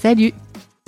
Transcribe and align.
Salut, 0.00 0.32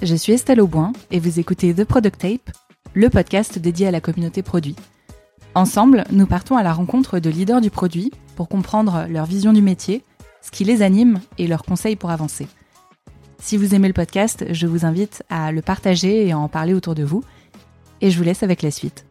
je 0.05 0.15
suis 0.15 0.35
Estelle 0.35 0.61
Auboin 0.61 0.93
et 1.11 1.19
vous 1.19 1.41
écoutez 1.41 1.75
The 1.75 1.83
Product 1.83 2.17
Tape, 2.17 2.57
le 2.95 3.11
podcast 3.11 3.59
dédié 3.59 3.89
à 3.89 3.91
la 3.91 4.01
communauté 4.01 4.41
produit. 4.45 4.77
Ensemble, 5.57 6.05
nous 6.13 6.29
partons 6.29 6.57
à 6.57 6.63
la 6.63 6.73
rencontre 6.73 7.19
de 7.19 7.29
leaders 7.29 7.61
du 7.61 7.71
produit 7.71 8.13
pour 8.37 8.49
comprendre 8.49 9.07
leur 9.11 9.27
vision 9.27 9.53
du 9.53 9.63
métier, 9.63 10.05
ce 10.43 10.53
qui 10.53 10.63
les 10.63 10.81
anime 10.81 11.21
et 11.39 11.49
leurs 11.49 11.65
conseils 11.65 11.97
pour 11.97 12.11
avancer. 12.11 12.47
Si 13.41 13.57
vous 13.57 13.75
aimez 13.75 13.89
le 13.89 13.95
podcast, 13.95 14.45
je 14.49 14.69
vous 14.69 14.87
invite 14.87 15.25
à 15.29 15.51
le 15.51 15.61
partager 15.61 16.29
et 16.29 16.31
à 16.31 16.39
en 16.39 16.49
parler 16.49 16.73
autour 16.73 16.95
de 16.95 17.03
vous. 17.03 17.25
Et 18.01 18.13
je 18.13 18.17
vous 18.17 18.23
laisse 18.23 18.45
avec 18.45 18.63
la 18.63 18.71
suite. 18.71 19.07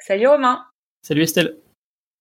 Salut 0.00 0.26
Romain. 0.26 0.64
Salut 1.02 1.22
Estelle. 1.22 1.63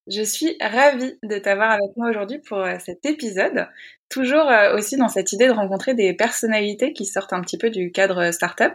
Je 0.07 0.21
suis 0.21 0.57
ravie 0.59 1.17
de 1.23 1.38
t'avoir 1.38 1.71
avec 1.71 1.95
moi 1.95 2.09
aujourd'hui 2.09 2.39
pour 2.39 2.57
euh, 2.57 2.75
cet 2.84 3.05
épisode, 3.05 3.67
toujours 4.09 4.49
euh, 4.49 4.76
aussi 4.76 4.98
dans 4.98 5.07
cette 5.07 5.31
idée 5.31 5.48
de 5.48 5.53
rencontrer 5.53 5.93
des 5.93 6.13
personnalités 6.13 6.91
qui 6.91 7.05
sortent 7.05 7.31
un 7.31 7.39
petit 7.39 7.57
peu 7.57 7.70
du 7.70 7.91
cadre 7.91 8.31
startup. 8.31 8.73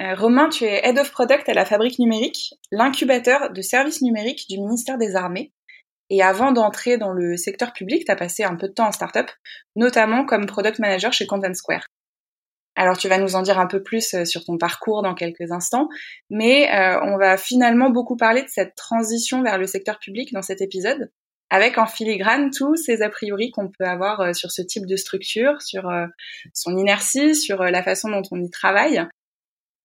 Euh, 0.00 0.14
Romain, 0.14 0.48
tu 0.48 0.64
es 0.64 0.80
Head 0.86 0.98
of 0.98 1.10
Product 1.10 1.48
à 1.48 1.54
la 1.54 1.64
Fabrique 1.64 1.98
Numérique, 1.98 2.54
l'incubateur 2.70 3.52
de 3.52 3.62
services 3.62 4.00
numériques 4.02 4.46
du 4.48 4.60
ministère 4.60 4.96
des 4.96 5.16
Armées. 5.16 5.50
Et 6.08 6.22
avant 6.22 6.52
d'entrer 6.52 6.98
dans 6.98 7.12
le 7.12 7.36
secteur 7.36 7.72
public, 7.72 8.04
tu 8.04 8.12
as 8.12 8.16
passé 8.16 8.44
un 8.44 8.54
peu 8.54 8.68
de 8.68 8.74
temps 8.74 8.86
en 8.86 8.92
startup, 8.92 9.30
notamment 9.74 10.24
comme 10.24 10.46
Product 10.46 10.78
Manager 10.78 11.12
chez 11.12 11.26
Content 11.26 11.54
Square. 11.54 11.84
Alors 12.76 12.98
tu 12.98 13.08
vas 13.08 13.18
nous 13.18 13.36
en 13.36 13.42
dire 13.42 13.58
un 13.58 13.66
peu 13.66 13.82
plus 13.82 14.14
euh, 14.14 14.24
sur 14.24 14.44
ton 14.44 14.58
parcours 14.58 15.02
dans 15.02 15.14
quelques 15.14 15.52
instants, 15.52 15.88
mais 16.28 16.72
euh, 16.74 17.00
on 17.02 17.16
va 17.16 17.36
finalement 17.36 17.90
beaucoup 17.90 18.16
parler 18.16 18.42
de 18.42 18.48
cette 18.48 18.74
transition 18.74 19.42
vers 19.42 19.58
le 19.58 19.66
secteur 19.66 19.98
public 19.98 20.32
dans 20.32 20.42
cet 20.42 20.60
épisode, 20.60 21.10
avec 21.50 21.78
en 21.78 21.86
filigrane 21.86 22.50
tous 22.50 22.74
ces 22.74 23.02
a 23.02 23.10
priori 23.10 23.50
qu'on 23.52 23.68
peut 23.68 23.84
avoir 23.84 24.20
euh, 24.20 24.32
sur 24.32 24.50
ce 24.50 24.62
type 24.62 24.86
de 24.86 24.96
structure, 24.96 25.62
sur 25.62 25.88
son 26.52 26.76
inertie, 26.76 27.36
sur 27.36 27.62
la 27.62 27.82
façon 27.82 28.10
dont 28.10 28.22
on 28.32 28.42
y 28.42 28.50
travaille. 28.50 29.06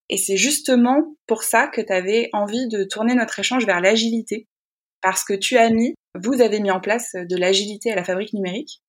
Et 0.09 0.17
c'est 0.17 0.37
justement 0.37 1.15
pour 1.27 1.43
ça 1.43 1.67
que 1.67 1.81
tu 1.81 1.93
avais 1.93 2.29
envie 2.33 2.67
de 2.67 2.83
tourner 2.83 3.13
notre 3.13 3.37
échange 3.37 3.67
vers 3.67 3.81
l'agilité, 3.81 4.47
parce 5.01 5.23
que 5.23 5.35
tu 5.35 5.57
as 5.57 5.69
mis, 5.69 5.93
vous 6.15 6.41
avez 6.41 6.59
mis 6.59 6.71
en 6.71 6.79
place 6.79 7.11
de 7.13 7.37
l'agilité 7.37 7.91
à 7.91 7.95
la 7.95 8.03
fabrique 8.03 8.33
numérique, 8.33 8.81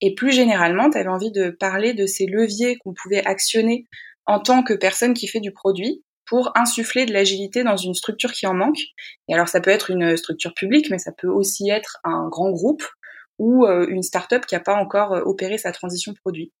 et 0.00 0.14
plus 0.14 0.32
généralement, 0.32 0.90
tu 0.90 0.98
avais 0.98 1.08
envie 1.08 1.32
de 1.32 1.50
parler 1.50 1.94
de 1.94 2.06
ces 2.06 2.26
leviers 2.26 2.76
qu'on 2.76 2.94
pouvait 2.94 3.24
actionner 3.26 3.86
en 4.26 4.40
tant 4.40 4.62
que 4.62 4.74
personne 4.74 5.14
qui 5.14 5.26
fait 5.26 5.40
du 5.40 5.52
produit 5.52 6.04
pour 6.26 6.52
insuffler 6.54 7.06
de 7.06 7.12
l'agilité 7.12 7.64
dans 7.64 7.76
une 7.76 7.94
structure 7.94 8.32
qui 8.32 8.46
en 8.46 8.54
manque. 8.54 8.80
Et 9.28 9.34
alors 9.34 9.48
ça 9.48 9.60
peut 9.60 9.70
être 9.70 9.90
une 9.90 10.16
structure 10.16 10.54
publique, 10.54 10.90
mais 10.90 10.98
ça 10.98 11.12
peut 11.12 11.28
aussi 11.28 11.70
être 11.70 11.98
un 12.04 12.28
grand 12.28 12.50
groupe 12.50 12.84
ou 13.38 13.64
euh, 13.64 13.86
une 13.88 14.02
start-up 14.02 14.44
qui 14.46 14.54
n'a 14.54 14.60
pas 14.60 14.74
encore 14.74 15.14
euh, 15.14 15.22
opéré 15.22 15.58
sa 15.58 15.72
transition 15.72 16.12
produit. 16.12 16.52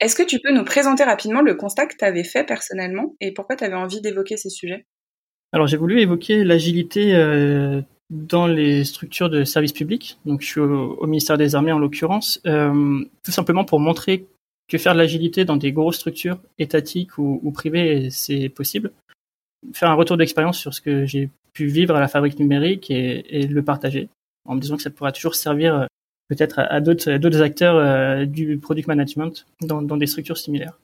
Est-ce 0.00 0.14
que 0.14 0.22
tu 0.22 0.40
peux 0.40 0.52
nous 0.52 0.64
présenter 0.64 1.04
rapidement 1.04 1.42
le 1.42 1.54
constat 1.54 1.86
que 1.86 1.96
tu 1.96 2.04
avais 2.04 2.24
fait 2.24 2.44
personnellement 2.44 3.14
et 3.20 3.32
pourquoi 3.32 3.56
tu 3.56 3.64
avais 3.64 3.74
envie 3.74 4.00
d'évoquer 4.00 4.36
ces 4.36 4.50
sujets? 4.50 4.86
Alors 5.52 5.66
j'ai 5.66 5.76
voulu 5.76 6.00
évoquer 6.00 6.44
l'agilité 6.44 7.14
euh, 7.14 7.80
dans 8.10 8.46
les 8.46 8.84
structures 8.84 9.28
de 9.28 9.44
services 9.44 9.72
publics. 9.72 10.18
Donc, 10.24 10.40
je 10.40 10.46
suis 10.46 10.60
au, 10.60 11.06
ministère 11.06 11.38
des 11.38 11.54
Armées 11.54 11.72
en 11.72 11.78
l'occurrence, 11.78 12.40
euh, 12.46 13.04
tout 13.24 13.32
simplement 13.32 13.64
pour 13.64 13.80
montrer 13.80 14.26
que 14.68 14.78
faire 14.78 14.94
de 14.94 14.98
l'agilité 14.98 15.44
dans 15.44 15.56
des 15.56 15.72
grosses 15.72 15.96
structures 15.96 16.38
étatiques 16.58 17.18
ou, 17.18 17.50
privées, 17.52 18.10
c'est 18.10 18.48
possible. 18.48 18.92
Faire 19.72 19.90
un 19.90 19.94
retour 19.94 20.16
d'expérience 20.16 20.58
sur 20.58 20.74
ce 20.74 20.80
que 20.80 21.06
j'ai 21.06 21.30
pu 21.52 21.66
vivre 21.66 21.94
à 21.94 22.00
la 22.00 22.08
fabrique 22.08 22.38
numérique 22.38 22.90
et, 22.90 23.42
et, 23.42 23.46
le 23.46 23.62
partager, 23.62 24.08
en 24.44 24.56
me 24.56 24.60
disant 24.60 24.76
que 24.76 24.82
ça 24.82 24.90
pourra 24.90 25.12
toujours 25.12 25.34
servir 25.34 25.74
euh, 25.74 25.86
peut-être 26.28 26.58
à, 26.58 26.80
d'autres 26.80 27.42
acteurs 27.42 27.76
euh, 27.76 28.24
du 28.24 28.58
product 28.58 28.88
management 28.88 29.46
dans, 29.62 29.82
dans, 29.82 29.96
des 29.96 30.06
structures 30.06 30.36
similaires. 30.36 30.78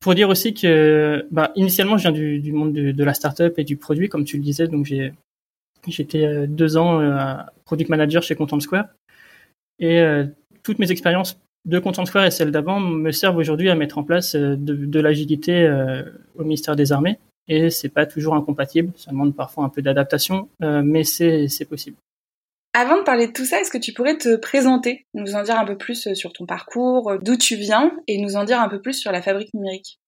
Pour 0.00 0.14
dire 0.14 0.28
aussi 0.28 0.54
que, 0.54 1.26
bah, 1.30 1.52
initialement, 1.56 1.96
je 1.96 2.02
viens 2.02 2.12
du, 2.12 2.40
du 2.40 2.52
monde 2.52 2.72
de, 2.72 2.92
de 2.92 3.04
la 3.04 3.14
startup 3.14 3.58
et 3.58 3.64
du 3.64 3.76
produit, 3.76 4.08
comme 4.08 4.24
tu 4.24 4.36
le 4.36 4.42
disais, 4.42 4.66
donc 4.66 4.86
j'ai 4.86 5.12
J'étais 5.86 6.24
euh, 6.24 6.46
deux 6.46 6.76
ans 6.76 7.00
euh, 7.00 7.34
product 7.64 7.90
manager 7.90 8.22
chez 8.22 8.34
Content 8.34 8.60
Square. 8.60 8.86
Et 9.78 10.00
euh, 10.00 10.24
toutes 10.62 10.78
mes 10.78 10.90
expériences 10.90 11.40
de 11.64 11.78
Content 11.78 12.04
Square 12.04 12.26
et 12.26 12.30
celles 12.30 12.50
d'avant 12.50 12.80
me 12.80 13.10
servent 13.10 13.36
aujourd'hui 13.36 13.70
à 13.70 13.74
mettre 13.74 13.98
en 13.98 14.04
place 14.04 14.34
de, 14.36 14.56
de 14.56 15.00
l'agilité 15.00 15.66
au 16.36 16.42
ministère 16.42 16.76
des 16.76 16.92
Armées. 16.92 17.18
Et 17.48 17.70
c'est 17.70 17.88
pas 17.88 18.04
toujours 18.04 18.34
incompatible, 18.34 18.92
ça 18.96 19.10
demande 19.10 19.34
parfois 19.34 19.64
un 19.64 19.70
peu 19.70 19.80
d'adaptation, 19.80 20.50
mais 20.60 21.04
c'est 21.04 21.66
possible. 21.66 21.96
Avant 22.74 22.98
de 22.98 23.02
parler 23.02 23.28
de 23.28 23.32
tout 23.32 23.46
ça, 23.46 23.60
est-ce 23.60 23.70
que 23.70 23.78
tu 23.78 23.94
pourrais 23.94 24.18
te 24.18 24.36
présenter, 24.36 25.06
nous 25.14 25.36
en 25.36 25.42
dire 25.42 25.58
un 25.58 25.64
peu 25.64 25.78
plus 25.78 26.12
sur 26.12 26.34
ton 26.34 26.44
parcours, 26.44 27.14
d'où 27.22 27.38
tu 27.38 27.56
viens, 27.56 27.92
et 28.08 28.20
nous 28.20 28.36
en 28.36 28.44
dire 28.44 28.60
un 28.60 28.68
peu 28.68 28.82
plus 28.82 28.94
sur 28.94 29.10
la 29.10 29.22
fabrique 29.22 29.54
numérique? 29.54 29.98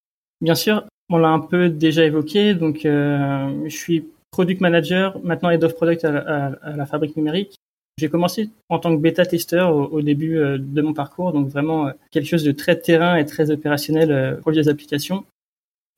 Bien 0.42 0.54
sûr, 0.54 0.84
on 1.09 1.19
l'a 1.19 1.28
un 1.28 1.41
peu 1.41 1.69
déjà 1.69 2.04
évoqué, 2.04 2.54
donc 2.54 2.84
euh, 2.84 3.48
je 3.65 3.76
suis 3.76 4.06
product 4.31 4.60
manager, 4.60 5.19
maintenant 5.22 5.50
head 5.50 5.64
of 5.64 5.75
product 5.75 6.04
à, 6.04 6.53
la 6.76 6.87
fabrique 6.87 7.16
numérique. 7.16 7.56
J'ai 7.98 8.10
commencé 8.10 8.50
en 8.69 8.78
tant 8.78 8.94
que 8.94 9.00
bêta-testeur 9.00 9.75
au, 9.75 10.03
début 10.03 10.37
euh, 10.37 10.59
de 10.60 10.82
mon 10.82 10.92
parcours, 10.92 11.32
donc 11.32 11.48
vraiment 11.48 11.87
euh, 11.87 11.92
quelque 12.10 12.26
chose 12.26 12.44
de 12.44 12.53
très 12.53 12.76
terrain 12.78 13.16
et 13.16 13.25
très 13.25 13.50
opérationnel 13.50 14.12
euh, 14.12 14.36
pour 14.36 14.50
les 14.50 14.69
applications. 14.69 15.25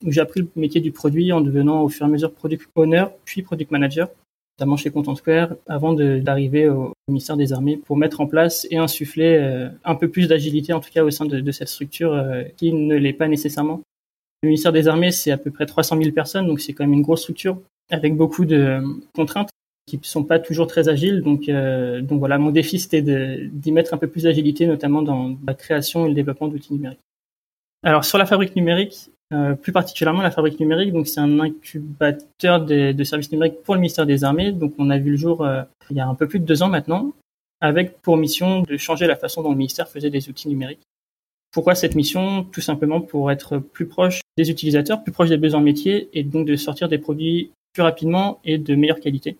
J'ai 0.07 0.21
appris 0.21 0.39
le 0.39 0.47
métier 0.55 0.79
du 0.79 0.93
produit 0.93 1.33
en 1.33 1.41
devenant 1.41 1.81
au 1.81 1.89
fur 1.89 2.05
et 2.05 2.09
à 2.09 2.11
mesure 2.11 2.31
product 2.31 2.69
owner, 2.75 3.03
puis 3.25 3.41
product 3.41 3.69
manager, 3.71 4.07
notamment 4.57 4.77
chez 4.77 4.91
Content 4.91 5.15
Square, 5.15 5.55
avant 5.67 5.91
d'arriver 5.91 6.69
au 6.69 6.93
ministère 7.09 7.35
des 7.35 7.51
Armées 7.51 7.75
pour 7.75 7.97
mettre 7.97 8.21
en 8.21 8.27
place 8.27 8.65
et 8.71 8.77
insuffler 8.77 9.69
un 9.83 9.95
peu 9.95 10.07
plus 10.07 10.29
d'agilité, 10.29 10.71
en 10.71 10.79
tout 10.79 10.89
cas 10.89 11.03
au 11.03 11.11
sein 11.11 11.25
de, 11.25 11.41
de 11.41 11.51
cette 11.51 11.67
structure 11.67 12.15
qui 12.55 12.71
ne 12.71 12.95
l'est 12.95 13.11
pas 13.11 13.27
nécessairement. 13.27 13.81
Le 14.41 14.47
ministère 14.47 14.71
des 14.71 14.87
Armées, 14.87 15.11
c'est 15.11 15.31
à 15.31 15.37
peu 15.37 15.51
près 15.51 15.65
300 15.65 15.97
000 16.01 16.13
personnes, 16.13 16.47
donc 16.47 16.61
c'est 16.61 16.71
quand 16.71 16.85
même 16.85 16.93
une 16.93 17.01
grosse 17.01 17.23
structure 17.23 17.61
avec 17.89 18.15
beaucoup 18.15 18.45
de 18.45 18.81
contraintes 19.13 19.49
qui 19.89 19.97
ne 19.97 20.03
sont 20.03 20.23
pas 20.23 20.39
toujours 20.39 20.67
très 20.67 20.87
agiles. 20.87 21.21
Donc, 21.21 21.49
euh, 21.49 22.01
donc 22.01 22.19
voilà, 22.19 22.37
mon 22.37 22.51
défi, 22.51 22.79
c'était 22.79 23.01
d'y 23.01 23.71
mettre 23.71 23.93
un 23.93 23.97
peu 23.97 24.07
plus 24.07 24.23
d'agilité, 24.23 24.67
notamment 24.67 25.01
dans 25.01 25.35
la 25.45 25.53
création 25.53 26.05
et 26.05 26.09
le 26.09 26.15
développement 26.15 26.47
d'outils 26.47 26.73
numériques. 26.73 26.99
Alors, 27.83 28.05
sur 28.05 28.17
la 28.17 28.25
fabrique 28.25 28.55
numérique, 28.55 29.09
euh, 29.33 29.55
plus 29.55 29.71
particulièrement 29.71 30.21
la 30.21 30.31
fabrique 30.31 30.59
numérique, 30.59 30.91
donc 30.91 31.07
c'est 31.07 31.19
un 31.19 31.39
incubateur 31.39 32.65
de, 32.65 32.91
de, 32.91 33.03
services 33.03 33.31
numériques 33.31 33.61
pour 33.63 33.75
le 33.75 33.81
ministère 33.81 34.05
des 34.05 34.23
Armées. 34.23 34.51
Donc, 34.51 34.73
on 34.77 34.89
a 34.89 34.97
vu 34.97 35.11
le 35.11 35.17
jour 35.17 35.43
euh, 35.43 35.63
il 35.89 35.97
y 35.97 35.99
a 35.99 36.07
un 36.07 36.15
peu 36.15 36.27
plus 36.27 36.39
de 36.39 36.45
deux 36.45 36.61
ans 36.61 36.69
maintenant, 36.69 37.13
avec 37.61 37.99
pour 38.01 38.17
mission 38.17 38.61
de 38.61 38.77
changer 38.77 39.07
la 39.07 39.15
façon 39.15 39.41
dont 39.41 39.51
le 39.51 39.57
ministère 39.57 39.89
faisait 39.89 40.09
des 40.09 40.29
outils 40.29 40.49
numériques. 40.49 40.81
Pourquoi 41.51 41.73
cette 41.73 41.95
mission? 41.95 42.43
Tout 42.43 42.61
simplement 42.61 43.01
pour 43.01 43.31
être 43.31 43.57
plus 43.57 43.87
proche 43.87 44.21
des 44.37 44.51
utilisateurs, 44.51 45.01
plus 45.01 45.11
proche 45.11 45.29
des 45.29 45.37
besoins 45.37 45.61
métiers 45.61 46.09
et 46.13 46.23
donc 46.23 46.45
de 46.45 46.55
sortir 46.55 46.89
des 46.89 46.99
produits 46.99 47.51
plus 47.73 47.83
rapidement 47.83 48.39
et 48.43 48.57
de 48.57 48.75
meilleure 48.75 48.99
qualité. 48.99 49.37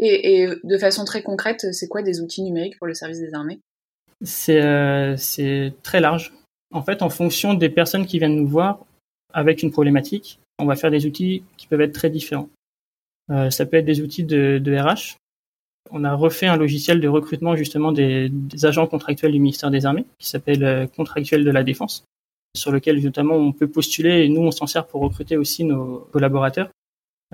Et, 0.00 0.42
et 0.42 0.48
de 0.62 0.78
façon 0.78 1.04
très 1.04 1.22
concrète, 1.22 1.72
c'est 1.72 1.88
quoi 1.88 2.02
des 2.02 2.20
outils 2.20 2.42
numériques 2.42 2.78
pour 2.78 2.86
le 2.86 2.94
service 2.94 3.20
des 3.20 3.34
armées? 3.34 3.60
C'est 4.22 4.60
euh, 4.62 5.16
très 5.82 6.00
large. 6.00 6.32
En 6.72 6.82
fait, 6.82 7.02
en 7.02 7.10
fonction 7.10 7.54
des 7.54 7.68
personnes 7.68 8.06
qui 8.06 8.18
viennent 8.18 8.36
nous 8.36 8.48
voir 8.48 8.84
avec 9.32 9.62
une 9.62 9.70
problématique, 9.70 10.40
on 10.58 10.66
va 10.66 10.76
faire 10.76 10.90
des 10.90 11.06
outils 11.06 11.42
qui 11.56 11.66
peuvent 11.66 11.80
être 11.80 11.92
très 11.92 12.10
différents. 12.10 12.48
Euh, 13.30 13.50
ça 13.50 13.66
peut 13.66 13.76
être 13.76 13.84
des 13.84 14.00
outils 14.00 14.24
de, 14.24 14.58
de, 14.58 14.76
RH. 14.76 15.16
On 15.90 16.04
a 16.04 16.14
refait 16.14 16.46
un 16.46 16.56
logiciel 16.56 17.00
de 17.00 17.08
recrutement 17.08 17.56
justement 17.56 17.92
des, 17.92 18.28
des 18.28 18.66
agents 18.66 18.86
contractuels 18.86 19.32
du 19.32 19.38
ministère 19.38 19.70
des 19.70 19.86
Armées 19.86 20.04
qui 20.18 20.28
s'appelle 20.28 20.64
euh, 20.64 20.86
Contractuel 20.86 21.44
de 21.44 21.50
la 21.50 21.62
Défense, 21.62 22.04
sur 22.56 22.72
lequel 22.72 23.02
notamment 23.02 23.36
on 23.36 23.52
peut 23.52 23.68
postuler 23.68 24.24
et 24.24 24.28
nous 24.28 24.42
on 24.42 24.50
s'en 24.50 24.66
sert 24.66 24.86
pour 24.86 25.02
recruter 25.02 25.36
aussi 25.36 25.64
nos 25.64 26.08
collaborateurs. 26.10 26.70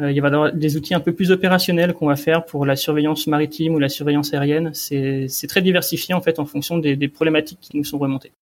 Euh, 0.00 0.10
il 0.10 0.20
va 0.20 0.28
y 0.28 0.32
avoir 0.32 0.52
des 0.52 0.76
outils 0.76 0.94
un 0.94 1.00
peu 1.00 1.12
plus 1.12 1.30
opérationnels 1.30 1.94
qu'on 1.94 2.06
va 2.06 2.16
faire 2.16 2.44
pour 2.44 2.66
la 2.66 2.74
surveillance 2.74 3.26
maritime 3.28 3.74
ou 3.74 3.78
la 3.78 3.88
surveillance 3.88 4.34
aérienne. 4.34 4.72
C'est 4.74 5.46
très 5.48 5.62
diversifié 5.62 6.14
en 6.14 6.20
fait 6.20 6.38
en 6.38 6.46
fonction 6.46 6.78
des, 6.78 6.96
des, 6.96 7.08
problématiques 7.08 7.60
qui 7.60 7.76
nous 7.76 7.84
sont 7.84 7.98
remontées. 7.98 8.32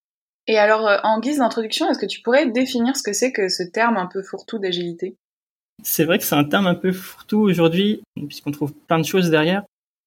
Et 0.47 0.59
alors, 0.59 0.89
euh, 0.89 0.97
en 1.05 1.21
guise 1.21 1.39
d'introduction, 1.39 1.89
est-ce 1.91 1.99
que 1.99 2.07
tu 2.07 2.21
pourrais 2.23 2.51
définir 2.51 2.97
ce 2.97 3.03
que 3.03 3.13
c'est 3.13 3.33
que 3.33 3.49
ce 3.49 3.63
terme 3.63 3.97
un 3.97 4.07
peu 4.07 4.23
fourre-tout 4.23 4.59
d'agilité? 4.59 5.15
C'est 5.85 6.05
vrai 6.05 6.19
que 6.19 6.25
c'est 6.25 6.35
un 6.35 6.45
terme 6.45 6.67
un 6.67 6.75
peu 6.75 6.93
fourre-tout 6.93 7.41
aujourd'hui, 7.41 8.03
puisqu'on 8.17 8.51
trouve 8.51 8.73
plein 8.73 8.99
de 8.99 9.05
choses 9.05 9.31
derrière. 9.31 9.63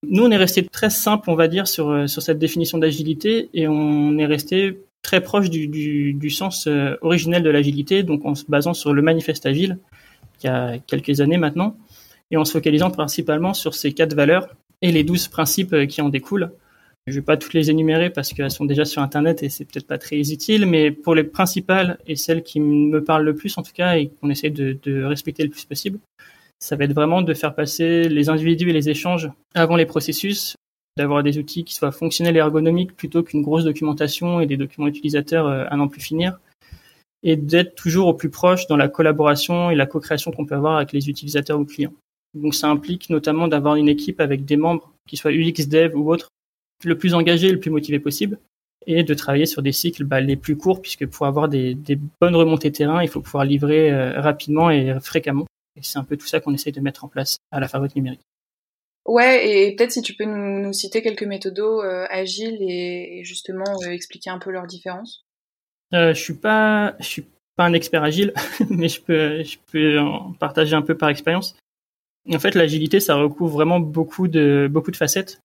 Nous, 0.07 0.23
on 0.23 0.31
est 0.31 0.37
resté 0.37 0.65
très 0.65 0.89
simple, 0.89 1.29
on 1.29 1.35
va 1.35 1.47
dire, 1.47 1.67
sur, 1.67 1.89
euh, 1.89 2.07
sur 2.07 2.21
cette 2.21 2.39
définition 2.39 2.77
d'agilité, 2.79 3.49
et 3.53 3.67
on 3.67 4.17
est 4.17 4.25
resté 4.25 4.79
très 5.03 5.21
proche 5.21 5.49
du, 5.49 5.67
du, 5.67 6.13
du 6.13 6.29
sens 6.31 6.67
originel 7.01 7.43
de 7.43 7.49
l'agilité, 7.51 8.01
donc 8.01 8.25
en 8.25 8.33
se 8.33 8.43
basant 8.47 8.73
sur 8.73 8.91
le 8.91 9.03
manifeste 9.03 9.45
agile, 9.45 9.77
il 10.43 10.47
y 10.47 10.49
a 10.49 10.77
quelques 10.79 11.21
années 11.21 11.37
maintenant, 11.37 11.75
et 12.31 12.37
en 12.37 12.45
se 12.45 12.51
focalisant 12.51 12.91
principalement 12.91 13.53
sur 13.53 13.73
ces 13.73 13.93
quatre 13.93 14.15
valeurs 14.15 14.47
et 14.81 14.91
les 14.91 15.03
douze 15.03 15.27
principes 15.27 15.73
euh, 15.73 15.85
qui 15.85 16.01
en 16.01 16.09
découlent. 16.09 16.51
Je 17.07 17.13
ne 17.13 17.19
vais 17.19 17.25
pas 17.25 17.37
toutes 17.37 17.53
les 17.53 17.69
énumérer 17.69 18.09
parce 18.09 18.33
qu'elles 18.33 18.49
sont 18.49 18.65
déjà 18.65 18.83
sur 18.83 19.01
Internet 19.01 19.43
et 19.43 19.49
c'est 19.49 19.65
peut-être 19.65 19.85
pas 19.85 19.99
très 19.99 20.31
utile, 20.31 20.65
mais 20.65 20.89
pour 20.89 21.13
les 21.13 21.23
principales 21.23 21.99
et 22.07 22.15
celles 22.15 22.41
qui 22.41 22.59
me 22.59 23.03
parlent 23.03 23.25
le 23.25 23.35
plus 23.35 23.55
en 23.59 23.61
tout 23.61 23.73
cas 23.73 23.97
et 23.97 24.09
qu'on 24.09 24.31
essaie 24.31 24.49
de, 24.49 24.77
de 24.81 25.03
respecter 25.03 25.43
le 25.43 25.49
plus 25.49 25.65
possible, 25.65 25.99
ça 26.57 26.75
va 26.75 26.85
être 26.85 26.93
vraiment 26.93 27.21
de 27.21 27.33
faire 27.35 27.53
passer 27.53 28.09
les 28.09 28.29
individus 28.29 28.69
et 28.69 28.73
les 28.73 28.89
échanges 28.89 29.29
avant 29.53 29.75
les 29.75 29.85
processus, 29.85 30.55
d'avoir 30.97 31.21
des 31.21 31.37
outils 31.37 31.63
qui 31.63 31.75
soient 31.75 31.91
fonctionnels 31.91 32.37
et 32.37 32.39
ergonomiques 32.39 32.95
plutôt 32.95 33.21
qu'une 33.21 33.43
grosse 33.43 33.65
documentation 33.65 34.39
et 34.39 34.47
des 34.47 34.57
documents 34.57 34.87
utilisateurs 34.87 35.47
à 35.47 35.75
n'en 35.75 35.87
plus 35.87 36.01
finir, 36.01 36.39
et 37.25 37.35
d'être 37.35 37.75
toujours 37.75 38.07
au 38.07 38.13
plus 38.13 38.29
proche 38.29 38.67
dans 38.67 38.77
la 38.77 38.87
collaboration 38.87 39.71
et 39.71 39.75
la 39.75 39.87
co-création 39.87 40.31
qu'on 40.31 40.45
peut 40.45 40.55
avoir 40.55 40.77
avec 40.77 40.93
les 40.93 41.09
utilisateurs 41.09 41.59
ou 41.59 41.65
clients. 41.65 41.93
Donc 42.35 42.53
ça 42.53 42.69
implique 42.69 43.09
notamment 43.09 43.47
d'avoir 43.47 43.75
une 43.75 43.89
équipe 43.89 44.21
avec 44.21 44.45
des 44.45 44.55
membres 44.55 44.93
qui 45.07 45.17
soient 45.17 45.31
UX 45.31 45.67
dev 45.67 45.95
ou 45.95 46.11
autres, 46.11 46.29
le 46.83 46.97
plus 46.97 47.13
engagés 47.13 47.47
et 47.47 47.51
le 47.51 47.59
plus 47.59 47.71
motivés 47.71 47.99
possible, 47.99 48.39
et 48.85 49.03
de 49.03 49.13
travailler 49.13 49.47
sur 49.47 49.63
des 49.63 49.71
cycles 49.71 50.03
bah, 50.03 50.21
les 50.21 50.35
plus 50.35 50.55
courts, 50.55 50.81
puisque 50.81 51.07
pour 51.07 51.25
avoir 51.25 51.49
des, 51.49 51.75
bonnes 52.21 52.35
remontées 52.35 52.71
terrain, 52.71 53.01
il 53.01 53.09
faut 53.09 53.21
pouvoir 53.21 53.43
livrer 53.43 53.91
euh, 53.91 54.21
rapidement 54.21 54.69
et 54.69 54.95
fréquemment. 55.01 55.45
Et 55.75 55.81
c'est 55.81 55.97
un 55.97 56.03
peu 56.03 56.17
tout 56.17 56.27
ça 56.27 56.39
qu'on 56.39 56.53
essaye 56.53 56.73
de 56.73 56.79
mettre 56.79 57.03
en 57.03 57.07
place 57.07 57.37
à 57.51 57.59
la 57.59 57.67
fabrique 57.67 57.95
numérique. 57.95 58.21
Ouais, 59.05 59.67
et 59.67 59.75
peut-être 59.75 59.91
si 59.91 60.01
tu 60.01 60.15
peux 60.15 60.25
nous, 60.25 60.73
citer 60.73 61.01
quelques 61.01 61.23
méthodos 61.23 61.83
euh, 61.83 62.05
agiles 62.09 62.57
et, 62.61 63.21
justement 63.23 63.79
euh, 63.83 63.89
expliquer 63.89 64.31
un 64.31 64.39
peu 64.39 64.51
leurs 64.51 64.67
différences. 64.67 65.24
Euh, 65.95 66.13
je 66.13 66.19
suis 66.19 66.33
suis 66.99 67.25
pas 67.55 67.65
un 67.65 67.73
expert 67.73 68.03
agile, 68.03 68.33
mais 68.69 68.89
je 68.89 69.01
peux, 69.01 69.99
en 69.99 70.33
partager 70.33 70.75
un 70.75 70.81
peu 70.81 70.95
par 70.95 71.09
expérience. 71.09 71.55
En 72.31 72.39
fait, 72.39 72.55
l'agilité, 72.55 72.99
ça 72.99 73.15
recouvre 73.15 73.53
vraiment 73.53 73.79
beaucoup 73.79 74.27
de, 74.27 74.67
beaucoup 74.69 74.91
de 74.91 74.97
facettes. 74.97 75.39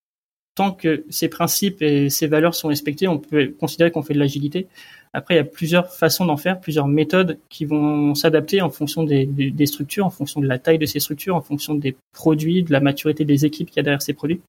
Tant 0.57 0.73
que 0.73 1.05
ces 1.09 1.29
principes 1.29 1.81
et 1.83 2.11
ces 2.11 2.27
valeurs 2.27 2.55
sont 2.55 2.69
respectés, 2.69 3.07
on 3.07 3.19
peut 3.19 3.55
considérer 3.61 3.93
qu'on 3.93 4.03
fait 4.03 4.15
de 4.15 4.19
l'agilité. 4.19 4.67
Après, 5.13 5.35
il 5.35 5.37
y 5.37 5.41
a 5.41 5.45
plusieurs 5.45 5.93
façons 5.93 6.25
d'en 6.25 6.37
faire, 6.37 6.61
plusieurs 6.61 6.89
méthodes 6.89 7.39
qui 7.49 7.65
vont 7.65 8.15
s'adapter 8.15 8.61
en 8.61 8.71
fonction 8.71 9.05
des, 9.05 9.27
des, 9.27 9.67
structures, 9.67 10.07
en 10.07 10.11
fonction 10.11 10.41
de 10.41 10.47
la 10.47 10.59
taille 10.59 10.79
de 10.79 10.87
ces 10.87 11.01
structures, 11.01 11.37
en 11.37 11.43
fonction 11.43 11.75
des 11.75 11.97
produits, 12.13 12.63
de 12.63 12.73
la 12.73 12.81
maturité 12.81 13.25
des 13.25 13.45
équipes 13.45 13.69
qu'il 13.69 13.77
y 13.77 13.81
a 13.81 13.83
derrière 13.85 14.03
ces 14.03 14.15
produits 14.15 14.41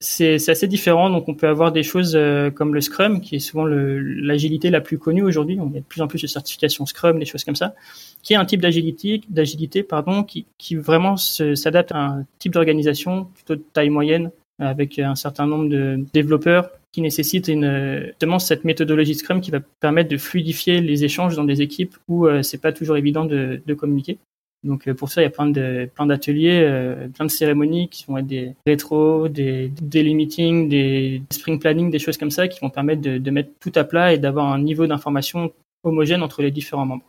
c'est 0.00 0.48
assez 0.48 0.68
différent. 0.68 1.10
Donc, 1.10 1.28
on 1.28 1.34
peut 1.34 1.48
avoir 1.48 1.72
des 1.72 1.82
choses 1.82 2.14
euh, 2.14 2.50
comme 2.50 2.72
le 2.72 2.80
Scrum, 2.80 3.20
qui 3.20 3.36
est 3.36 3.40
souvent 3.40 3.64
l'agilité 3.66 4.70
la 4.70 4.80
plus 4.80 4.98
connue 4.98 5.22
aujourd'hui. 5.22 5.58
On 5.60 5.68
a 5.74 5.80
de 5.80 5.84
plus 5.84 6.00
en 6.02 6.06
plus 6.06 6.22
de 6.22 6.26
certifications 6.28 6.86
Scrum, 6.86 7.18
des 7.18 7.24
choses 7.24 7.44
comme 7.44 7.56
ça, 7.56 7.74
qui 8.22 8.34
est 8.34 8.36
un 8.36 8.44
type 8.44 8.62
d'agilité, 8.62 9.22
d'agilité, 9.28 9.82
pardon, 9.82 10.22
qui, 10.22 10.46
vraiment 10.74 11.16
s'adapte 11.16 11.92
à 11.92 11.98
un 11.98 12.26
type 12.38 12.52
d'organisation 12.52 13.24
plutôt 13.34 13.56
de 13.56 13.64
taille 13.72 13.90
moyenne, 13.90 14.30
avec 14.60 14.98
un 14.98 15.14
certain 15.14 15.46
nombre 15.46 15.68
de 15.68 16.04
développeurs, 16.12 16.70
qui 16.92 17.02
nécessite 17.02 17.48
une, 17.48 18.06
justement 18.06 18.38
cette 18.38 18.64
méthodologie 18.64 19.14
Scrum 19.14 19.40
qui 19.40 19.50
va 19.50 19.60
permettre 19.80 20.08
de 20.10 20.16
fluidifier 20.16 20.80
les 20.80 21.04
échanges 21.04 21.36
dans 21.36 21.44
des 21.44 21.60
équipes 21.60 21.96
où 22.08 22.26
euh, 22.26 22.42
c'est 22.42 22.58
pas 22.58 22.72
toujours 22.72 22.96
évident 22.96 23.24
de, 23.24 23.60
de 23.64 23.74
communiquer. 23.74 24.18
Donc 24.64 24.88
euh, 24.88 24.94
pour 24.94 25.08
ça, 25.08 25.20
il 25.20 25.24
y 25.24 25.28
a 25.28 25.30
plein 25.30 25.46
de 25.46 25.88
plein 25.94 26.06
d'ateliers, 26.06 26.60
euh, 26.62 27.08
plein 27.08 27.26
de 27.26 27.30
cérémonies 27.30 27.88
qui 27.88 28.04
vont 28.06 28.18
être 28.18 28.26
des 28.26 28.54
rétros, 28.66 29.28
des 29.28 29.68
daily 29.80 30.14
meetings, 30.14 30.68
des 30.68 31.22
spring 31.30 31.58
planning, 31.58 31.90
des 31.90 31.98
choses 31.98 32.16
comme 32.16 32.30
ça 32.30 32.48
qui 32.48 32.58
vont 32.60 32.70
permettre 32.70 33.00
de, 33.00 33.18
de 33.18 33.30
mettre 33.30 33.50
tout 33.60 33.72
à 33.76 33.84
plat 33.84 34.12
et 34.12 34.18
d'avoir 34.18 34.52
un 34.52 34.58
niveau 34.58 34.86
d'information 34.86 35.52
homogène 35.84 36.22
entre 36.22 36.42
les 36.42 36.50
différents 36.50 36.86
membres. 36.86 37.04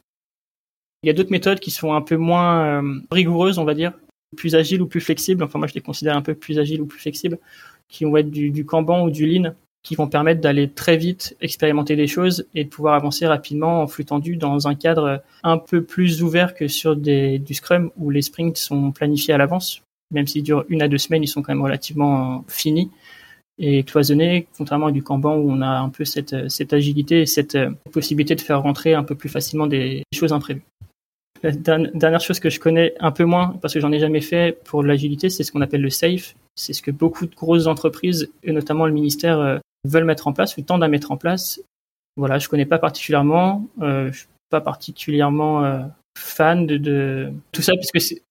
Il 1.01 1.07
y 1.07 1.09
a 1.09 1.13
d'autres 1.13 1.31
méthodes 1.31 1.59
qui 1.59 1.71
sont 1.71 1.93
un 1.93 2.01
peu 2.01 2.17
moins 2.17 2.83
euh, 2.83 2.99
rigoureuses, 3.11 3.57
on 3.57 3.65
va 3.65 3.73
dire, 3.73 3.93
plus 4.37 4.55
agiles 4.55 4.81
ou 4.81 4.87
plus 4.87 5.01
flexibles. 5.01 5.43
Enfin 5.43 5.57
moi 5.57 5.67
je 5.67 5.73
les 5.73 5.81
considère 5.81 6.15
un 6.15 6.21
peu 6.21 6.35
plus 6.35 6.59
agiles 6.59 6.81
ou 6.81 6.85
plus 6.85 6.99
flexibles, 6.99 7.39
qui 7.87 8.05
vont 8.05 8.15
être 8.17 8.29
du, 8.29 8.51
du 8.51 8.65
Kanban 8.65 9.05
ou 9.05 9.09
du 9.09 9.25
Lean, 9.25 9.55
qui 9.83 9.95
vont 9.95 10.07
permettre 10.07 10.41
d'aller 10.41 10.69
très 10.69 10.97
vite 10.97 11.35
expérimenter 11.41 11.95
des 11.95 12.07
choses 12.07 12.47
et 12.53 12.65
de 12.65 12.69
pouvoir 12.69 12.95
avancer 12.95 13.25
rapidement 13.25 13.81
en 13.81 13.87
flux 13.87 14.05
tendu 14.05 14.35
dans 14.35 14.67
un 14.67 14.75
cadre 14.75 15.23
un 15.43 15.57
peu 15.57 15.83
plus 15.83 16.21
ouvert 16.21 16.53
que 16.53 16.67
sur 16.67 16.95
du 16.95 17.53
Scrum 17.53 17.91
où 17.97 18.09
les 18.09 18.21
sprints 18.21 18.57
sont 18.57 18.91
planifiés 18.91 19.33
à 19.33 19.37
l'avance. 19.37 19.81
Même 20.11 20.27
s'ils 20.27 20.43
durent 20.43 20.65
une 20.69 20.81
à 20.81 20.87
deux 20.87 20.97
semaines, 20.97 21.23
ils 21.23 21.27
sont 21.27 21.41
quand 21.41 21.53
même 21.53 21.61
relativement 21.61 22.43
finis 22.47 22.91
et 23.57 23.83
cloisonnés, 23.83 24.47
contrairement 24.57 24.87
à 24.87 24.91
du 24.91 25.03
Kanban 25.03 25.35
où 25.35 25.51
on 25.51 25.61
a 25.61 25.67
un 25.67 25.89
peu 25.89 26.05
cette, 26.05 26.49
cette 26.49 26.73
agilité 26.73 27.21
et 27.21 27.25
cette 27.25 27.57
possibilité 27.91 28.35
de 28.35 28.41
faire 28.41 28.61
rentrer 28.61 28.93
un 28.93 29.03
peu 29.03 29.15
plus 29.15 29.29
facilement 29.29 29.67
des 29.67 30.03
choses 30.13 30.33
imprévues. 30.33 30.63
La 31.43 31.51
dernière 31.51 32.19
chose 32.19 32.39
que 32.39 32.49
je 32.49 32.59
connais 32.59 32.93
un 32.99 33.11
peu 33.11 33.23
moins, 33.23 33.57
parce 33.61 33.73
que 33.73 33.79
j'en 33.79 33.91
ai 33.91 33.99
jamais 33.99 34.21
fait 34.21 34.57
pour 34.65 34.83
l'agilité, 34.83 35.29
c'est 35.29 35.43
ce 35.43 35.51
qu'on 35.51 35.61
appelle 35.61 35.81
le 35.81 35.89
SAFE. 35.89 36.35
C'est 36.55 36.73
ce 36.73 36.81
que 36.81 36.91
beaucoup 36.91 37.25
de 37.25 37.35
grosses 37.35 37.67
entreprises, 37.67 38.29
et 38.43 38.51
notamment 38.51 38.85
le 38.85 38.91
ministère, 38.91 39.39
euh, 39.39 39.57
veulent 39.85 40.05
mettre 40.05 40.27
en 40.27 40.33
place 40.33 40.57
ou 40.57 40.61
tendent 40.61 40.83
à 40.83 40.89
mettre 40.89 41.11
en 41.11 41.17
place. 41.17 41.61
Voilà, 42.17 42.37
je 42.39 42.49
connais 42.49 42.65
pas 42.65 42.79
particulièrement, 42.79 43.67
euh, 43.81 44.11
je 44.11 44.19
suis 44.19 44.27
pas 44.49 44.59
particulièrement 44.59 45.63
euh, 45.63 45.83
fan 46.17 46.65
de, 46.65 46.77
de, 46.77 47.31
tout 47.53 47.61
ça 47.61 47.73
puisque 47.75 48.01
c'est 48.01 48.21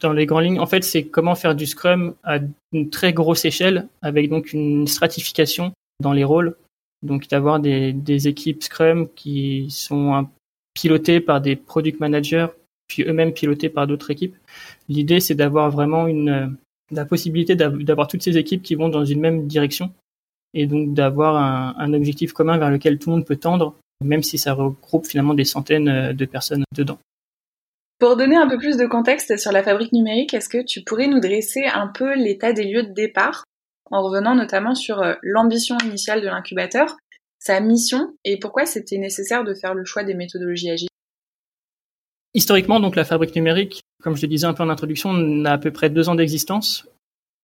dans 0.00 0.12
les 0.12 0.26
grandes 0.26 0.44
lignes, 0.44 0.60
en 0.60 0.66
fait, 0.66 0.84
c'est 0.84 1.04
comment 1.04 1.34
faire 1.34 1.54
du 1.54 1.64
Scrum 1.64 2.14
à 2.24 2.40
une 2.72 2.90
très 2.90 3.14
grosse 3.14 3.46
échelle 3.46 3.88
avec 4.02 4.28
donc 4.28 4.52
une 4.52 4.86
stratification 4.86 5.72
dans 6.00 6.12
les 6.12 6.24
rôles. 6.24 6.56
Donc 7.02 7.28
d'avoir 7.28 7.60
des, 7.60 7.94
des 7.94 8.28
équipes 8.28 8.62
Scrum 8.62 9.08
qui 9.14 9.70
sont 9.70 10.28
pilotées 10.74 11.20
par 11.20 11.40
des 11.40 11.56
product 11.56 12.00
managers, 12.00 12.48
puis 12.88 13.04
eux-mêmes 13.04 13.32
pilotés 13.32 13.68
par 13.68 13.86
d'autres 13.86 14.10
équipes. 14.10 14.36
L'idée, 14.88 15.20
c'est 15.20 15.34
d'avoir 15.34 15.70
vraiment 15.70 16.06
une 16.06 16.56
la 16.90 17.04
possibilité 17.04 17.54
d'avoir 17.54 18.08
toutes 18.08 18.22
ces 18.22 18.38
équipes 18.38 18.62
qui 18.62 18.74
vont 18.74 18.88
dans 18.88 19.04
une 19.04 19.20
même 19.20 19.46
direction 19.46 19.92
et 20.54 20.66
donc 20.66 20.94
d'avoir 20.94 21.36
un, 21.36 21.74
un, 21.78 21.92
objectif 21.92 22.32
commun 22.32 22.56
vers 22.56 22.70
lequel 22.70 22.98
tout 22.98 23.10
le 23.10 23.16
monde 23.16 23.26
peut 23.26 23.36
tendre, 23.36 23.74
même 24.02 24.22
si 24.22 24.38
ça 24.38 24.54
regroupe 24.54 25.06
finalement 25.06 25.34
des 25.34 25.44
centaines 25.44 25.88
euh, 25.88 26.12
de 26.12 26.24
personnes 26.24 26.64
dedans. 26.74 26.98
Pour 27.98 28.16
donner 28.16 28.36
un 28.36 28.48
peu 28.48 28.58
plus 28.58 28.76
de 28.76 28.86
contexte 28.86 29.36
sur 29.38 29.52
la 29.52 29.62
fabrique 29.62 29.92
numérique, 29.92 30.32
est-ce 30.32 30.48
que 30.48 30.64
tu 30.64 30.82
pourrais 30.82 31.08
nous 31.08 31.20
dresser 31.20 31.66
un 31.66 31.88
peu 31.88 32.14
l'état 32.14 32.52
des 32.52 32.64
lieux 32.64 32.84
de 32.84 32.92
départ, 32.92 33.44
en 33.90 34.02
revenant 34.02 34.34
notamment 34.34 34.74
sur 34.74 35.02
euh, 35.02 35.14
l'ambition 35.22 35.76
initiale 35.84 36.22
de 36.22 36.28
l'incubateur, 36.28 36.96
sa 37.38 37.60
mission 37.60 38.14
et 38.24 38.38
pourquoi 38.38 38.66
c'était 38.66 38.98
nécessaire 38.98 39.44
de 39.44 39.54
faire 39.54 39.74
le 39.74 39.84
choix 39.84 40.04
des 40.04 40.14
méthodologies 40.14 40.70
agiles? 40.70 40.88
Historiquement, 42.34 42.80
donc 42.80 42.94
la 42.96 43.04
fabrique 43.04 43.34
numérique, 43.34 43.82
comme 44.02 44.16
je 44.16 44.22
le 44.22 44.28
disais 44.28 44.46
un 44.46 44.54
peu 44.54 44.62
en 44.62 44.68
introduction, 44.68 45.12
n'a 45.12 45.52
à 45.52 45.58
peu 45.58 45.70
près 45.70 45.90
deux 45.90 46.08
ans 46.08 46.14
d'existence. 46.14 46.86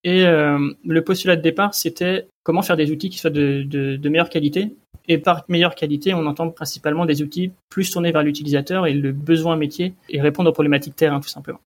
Et 0.04 0.26
euh, 0.26 0.58
le 0.84 1.02
postulat 1.02 1.36
de 1.36 1.40
départ, 1.40 1.74
c'était 1.74 2.28
comment 2.42 2.62
faire 2.62 2.76
des 2.76 2.90
outils 2.90 3.08
qui 3.08 3.18
soient 3.18 3.30
de, 3.30 3.98
meilleure 4.08 4.28
qualité. 4.28 4.76
Et 5.08 5.18
par 5.18 5.44
meilleure 5.48 5.74
qualité, 5.74 6.14
on 6.14 6.26
entend 6.26 6.50
principalement 6.50 7.06
des 7.06 7.22
outils 7.22 7.52
plus 7.70 7.90
tournés 7.90 8.12
vers 8.12 8.22
l'utilisateur 8.22 8.86
et 8.86 8.92
le 8.92 9.12
besoin 9.12 9.56
métier 9.56 9.94
et 10.08 10.20
répondre 10.20 10.50
aux 10.50 10.52
problématiques 10.52 10.96
terrain, 10.96 11.20
tout 11.20 11.28
simplement. 11.28 11.60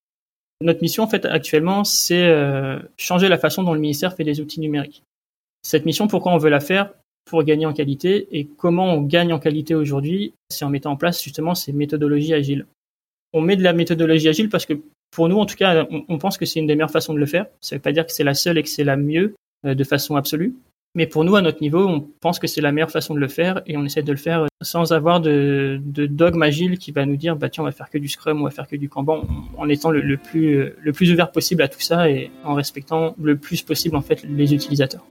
Notre 0.61 0.81
mission, 0.81 1.03
en 1.03 1.07
fait, 1.07 1.25
actuellement, 1.25 1.83
c'est 1.83 2.27
euh, 2.27 2.79
changer 2.97 3.29
la 3.29 3.37
façon 3.37 3.63
dont 3.63 3.73
le 3.73 3.79
ministère 3.79 4.15
fait 4.15 4.25
des 4.25 4.41
outils 4.41 4.59
numériques. 4.59 5.03
Cette 5.61 5.85
mission, 5.85 6.07
pourquoi 6.07 6.33
on 6.33 6.37
veut 6.37 6.49
la 6.49 6.59
faire? 6.59 6.91
Pour 7.25 7.43
gagner 7.43 7.65
en 7.65 7.73
qualité. 7.73 8.27
Et 8.31 8.45
comment 8.45 8.93
on 8.93 9.01
gagne 9.01 9.31
en 9.31 9.39
qualité 9.39 9.75
aujourd'hui? 9.75 10.33
C'est 10.49 10.65
en 10.65 10.69
mettant 10.69 10.91
en 10.91 10.97
place 10.97 11.23
justement 11.23 11.55
ces 11.55 11.71
méthodologies 11.71 12.33
agiles. 12.33 12.65
On 13.33 13.41
met 13.41 13.55
de 13.55 13.63
la 13.63 13.73
méthodologie 13.73 14.29
agile 14.29 14.49
parce 14.49 14.65
que 14.65 14.73
pour 15.11 15.29
nous, 15.29 15.37
en 15.37 15.45
tout 15.45 15.55
cas, 15.55 15.87
on, 16.07 16.17
pense 16.17 16.37
que 16.37 16.45
c'est 16.45 16.59
une 16.59 16.67
des 16.67 16.75
meilleures 16.75 16.91
façons 16.91 17.13
de 17.13 17.19
le 17.19 17.25
faire. 17.25 17.45
Ça 17.61 17.75
ne 17.75 17.79
veut 17.79 17.81
pas 17.81 17.91
dire 17.91 18.05
que 18.05 18.11
c'est 18.11 18.23
la 18.23 18.33
seule 18.33 18.57
et 18.57 18.63
que 18.63 18.69
c'est 18.69 18.83
la 18.83 18.95
mieux 18.95 19.35
euh, 19.65 19.73
de 19.73 19.83
façon 19.83 20.15
absolue. 20.15 20.55
Mais 20.95 21.05
pour 21.05 21.23
nous, 21.23 21.35
à 21.35 21.41
notre 21.41 21.61
niveau, 21.61 21.85
on 21.85 22.01
pense 22.19 22.39
que 22.39 22.47
c'est 22.47 22.61
la 22.61 22.71
meilleure 22.71 22.89
façon 22.89 23.13
de 23.13 23.19
le 23.19 23.27
faire 23.27 23.61
et 23.67 23.77
on 23.77 23.85
essaie 23.85 24.01
de 24.01 24.11
le 24.11 24.17
faire 24.17 24.47
sans 24.61 24.91
avoir 24.91 25.21
de, 25.21 25.79
dogme 25.85 26.41
agile 26.41 26.79
qui 26.79 26.91
va 26.91 27.05
nous 27.05 27.15
dire, 27.15 27.35
bah 27.35 27.49
tiens, 27.49 27.63
on 27.63 27.65
va 27.65 27.71
faire 27.71 27.89
que 27.89 27.99
du 27.99 28.07
Scrum, 28.07 28.41
on 28.41 28.45
va 28.45 28.49
faire 28.49 28.67
que 28.67 28.75
du 28.75 28.89
Kanban, 28.89 29.23
en 29.57 29.69
étant 29.69 29.91
plus, 29.91 30.73
le 30.81 30.91
plus 30.91 31.11
ouvert 31.11 31.31
possible 31.31 31.61
à 31.61 31.67
tout 31.67 31.79
ça 31.79 32.09
et 32.09 32.31
en 32.43 32.55
respectant 32.55 33.15
le 33.21 33.37
plus 33.37 33.61
possible, 33.61 33.95
en 33.95 34.01
fait, 34.01 34.23
les 34.23 34.53
utilisateurs. 34.53 35.05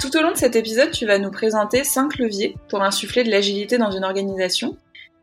Tout 0.00 0.16
au 0.16 0.22
long 0.22 0.30
de 0.30 0.36
cet 0.36 0.54
épisode, 0.54 0.92
tu 0.92 1.06
vas 1.06 1.18
nous 1.18 1.32
présenter 1.32 1.82
cinq 1.82 2.18
leviers 2.18 2.54
pour 2.68 2.82
insuffler 2.82 3.24
de 3.24 3.30
l'agilité 3.30 3.78
dans 3.78 3.90
une 3.90 4.04
organisation. 4.04 4.76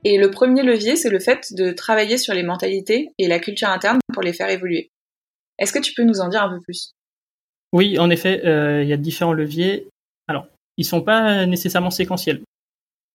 Et 0.04 0.18
le 0.18 0.30
premier 0.30 0.64
levier, 0.64 0.98
c'est 0.98 1.10
le 1.10 1.20
fait 1.20 1.54
de 1.54 1.72
travailler 1.72 2.18
sur 2.18 2.34
les 2.34 2.44
mentalités 2.44 3.10
et 3.18 3.30
la 3.30 3.40
culture 3.40 3.70
interne 3.70 4.00
pour 4.14 4.22
les 4.22 4.34
faire 4.34 4.50
évoluer. 4.50 4.90
Est-ce 5.60 5.72
que 5.72 5.80
tu 5.80 5.94
peux 5.94 6.04
nous 6.04 6.20
en 6.20 6.28
dire 6.28 6.44
un 6.44 6.50
peu 6.50 6.60
plus? 6.60 6.92
Oui, 7.72 7.98
en 8.00 8.10
effet, 8.10 8.46
euh, 8.46 8.84
il 8.84 8.90
y 8.90 8.94
a 8.94 8.98
différents 8.98 9.32
leviers. 9.32 9.88
Alors, 10.28 10.48
ils 10.76 10.86
sont 10.86 11.02
pas 11.02 11.46
nécessairement 11.46 11.90
séquentiels. 11.90 12.42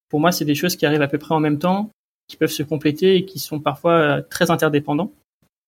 Pour 0.09 0.19
moi, 0.19 0.33
c'est 0.33 0.47
des 0.47 0.55
choses 0.55 0.77
qui 0.77 0.87
arrivent 0.87 1.03
à 1.03 1.09
peu 1.09 1.19
près 1.19 1.35
en 1.35 1.41
même 1.41 1.59
temps, 1.59 1.91
qui 2.27 2.39
peuvent 2.39 2.51
se 2.51 2.63
compléter 2.63 3.17
et 3.17 3.27
qui 3.27 3.39
sont 3.39 3.61
parfois 3.61 3.93
euh, 3.93 4.23
très 4.31 4.51
interdépendants. 4.51 5.13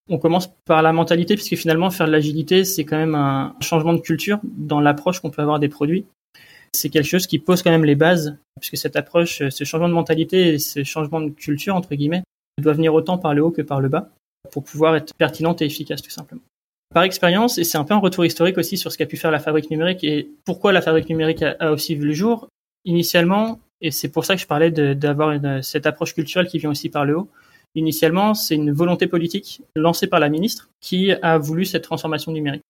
On 0.08 0.18
commence 0.18 0.50
par 0.64 0.82
la 0.82 0.92
mentalité, 0.92 1.34
puisque 1.34 1.56
finalement, 1.56 1.90
faire 1.90 2.06
de 2.06 2.12
l'agilité, 2.12 2.64
c'est 2.64 2.84
quand 2.84 2.96
même 2.96 3.14
un 3.14 3.54
changement 3.60 3.92
de 3.92 4.00
culture 4.00 4.40
dans 4.42 4.80
l'approche 4.80 5.20
qu'on 5.20 5.30
peut 5.30 5.42
avoir 5.42 5.58
des 5.58 5.68
produits. 5.68 6.04
C'est 6.74 6.88
quelque 6.88 7.06
chose 7.06 7.26
qui 7.26 7.38
pose 7.38 7.62
quand 7.62 7.70
même 7.70 7.84
les 7.84 7.94
bases, 7.94 8.36
puisque 8.60 8.76
cette 8.76 8.96
approche, 8.96 9.48
ce 9.48 9.64
changement 9.64 9.88
de 9.88 9.94
mentalité 9.94 10.54
et 10.54 10.58
ce 10.58 10.84
changement 10.84 11.20
de 11.20 11.30
culture, 11.30 11.76
entre 11.76 11.94
guillemets, 11.94 12.22
doit 12.60 12.72
venir 12.72 12.94
autant 12.94 13.18
par 13.18 13.34
le 13.34 13.44
haut 13.44 13.50
que 13.50 13.62
par 13.62 13.80
le 13.80 13.88
bas, 13.88 14.10
pour 14.50 14.64
pouvoir 14.64 14.96
être 14.96 15.14
pertinente 15.14 15.62
et 15.62 15.66
efficace, 15.66 16.02
tout 16.02 16.10
simplement. 16.10 16.42
Par 16.92 17.04
expérience, 17.04 17.58
et 17.58 17.64
c'est 17.64 17.78
un 17.78 17.84
peu 17.84 17.94
un 17.94 17.98
retour 17.98 18.24
historique 18.24 18.58
aussi 18.58 18.76
sur 18.76 18.92
ce 18.92 18.98
qu'a 18.98 19.06
pu 19.06 19.16
faire 19.16 19.30
la 19.30 19.38
fabrique 19.38 19.70
numérique 19.70 20.04
et 20.04 20.30
pourquoi 20.44 20.72
la 20.72 20.82
fabrique 20.82 21.08
numérique 21.08 21.42
a, 21.42 21.72
aussi 21.72 21.94
vu 21.94 22.06
le 22.06 22.12
jour. 22.12 22.48
Initialement, 22.84 23.60
Et 23.80 23.90
c'est 23.90 24.08
pour 24.08 24.24
ça 24.24 24.34
que 24.34 24.40
je 24.40 24.46
parlais 24.46 24.70
d'avoir 24.70 25.38
cette 25.62 25.86
approche 25.86 26.14
culturelle 26.14 26.48
qui 26.48 26.58
vient 26.58 26.70
aussi 26.70 26.88
par 26.88 27.04
le 27.04 27.18
haut. 27.18 27.28
Initialement, 27.74 28.34
c'est 28.34 28.54
une 28.54 28.72
volonté 28.72 29.06
politique 29.06 29.62
lancée 29.74 30.06
par 30.06 30.20
la 30.20 30.28
ministre 30.28 30.68
qui 30.80 31.12
a 31.12 31.38
voulu 31.38 31.64
cette 31.64 31.84
transformation 31.84 32.32
numérique. 32.32 32.62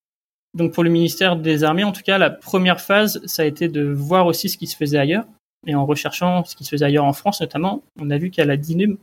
Donc 0.55 0.73
pour 0.73 0.85
le 0.85 0.91
ministère 0.91 1.37
des 1.37 1.65
Armées, 1.65 1.85
en 1.85 1.93
tout 1.93 2.03
cas, 2.03 2.19
la 2.19 2.31
première 2.31 2.81
phase, 2.81 3.21
ça 3.27 3.43
a 3.43 3.47
été 3.47 3.69
de 3.69 3.85
voir 3.85 4.27
aussi 4.27 4.49
ce 4.49 4.59
qui 4.59 4.67
se 4.67 4.77
faisait 4.77 4.99
ailleurs. 4.99 5.25
Et 5.67 5.75
en 5.75 5.87
recherchant 5.87 6.45
ce 6.45 6.57
qui 6.57 6.65
se 6.65 6.71
faisait 6.71 6.85
ailleurs 6.85 7.05
en 7.05 7.13
France 7.13 7.41
notamment, 7.41 7.83
on 8.01 8.11
a 8.11 8.19
vu 8.19 8.31
qu'à 8.31 8.45
la 8.45 8.57
DINUM, 8.57 8.97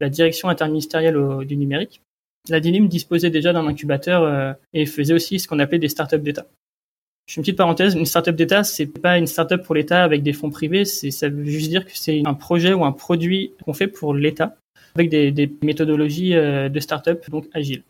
la 0.00 0.08
direction 0.08 0.48
interministérielle 0.48 1.16
du 1.46 1.56
numérique, 1.56 2.02
la 2.48 2.60
DINUM 2.60 2.88
disposait 2.88 3.30
déjà 3.30 3.52
d'un 3.52 3.66
incubateur 3.66 4.22
euh, 4.22 4.52
et 4.72 4.86
faisait 4.86 5.12
aussi 5.12 5.38
ce 5.38 5.48
qu'on 5.48 5.58
appelait 5.58 5.78
des 5.78 5.88
startups 5.88 6.18
d'État. 6.18 6.46
Je 7.26 7.34
fais 7.34 7.40
une 7.40 7.42
petite 7.42 7.58
parenthèse, 7.58 7.94
une 7.94 8.06
startup 8.06 8.34
d'État, 8.34 8.64
c'est 8.64 8.86
pas 8.86 9.18
une 9.18 9.26
startup 9.26 9.62
pour 9.62 9.74
l'État 9.74 10.02
avec 10.02 10.22
des 10.22 10.32
fonds 10.32 10.48
privés, 10.48 10.86
ça 10.86 11.28
veut 11.28 11.44
juste 11.44 11.68
dire 11.68 11.84
que 11.84 11.90
c'est 11.94 12.22
un 12.24 12.32
projet 12.32 12.72
ou 12.72 12.84
un 12.84 12.92
produit 12.92 13.52
qu'on 13.64 13.74
fait 13.74 13.86
pour 13.86 14.14
l'État 14.14 14.56
avec 14.98 15.10
des, 15.10 15.50
méthodologies 15.62 16.34
euh, 16.34 16.68
de 16.68 16.80
startup 16.80 17.28
donc 17.30 17.46
agiles. 17.54 17.84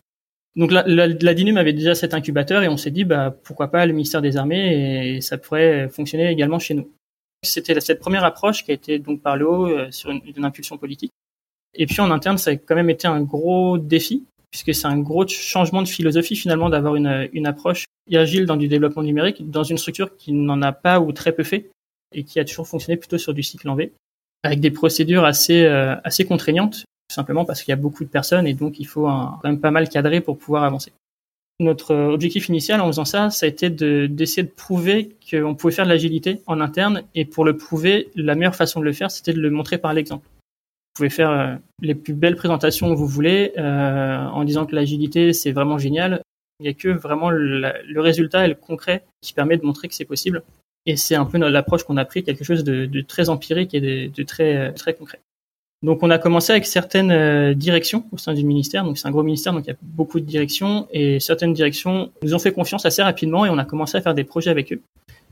Donc 0.57 0.73
la, 0.73 0.85
la, 0.87 1.35
DINUM 1.35 1.57
avait 1.57 1.73
déjà 1.73 1.95
cet 1.95 2.15
incubateur 2.15 2.63
et 2.63 2.69
on 2.69 2.77
s'est 2.77 2.91
dit 2.91 3.05
bah 3.05 3.37
pourquoi 3.45 3.69
pas 3.69 3.87
le 3.87 3.93
ministère 3.93 4.23
des 4.23 4.37
Armées 4.37 5.17
et 5.17 5.21
ça 5.21 5.39
pourrait 5.39 5.89
fonctionner 5.89 6.29
également 6.31 6.59
chez 6.59 6.75
nous. 6.75 6.91
C'était 7.45 7.79
cette 7.81 8.01
première 8.01 8.25
approche 8.25 8.65
qui 8.65 8.73
a 8.73 8.75
été 8.75 8.99
donc 8.99 9.23
par 9.23 9.37
le 9.37 9.49
haut 9.49 9.67
euh, 9.67 9.91
sur 9.91 10.11
une, 10.11 10.45
impulsion 10.45 10.77
politique. 10.77 11.13
Et 11.75 11.87
puis 11.87 12.01
en 12.01 12.11
interne, 12.11 12.39
ça 12.39 12.51
a 12.51 12.57
quand 12.57 12.75
même 12.75 12.91
été 12.91 13.07
un 13.07 13.21
gros 13.21 13.79
défi 13.79 14.25
puisque 14.51 14.75
c'est 14.75 14.87
un 14.87 14.99
gros 14.99 15.29
changement 15.29 15.83
de 15.83 15.89
philosophie 15.89 16.35
finalement 16.35 16.71
d'avoir 16.71 16.97
une, 16.97 17.29
une 17.33 17.47
approche 17.47 17.85
agile 18.13 18.47
dans 18.47 18.57
du 18.57 18.67
développement 18.67 19.03
numérique 19.03 19.51
dans 19.51 19.63
une 19.63 19.77
structure 19.77 20.17
qui 20.17 20.33
n'en 20.33 20.63
a 20.63 20.73
pas 20.73 20.99
ou 20.99 21.13
très 21.13 21.33
peu 21.33 21.45
fait 21.45 21.71
et 22.15 22.25
qui 22.25 22.41
a 22.41 22.45
toujours 22.47 22.67
fonctionné 22.67 22.97
plutôt 22.97 23.19
sur 23.19 23.35
du 23.35 23.43
cycle 23.43 23.69
en 23.69 23.75
V 23.75 23.93
avec 24.43 24.61
des 24.61 24.71
procédures 24.71 25.25
assez 25.25 25.65
euh, 25.65 25.97
assez 26.05 26.25
contraignantes 26.25 26.85
tout 27.09 27.15
simplement 27.15 27.45
parce 27.45 27.63
qu'il 27.63 27.73
y 27.73 27.73
a 27.73 27.77
beaucoup 27.77 28.05
de 28.05 28.09
personnes 28.11 28.47
et 28.47 28.55
donc 28.55 28.79
il 28.79 28.87
faut 28.87 29.07
un, 29.07 29.39
quand 29.43 29.49
même 29.49 29.61
pas 29.61 29.71
mal 29.71 29.89
cadrer 29.89 30.21
pour 30.21 30.39
pouvoir 30.39 30.65
avancer. 30.65 30.93
Notre 31.61 31.95
objectif 31.95 32.49
initial 32.49 32.81
en 32.81 32.87
faisant 32.87 33.05
ça, 33.05 33.31
ça 33.31 33.47
a 33.47 33.49
été 33.49 33.71
d'essayer 33.71 34.45
de, 34.45 34.51
prouver 34.51 35.17
qu'on 35.29 35.55
pouvait 35.55 35.73
faire 35.73 35.87
de 35.87 35.91
l'agilité 35.91 36.41
en 36.47 36.61
interne 36.61 37.03
et 37.15 37.25
pour 37.25 37.45
le 37.45 37.57
prouver, 37.57 38.11
la 38.15 38.35
meilleure 38.35 38.55
façon 38.55 38.79
de 38.79 38.85
le 38.85 38.93
faire, 38.93 39.11
c'était 39.11 39.33
de 39.33 39.41
le 39.41 39.51
montrer 39.51 39.79
par 39.79 39.93
l'exemple. 39.93 40.25
Vous 40.27 41.03
pouvez 41.05 41.11
faire 41.11 41.31
euh, 41.31 41.55
les 41.81 41.95
plus 41.95 42.13
belles 42.13 42.37
présentations 42.37 42.91
que 42.91 42.95
vous 42.95 43.07
voulez 43.07 43.53
euh, 43.57 44.27
en 44.27 44.45
disant 44.45 44.67
que 44.67 44.75
l'agilité 44.75 45.33
c'est 45.33 45.53
vraiment 45.53 45.79
génial. 45.79 46.23
Il 46.61 46.65
n'y 46.65 46.69
a 46.69 46.75
que 46.75 46.89
vraiment 46.89 47.31
le, 47.31 48.01
résultat 48.01 48.45
et 48.45 48.49
le 48.49 48.55
concret 48.55 49.05
qui 49.23 49.33
permet 49.33 49.57
de 49.57 49.65
montrer 49.65 49.89
que 49.89 49.95
c'est 49.95 50.05
possible. 50.05 50.43
Et 50.87 50.97
c'est 50.97 51.15
un 51.15 51.25
peu 51.25 51.39
l'approche 51.39 51.85
qu'on 51.85 51.97
a 51.97 52.05
pris, 52.05 52.23
quelque 52.23 52.45
chose 52.45 52.65
de, 52.65 52.87
de 52.87 53.01
très 53.01 53.29
empirique 53.29 53.75
et 53.75 53.81
de, 53.81 54.13
de 54.13 54.23
très 54.23 54.73
très 54.75 54.95
concret. 54.95 55.21
Donc 55.83 56.03
on 56.03 56.11
a 56.11 56.19
commencé 56.19 56.53
avec 56.53 56.67
certaines 56.67 57.13
euh, 57.13 57.55
directions 57.55 58.05
au 58.11 58.19
sein 58.19 58.35
du 58.35 58.45
ministère, 58.45 58.85
donc 58.85 58.99
c'est 58.99 59.07
un 59.07 59.13
gros 59.13 59.23
ministère, 59.23 59.53
donc 59.53 59.65
il 59.65 59.69
y 59.69 59.73
a 59.73 59.77
beaucoup 59.81 60.19
de 60.19 60.25
directions, 60.25 60.89
et 60.93 61.21
certaines 61.21 61.53
directions 61.53 62.11
nous 62.23 62.35
ont 62.35 62.39
fait 62.41 62.53
confiance 62.53 62.85
assez 62.85 63.03
rapidement 63.03 63.47
et 63.47 63.51
on 63.51 63.59
a 63.59 63.65
commencé 63.65 63.97
à 63.97 64.01
faire 64.01 64.15
des 64.15 64.25
projets 64.25 64.51
avec 64.51 64.73
eux, 64.73 64.83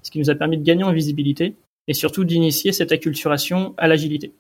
ce 0.03 0.11
qui 0.11 0.21
nous 0.21 0.31
a 0.31 0.37
permis 0.37 0.57
de 0.57 0.63
gagner 0.63 0.85
en 0.85 0.93
visibilité 0.93 1.57
et 1.89 1.95
surtout 1.95 2.25
d'initier 2.25 2.73
cette 2.73 2.93
acculturation 2.93 3.75
à 3.77 3.89
l'agilité. 3.89 4.33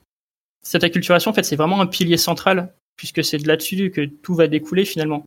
Cette 0.63 0.85
acculturation, 0.85 1.31
en 1.31 1.35
fait, 1.35 1.45
c'est 1.45 1.57
vraiment 1.57 1.81
un 1.81 1.87
pilier 1.87 2.17
central, 2.17 2.73
puisque 2.97 3.23
c'est 3.25 3.39
de 3.39 3.47
là-dessus 3.47 3.91
que 3.91 4.05
tout 4.05 4.35
va 4.35 4.47
découler 4.47 4.85
finalement. 4.85 5.25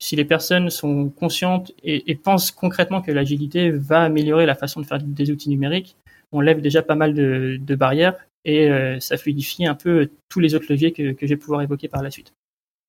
Si 0.00 0.14
les 0.14 0.24
personnes 0.24 0.70
sont 0.70 1.08
conscientes 1.08 1.72
et, 1.82 2.14
pensent 2.14 2.52
concrètement 2.52 3.02
que 3.02 3.10
l'agilité 3.10 3.70
va 3.70 4.02
améliorer 4.02 4.46
la 4.46 4.54
façon 4.54 4.80
de 4.80 4.86
faire 4.86 5.00
des 5.00 5.30
outils 5.32 5.48
numériques, 5.48 5.96
on 6.30 6.40
lève 6.40 6.60
déjà 6.60 6.82
pas 6.82 6.94
mal 6.94 7.14
de 7.14 7.74
barrières 7.74 8.14
et 8.44 8.70
euh, 8.70 9.00
ça 9.00 9.16
fluidifie 9.16 9.66
un 9.66 9.74
peu 9.74 10.08
tous 10.28 10.40
les 10.40 10.54
autres 10.54 10.66
leviers 10.70 10.92
que, 10.92 11.12
que 11.12 11.26
je 11.26 11.34
vais 11.34 11.36
pouvoir 11.36 11.62
évoquer 11.62 11.88
par 11.88 12.02
la 12.02 12.10
suite. 12.10 12.32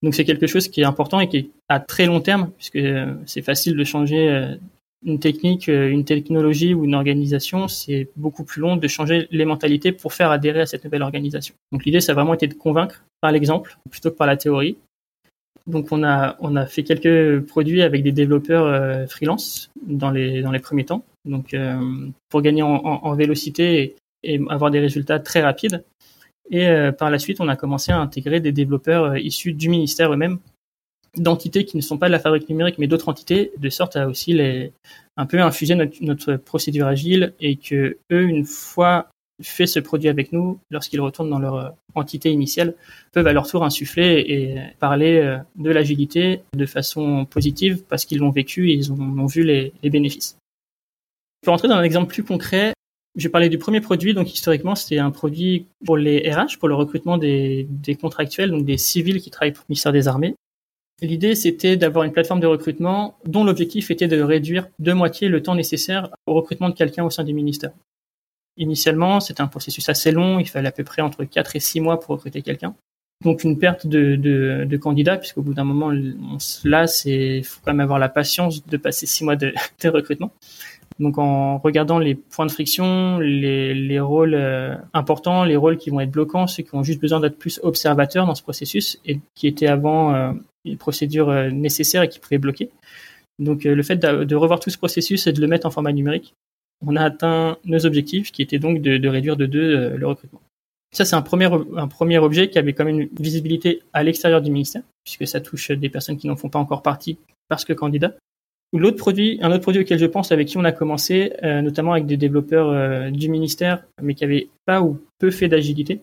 Donc 0.02 0.16
c'est 0.16 0.24
quelque 0.24 0.48
chose 0.48 0.70
qui 0.70 0.82
est 0.82 0.86
important 0.86 1.20
et 1.20 1.28
qui 1.28 1.38
est 1.38 1.50
à 1.68 1.80
très 1.80 2.06
long 2.06 2.22
terme, 2.22 2.52
puisque 2.58 2.78
euh, 2.78 3.14
c'est 3.26 3.42
facile 3.42 3.76
de 3.76 3.84
changer 3.84 4.30
euh, 4.30 4.56
une 5.06 5.20
technique, 5.20 5.68
une 5.68 6.04
technologie 6.04 6.74
ou 6.74 6.84
une 6.84 6.94
organisation, 6.94 7.70
c'est 7.70 8.10
beaucoup 8.18 8.44
plus 8.44 8.62
long 8.62 8.76
de 8.76 8.88
changer 8.88 9.28
les 9.32 9.46
mentalités 9.46 9.94
pour 9.94 10.14
faire 10.14 10.30
adhérer 10.30 10.62
à 10.62 10.66
cette 10.66 10.84
nouvelle 10.84 11.04
organisation. 11.04 11.56
Donc 11.72 11.86
l'idée, 11.86 12.02
ça 12.02 12.12
a 12.12 12.16
vraiment 12.16 12.34
été 12.34 12.48
de 12.48 12.54
convaincre 12.54 13.06
par 13.22 13.32
l'exemple 13.32 13.78
plutôt 13.90 14.12
que 14.12 14.18
par 14.18 14.28
la 14.28 14.36
théorie. 14.36 14.76
Donc 15.68 15.92
on 15.92 16.04
a 16.04 16.36
on 16.40 16.58
a 16.58 16.66
fait 16.66 16.84
quelques 16.84 17.46
produits 17.46 17.82
avec 17.82 18.04
des 18.04 18.12
développeurs 18.12 19.10
freelance 19.10 19.72
dans 19.88 20.12
les 20.12 20.42
dans 20.42 20.52
les 20.52 20.60
premiers 20.60 20.84
temps. 20.86 21.06
Donc 21.24 21.56
pour 22.28 22.42
gagner 22.42 22.62
en, 22.62 22.76
en, 22.76 23.06
en 23.06 23.16
vélocité 23.16 23.96
et, 24.24 24.40
avoir 24.50 24.72
des 24.72 24.80
résultats 24.80 25.20
très 25.20 25.42
rapides. 25.42 25.84
Et 26.50 26.68
euh, 26.68 26.92
par 26.92 27.10
la 27.10 27.20
suite, 27.20 27.40
on 27.42 27.48
a 27.48 27.56
commencé 27.56 27.92
à 27.92 28.00
intégrer 28.00 28.40
des 28.40 28.52
développeurs 28.52 29.06
euh, 29.06 29.20
issus 29.20 29.54
du 29.54 29.70
ministère 29.70 30.12
eux-mêmes, 30.12 30.40
d'entités 31.16 31.66
qui 31.66 31.78
ne 31.78 31.82
sont 31.82 31.98
pas 31.98 32.08
de 32.08 32.12
la 32.12 32.20
fabrique 32.20 32.50
numérique, 32.50 32.78
mais 32.78 32.88
d'autres 32.88 33.10
entités, 33.10 33.52
de 33.58 33.70
sorte 33.70 33.96
à 33.96 34.08
aussi 34.08 34.34
les, 34.34 34.72
un 35.18 35.26
peu 35.26 35.40
infuser 35.42 35.76
notre, 35.76 36.36
procédure 36.36 36.88
agile 36.88 37.34
et 37.40 37.56
que 37.56 37.98
eux, 38.12 38.24
une 38.24 38.46
fois 38.46 39.08
fait 39.42 39.68
ce 39.68 39.80
produit 39.80 40.10
avec 40.10 40.34
nous, 40.34 40.60
lorsqu'ils 40.70 41.00
retournent 41.00 41.30
dans 41.30 41.40
leur 41.40 41.56
euh, 41.56 41.70
entité 41.96 42.32
initiale, 42.32 42.76
peuvent 43.14 43.28
à 43.28 43.34
leur 43.34 43.48
tour 43.48 43.64
insuffler 43.64 44.26
et 44.28 44.60
parler 44.80 45.40
de 45.56 45.72
l'agilité 45.72 46.42
de 46.54 46.66
façon 46.66 47.26
positive 47.26 47.84
parce 47.88 48.06
qu'ils 48.06 48.20
l'ont 48.20 48.32
vécu 48.32 48.70
et 48.70 48.74
ils 48.74 48.92
ont, 48.92 49.00
ont 49.00 49.26
vu 49.28 49.44
les, 49.44 49.72
les 49.82 49.90
bénéfices. 49.90 50.38
Pour 51.42 51.54
entrer 51.54 51.70
dans 51.70 51.76
un 51.76 51.84
exemple 51.84 52.12
plus 52.12 52.24
concret, 52.24 52.74
je 53.16 53.28
parler 53.28 53.50
du 53.50 53.58
premier 53.58 53.82
produit. 53.82 54.14
Donc, 54.14 54.34
historiquement, 54.34 54.76
c'était 54.76 55.00
un 55.00 55.12
produit 55.12 55.68
pour 55.86 55.98
les 55.98 56.32
RH, 56.32 56.58
pour 56.60 56.68
le 56.68 56.76
recrutement 56.76 57.18
des, 57.18 57.68
contractuels, 58.00 58.52
donc 58.52 58.66
des 58.66 58.78
civils 58.78 59.22
qui 59.22 59.30
travaillent 59.30 59.54
pour 59.54 59.66
le 59.68 59.74
ministère 59.74 59.92
des 59.92 60.08
Armées. 60.08 60.36
L'idée, 61.02 61.36
c'était 61.36 61.78
d'avoir 61.78 62.04
une 62.04 62.12
plateforme 62.12 62.42
de 62.42 62.48
recrutement 62.48 63.18
dont 63.26 63.44
l'objectif 63.44 63.90
était 63.90 64.08
de 64.08 64.22
réduire 64.22 64.68
de 64.80 64.92
moitié 64.92 65.30
le 65.30 65.42
temps 65.42 65.56
nécessaire 65.56 66.10
au 66.26 66.34
recrutement 66.34 66.70
de 66.70 66.76
quelqu'un 66.76 67.06
au 67.06 67.10
sein 67.10 67.24
du 67.24 67.34
ministère. 67.34 67.72
Initialement, 68.58 69.22
c'était 69.22 69.42
un 69.42 69.48
processus 69.48 69.88
assez 69.88 70.12
long. 70.12 70.40
Il 70.40 70.50
fallait 70.50 70.68
à 70.68 70.74
peu 70.74 70.84
près 70.84 71.02
entre 71.02 71.24
4 71.24 71.56
et 71.56 71.62
6 71.62 71.80
mois 71.80 72.00
pour 72.02 72.16
recruter 72.16 72.42
quelqu'un. 72.42 72.76
Donc, 73.24 73.44
une 73.44 73.58
perte 73.58 73.88
de, 73.88 74.16
de, 74.18 74.66
de 74.66 74.78
candidats, 74.78 75.18
puisqu'au 75.18 75.42
bout 75.42 75.54
d'un 75.54 75.64
moment, 75.64 75.88
on 75.88 76.40
se 76.40 76.68
lasse 76.68 77.06
et 77.06 77.38
il 77.38 77.44
faut 77.46 77.60
quand 77.64 77.72
même 77.72 77.82
avoir 77.82 78.00
la 78.00 78.10
patience 78.10 78.66
de 78.66 78.78
passer 78.78 79.06
6 79.06 79.24
mois 79.24 79.36
de 79.38 79.54
recrutement. 79.86 80.32
Donc 81.00 81.18
en 81.18 81.58
regardant 81.60 82.00
les 82.00 82.16
points 82.16 82.46
de 82.46 82.52
friction, 82.52 83.20
les, 83.20 83.74
les 83.74 84.00
rôles 84.00 84.34
euh, 84.34 84.76
importants, 84.94 85.44
les 85.44 85.56
rôles 85.56 85.78
qui 85.78 85.90
vont 85.90 86.00
être 86.00 86.12
bloquants, 86.12 86.48
ceux 86.48 86.64
qui 86.64 86.76
ont 86.76 86.84
juste 86.84 87.00
besoin 87.00 87.20
d'être 87.20 87.38
plus 87.38 87.60
observateurs 87.64 88.26
dans 88.26 88.36
ce 88.36 88.44
processus 88.44 89.00
et 89.06 89.20
qui 89.36 89.48
étaient 89.48 89.68
avant 89.68 90.14
euh, 90.14 90.34
une 90.66 90.78
procédure 90.78 91.30
euh, 91.30 91.50
nécessaire 91.50 92.04
et 92.04 92.10
qui 92.10 92.20
pouvaient 92.20 92.38
bloquer. 92.38 92.70
Donc 93.38 93.64
le 93.64 93.84
fait 93.84 93.96
de, 93.96 94.36
revoir 94.36 94.60
tout 94.60 94.70
ce 94.70 94.78
processus 94.78 95.26
et 95.26 95.32
de 95.32 95.40
le 95.40 95.48
mettre 95.48 95.66
en 95.66 95.72
format 95.72 95.94
numérique, 95.94 96.34
on 96.86 96.98
a 96.98 97.04
atteint 97.04 97.58
nos 97.64 97.86
objectifs 97.86 98.34
qui 98.34 98.42
étaient 98.42 98.60
donc 98.60 98.82
de, 98.82 98.98
de 98.98 99.08
réduire 99.08 99.38
de 99.38 99.46
deux 99.46 99.96
le 99.96 100.08
recrutement. 100.08 100.42
Ça, 100.92 101.06
c'est 101.06 101.16
un 101.16 101.22
premier, 101.22 101.48
un 101.78 101.88
premier 101.88 102.18
objet 102.18 102.50
qui 102.50 102.58
avait 102.58 102.74
quand 102.74 102.84
même 102.84 103.00
une 103.00 103.10
visibilité 103.18 103.82
à 103.94 104.04
l'extérieur 104.04 104.42
du 104.42 104.52
ministère, 104.52 104.82
puisque 105.06 105.28
ça 105.28 105.40
touche 105.40 105.72
des 105.72 105.88
personnes 105.88 106.18
qui 106.18 106.28
n'en 106.28 106.36
font 106.36 106.50
pas 106.50 106.60
encore 106.60 106.82
partie 106.82 107.18
parce 107.48 107.64
que 107.64 107.74
candidats. 107.74 108.16
L'autre 108.72 108.98
produit, 108.98 109.40
un 109.42 109.52
autre 109.52 109.62
produit 109.62 109.82
auquel 109.82 109.98
je 109.98 110.06
pense, 110.06 110.32
avec 110.32 110.48
qui 110.48 110.58
on 110.58 110.64
a 110.64 110.72
commencé, 110.72 111.34
euh, 111.44 111.62
notamment 111.62 111.94
avec 111.94 112.06
des 112.06 112.18
développeurs 112.18 112.70
euh, 112.70 113.10
du 113.10 113.28
ministère, 113.30 113.84
mais 114.02 114.14
qui 114.14 114.24
avaient 114.24 114.50
pas 114.66 114.82
ou 114.82 115.00
peu 115.18 115.32
fait 115.32 115.48
d'agilité. 115.48 116.02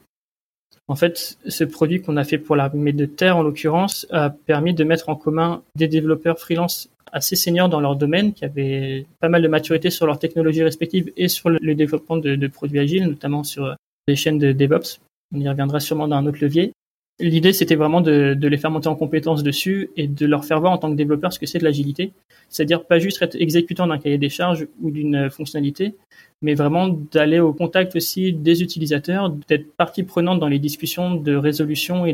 En 0.88 0.96
fait, 0.96 1.38
ce 1.46 1.64
produit 1.64 2.00
qu'on 2.00 2.16
a 2.16 2.24
fait 2.24 2.38
pour 2.38 2.56
l'armée 2.56 2.92
de 2.92 3.06
terre, 3.06 3.36
en 3.36 3.42
l'occurrence, 3.42 4.06
a 4.10 4.30
permis 4.30 4.74
de 4.74 4.84
mettre 4.84 5.08
en 5.08 5.16
commun 5.16 5.62
des 5.76 5.88
développeurs 5.88 6.38
freelance 6.38 6.88
assez 7.12 7.36
seniors 7.36 7.68
dans 7.68 7.80
leur 7.80 7.96
domaine, 7.96 8.32
qui 8.32 8.44
avaient 8.44 9.06
pas 9.20 9.28
mal 9.28 9.42
de 9.42 9.48
maturité 9.48 9.90
sur 9.90 10.06
leurs 10.06 10.18
technologies 10.18 10.62
respectives 10.62 11.12
et 11.16 11.28
sur 11.28 11.50
le 11.50 11.74
développement 11.74 12.16
de, 12.16 12.46
produits 12.48 12.80
agiles, 12.80 13.06
notamment 13.06 13.44
sur 13.44 13.74
des 14.08 14.16
chaînes 14.16 14.38
de 14.38 14.52
DevOps. 14.52 15.00
On 15.34 15.40
y 15.40 15.48
reviendra 15.48 15.80
sûrement 15.80 16.08
dans 16.08 16.16
un 16.16 16.26
autre 16.26 16.38
levier. 16.40 16.72
L'idée, 17.18 17.54
c'était 17.54 17.76
vraiment 17.76 18.02
de, 18.02 18.36
les 18.40 18.58
faire 18.58 18.70
monter 18.70 18.88
en 18.88 18.94
compétences 18.94 19.42
dessus 19.42 19.90
et 19.96 20.06
de 20.06 20.26
leur 20.26 20.44
faire 20.44 20.60
voir 20.60 20.72
en 20.72 20.78
tant 20.78 20.90
que 20.90 20.96
développeur 20.96 21.32
ce 21.32 21.38
que 21.38 21.46
c'est 21.46 21.58
de 21.58 21.64
l'agilité. 21.64 22.12
C'est-à-dire 22.50 22.84
pas 22.84 22.98
juste 22.98 23.22
être 23.22 23.36
exécutant 23.36 23.86
d'un 23.86 23.98
cahier 23.98 24.18
des 24.18 24.28
charges 24.28 24.66
ou 24.82 24.90
d'une 24.90 25.30
fonctionnalité, 25.30 25.94
mais 26.42 26.52
vraiment 26.52 26.88
d'aller 26.88 27.40
au 27.40 27.54
contact 27.54 27.96
aussi 27.96 28.34
des 28.34 28.62
utilisateurs, 28.62 29.30
d'être 29.48 29.74
partie 29.76 30.02
prenante 30.02 30.40
dans 30.40 30.48
les 30.48 30.58
discussions 30.58 31.14
de 31.14 31.34
résolution 31.34 32.04
et 32.04 32.12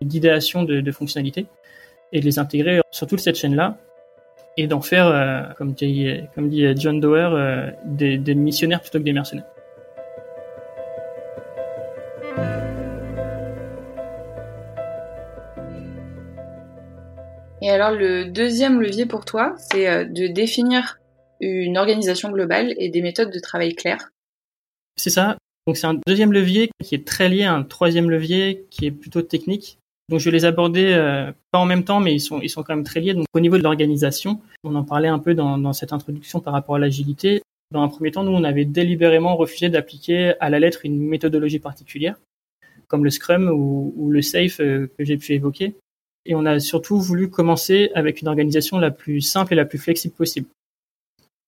d'idéation 0.00 0.64
de, 0.64 0.90
fonctionnalités 0.90 1.46
et 2.12 2.18
de 2.18 2.24
les 2.24 2.40
intégrer 2.40 2.80
sur 2.90 3.06
toute 3.06 3.20
cette 3.20 3.36
chaîne-là 3.36 3.78
et 4.56 4.66
d'en 4.66 4.82
faire, 4.82 5.06
euh, 5.06 5.42
comme, 5.56 5.72
dit, 5.72 6.66
John 6.76 6.98
Doerr, 6.98 7.32
euh, 7.32 7.70
des 7.86 8.34
missionnaires 8.34 8.80
plutôt 8.80 8.98
que 8.98 9.04
des 9.04 9.12
mercenaires. 9.12 9.46
Alors 17.72 17.92
le 17.92 18.26
deuxième 18.26 18.80
levier 18.80 19.06
pour 19.06 19.24
toi, 19.24 19.54
c'est 19.56 19.88
euh, 19.88 20.04
de 20.04 20.26
définir 20.26 20.98
une 21.40 21.76
organisation 21.76 22.30
globale 22.30 22.74
et 22.78 22.88
des 22.88 23.02
méthodes 23.02 23.32
de 23.32 23.38
travail 23.40 23.74
claires. 23.74 24.10
C'est 24.96 25.10
ça. 25.10 25.36
Donc 25.66 25.76
c'est 25.76 25.86
un 25.86 25.98
deuxième 26.06 26.32
levier 26.32 26.70
qui 26.82 26.94
est 26.94 27.06
très 27.06 27.28
lié 27.28 27.44
à 27.44 27.54
un 27.54 27.62
troisième 27.62 28.10
levier 28.10 28.64
qui 28.70 28.86
est 28.86 28.90
plutôt 28.90 29.22
technique. 29.22 29.78
Donc 30.08 30.20
je 30.20 30.26
vais 30.26 30.36
les 30.36 30.44
aborder 30.44 30.92
euh, 30.92 31.32
pas 31.52 31.58
en 31.58 31.64
même 31.64 31.84
temps, 31.84 32.00
mais 32.00 32.14
ils 32.14 32.20
sont 32.20 32.40
quand 32.62 32.74
même 32.74 32.84
très 32.84 33.00
liés. 33.00 33.14
Donc 33.14 33.26
au 33.32 33.40
niveau 33.40 33.58
de 33.58 33.62
l'organisation, 33.62 34.40
on 34.64 34.74
en 34.74 34.84
parlait 34.84 35.08
un 35.08 35.18
peu 35.18 35.34
dans, 35.34 35.72
cette 35.72 35.92
introduction 35.92 36.40
par 36.40 36.52
rapport 36.52 36.76
à 36.76 36.78
l'agilité. 36.78 37.42
Dans 37.70 37.82
un 37.82 37.88
premier 37.88 38.10
temps, 38.10 38.24
nous 38.24 38.32
on 38.32 38.44
avait 38.44 38.64
délibérément 38.64 39.36
refusé 39.36 39.68
d'appliquer 39.68 40.34
à 40.40 40.50
la 40.50 40.58
lettre 40.58 40.80
une 40.84 40.98
méthodologie 40.98 41.60
particulière, 41.60 42.16
comme 42.88 43.04
le 43.04 43.10
Scrum 43.10 43.48
ou, 43.48 43.94
ou 43.96 44.10
le 44.10 44.20
Safe 44.20 44.60
euh, 44.60 44.90
que 44.98 45.04
j'ai 45.04 45.16
pu 45.16 45.32
évoquer. 45.32 45.74
Et 46.24 46.34
on 46.34 46.44
a 46.46 46.60
surtout 46.60 47.00
voulu 47.00 47.30
commencer 47.30 47.90
avec 47.94 48.22
une 48.22 48.28
organisation 48.28 48.78
la 48.78 48.90
plus 48.90 49.20
simple 49.20 49.52
et 49.52 49.56
la 49.56 49.64
plus 49.64 49.78
flexible 49.78 50.14
possible. 50.14 50.46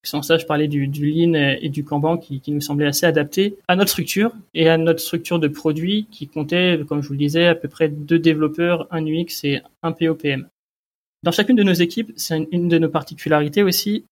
Sans 0.02 0.23
ça, 0.23 0.37
je 0.37 0.45
parlais 0.45 0.69
du, 0.69 0.87
Lean 0.87 1.35
et 1.35 1.71
du 1.71 1.83
Kanban 1.83 2.19
qui, 2.19 2.43
nous 2.49 2.61
semblait 2.61 2.87
assez 2.87 3.07
adapté 3.07 3.57
à 3.69 3.76
notre 3.76 3.90
structure 3.90 4.33
et 4.52 4.69
à 4.69 4.76
notre 4.76 5.00
structure 5.00 5.38
de 5.38 5.49
produit 5.49 6.07
qui 6.11 6.28
comptait, 6.28 6.78
comme 6.87 7.02
je 7.02 7.09
vous 7.09 7.14
le 7.14 7.19
disais, 7.19 7.47
à 7.47 7.54
peu 7.54 7.69
près 7.69 7.88
deux 7.88 8.19
développeurs, 8.19 8.87
un 8.90 9.07
UX 9.07 9.45
et 9.45 9.62
un 9.83 9.93
POPM. 9.93 10.47
Dans 11.23 11.33
chacune 11.33 11.57
de 11.57 11.62
nos 11.62 11.73
équipes, 11.73 12.12
c'est 12.16 12.47
une 12.52 12.69
de 12.69 12.76
nos 12.76 12.90
particularités 12.90 13.62
aussi, 13.62 14.04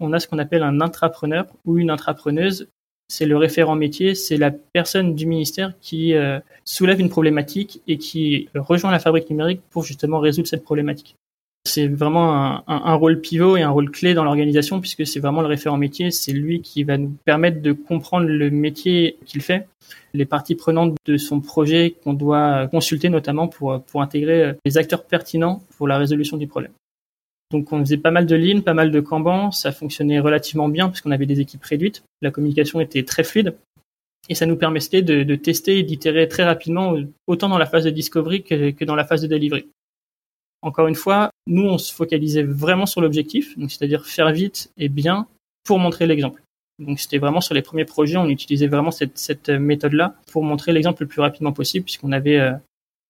on 0.00 0.12
a 0.14 0.18
ce 0.18 0.26
qu'on 0.26 0.38
appelle 0.38 0.62
un 0.62 0.80
intrapreneur 0.80 1.46
ou 1.64 1.78
une 1.78 1.90
intrapreneuse. 1.90 2.68
C'est 3.10 3.26
le 3.26 3.36
référent 3.36 3.74
métier, 3.74 4.14
c'est 4.14 4.36
la 4.36 4.50
personne 4.50 5.16
du 5.16 5.26
ministère 5.26 5.72
qui 5.80 6.14
euh, 6.14 6.38
soulève 6.64 7.00
une 7.00 7.08
problématique 7.08 7.82
et 7.88 7.98
qui 7.98 8.48
rejoint 8.54 8.92
la 8.92 9.00
fabrique 9.00 9.28
numérique 9.30 9.60
pour 9.70 9.82
justement 9.82 10.20
résoudre 10.20 10.46
cette 10.46 10.62
problématique 10.62 11.16
c'est 11.64 11.86
vraiment 11.86 12.62
un, 12.66 12.94
rôle 12.94 13.20
pivot 13.20 13.56
et 13.56 13.62
un 13.62 13.70
rôle 13.70 13.90
clé 13.90 14.14
dans 14.14 14.24
l'organisation 14.24 14.80
puisque 14.80 15.06
c'est 15.06 15.20
vraiment 15.20 15.42
le 15.42 15.46
référent 15.46 15.76
métier. 15.76 16.10
C'est 16.10 16.32
lui 16.32 16.62
qui 16.62 16.84
va 16.84 16.96
nous 16.96 17.14
permettre 17.24 17.60
de 17.60 17.72
comprendre 17.72 18.26
le 18.26 18.50
métier 18.50 19.18
qu'il 19.26 19.42
fait, 19.42 19.68
les 20.14 20.24
parties 20.24 20.54
prenantes 20.54 20.96
de 21.04 21.16
son 21.16 21.40
projet 21.40 21.96
qu'on 22.02 22.14
doit 22.14 22.66
consulter 22.68 23.08
notamment 23.08 23.46
pour, 23.46 23.82
pour 23.82 24.00
intégrer 24.02 24.54
les 24.64 24.78
acteurs 24.78 25.04
pertinents 25.04 25.62
pour 25.76 25.86
la 25.86 25.98
résolution 25.98 26.36
du 26.36 26.46
problème. 26.46 26.72
Donc 27.50 27.72
on 27.72 27.80
faisait 27.80 27.96
pas 27.96 28.10
mal 28.10 28.26
de 28.26 28.36
lignes, 28.36 28.62
pas 28.62 28.74
mal 28.74 28.90
de 28.90 29.00
Kanban, 29.00 29.50
ça 29.50 29.72
fonctionnait 29.72 30.20
relativement 30.20 30.68
bien 30.68 30.88
puisqu'on 30.88 31.10
avait 31.10 31.26
des 31.26 31.40
équipes 31.40 31.64
réduites, 31.64 32.04
la 32.22 32.30
communication 32.30 32.80
était 32.80 33.02
très 33.02 33.24
fluide 33.24 33.56
et 34.28 34.34
ça 34.34 34.46
nous 34.46 34.56
permettait 34.56 35.02
de, 35.02 35.34
tester 35.34 35.78
et 35.78 35.82
d'itérer 35.82 36.28
très 36.28 36.44
rapidement 36.44 36.94
autant 37.26 37.48
dans 37.48 37.58
la 37.58 37.66
phase 37.66 37.84
de 37.84 37.90
discovery 37.90 38.44
que, 38.44 38.84
dans 38.84 38.94
la 38.94 39.04
phase 39.04 39.22
de 39.22 39.26
delivery. 39.26 39.66
Encore 40.62 40.86
une 40.86 40.94
fois, 40.94 41.30
nous, 41.46 41.64
on 41.64 41.78
se 41.78 41.92
focalisait 41.92 42.42
vraiment 42.42 42.86
sur 42.86 43.00
l'objectif, 43.00 43.56
c'est-à-dire 43.68 44.06
faire 44.06 44.30
vite 44.30 44.70
et 44.76 44.88
bien 44.88 45.26
pour 45.64 45.78
montrer 45.78 46.06
l'exemple. 46.06 46.42
Donc 46.78 47.00
c'était 47.00 47.18
vraiment 47.18 47.40
sur 47.40 47.54
les 47.54 47.62
premiers 47.62 47.84
projets, 47.84 48.16
on 48.16 48.28
utilisait 48.28 48.66
vraiment 48.66 48.90
cette, 48.90 49.18
cette 49.18 49.48
méthode-là 49.48 50.14
pour 50.30 50.44
montrer 50.44 50.72
l'exemple 50.72 51.02
le 51.02 51.08
plus 51.08 51.20
rapidement 51.20 51.52
possible, 51.52 51.84
puisqu'on 51.84 52.12
avait, 52.12 52.38
euh, 52.38 52.52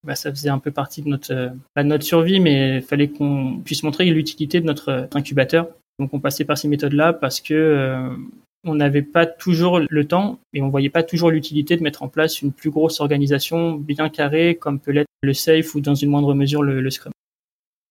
bah, 0.05 0.15
ça 0.15 0.31
faisait 0.31 0.49
un 0.49 0.59
peu 0.59 0.71
partie 0.71 1.03
de 1.03 1.09
notre, 1.09 1.33
euh, 1.33 1.49
pas 1.75 1.83
de 1.83 1.89
notre 1.89 2.05
survie, 2.05 2.41
mais 2.41 2.77
il 2.77 2.83
fallait 2.83 3.09
qu'on 3.09 3.61
puisse 3.65 3.83
montrer 3.83 4.07
l'utilité 4.07 4.61
de 4.61 4.67
notre 4.67 5.09
incubateur. 5.15 5.69
Donc 5.99 6.15
on 6.15 6.21
passait 6.21 6.45
par 6.45 6.57
ces 6.57 6.69
méthodes-là 6.69 7.13
parce 7.13 7.41
que 7.41 7.55
euh, 7.55 8.17
on 8.65 8.75
n'avait 8.75 9.03
pas 9.03 9.27
toujours 9.27 9.81
le 9.89 10.05
temps 10.07 10.39
et 10.53 10.63
on 10.63 10.69
voyait 10.69 10.91
pas 10.91 11.03
toujours 11.03 11.31
l'utilité 11.31 11.77
de 11.77 11.83
mettre 11.83 12.03
en 12.03 12.09
place 12.09 12.41
une 12.41 12.53
plus 12.53 12.71
grosse 12.71 13.01
organisation 13.01 13.75
bien 13.75 14.09
carrée 14.09 14.57
comme 14.57 14.81
peut 14.81 14.93
l'être 14.93 15.09
le 15.23 15.35
Safe 15.35 15.75
ou 15.75 15.81
dans 15.81 15.95
une 15.95 16.11
moindre 16.11 16.35
mesure 16.35 16.63
le, 16.63 16.91
Scrum. 16.91 17.13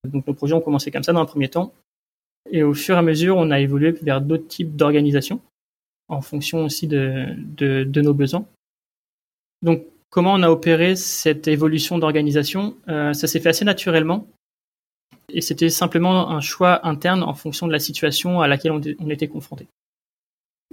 Donc 0.08 0.26
nos 0.26 0.34
projets 0.34 0.54
ont 0.54 0.62
commencé 0.62 0.92
comme 0.92 1.04
ça 1.04 1.14
dans 1.14 1.22
un 1.22 1.26
premier 1.26 1.50
temps. 1.50 1.74
Et 2.50 2.64
au 2.64 2.74
fur 2.74 2.96
et 2.96 2.98
à 2.98 3.02
mesure, 3.02 3.38
on 3.38 3.52
a 3.52 3.60
évolué 3.60 3.92
vers 3.92 4.22
d'autres 4.22 4.48
types 4.48 4.76
d'organisations, 4.76 5.42
en 6.08 6.22
fonction 6.22 6.66
aussi 6.66 6.88
de, 6.88 7.36
de, 7.38 8.02
nos 8.02 8.14
besoins. 8.14 8.46
Donc 9.62 9.86
comment 10.10 10.34
on 10.34 10.44
a 10.44 10.50
opéré 10.50 10.96
cette 10.96 11.48
évolution 11.48 11.98
d'organisation 11.98 12.76
euh, 12.88 13.14
Ça 13.14 13.28
s'est 13.28 13.40
fait 13.40 13.50
assez 13.50 13.66
naturellement. 13.66 14.28
Et 15.32 15.42
c'était 15.42 15.70
simplement 15.70 16.32
un 16.32 16.42
choix 16.42 16.86
interne 16.88 17.24
en 17.24 17.36
fonction 17.36 17.68
de 17.68 17.72
la 17.72 17.80
situation 17.80 18.42
à 18.42 18.48
laquelle 18.48 18.72
on, 18.72 19.10
était 19.10 19.28
confronté. 19.28 19.68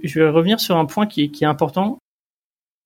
Je 0.01 0.19
vais 0.19 0.29
revenir 0.29 0.59
sur 0.59 0.77
un 0.77 0.85
point 0.85 1.05
qui 1.05 1.21
est, 1.23 1.43
important 1.43 1.99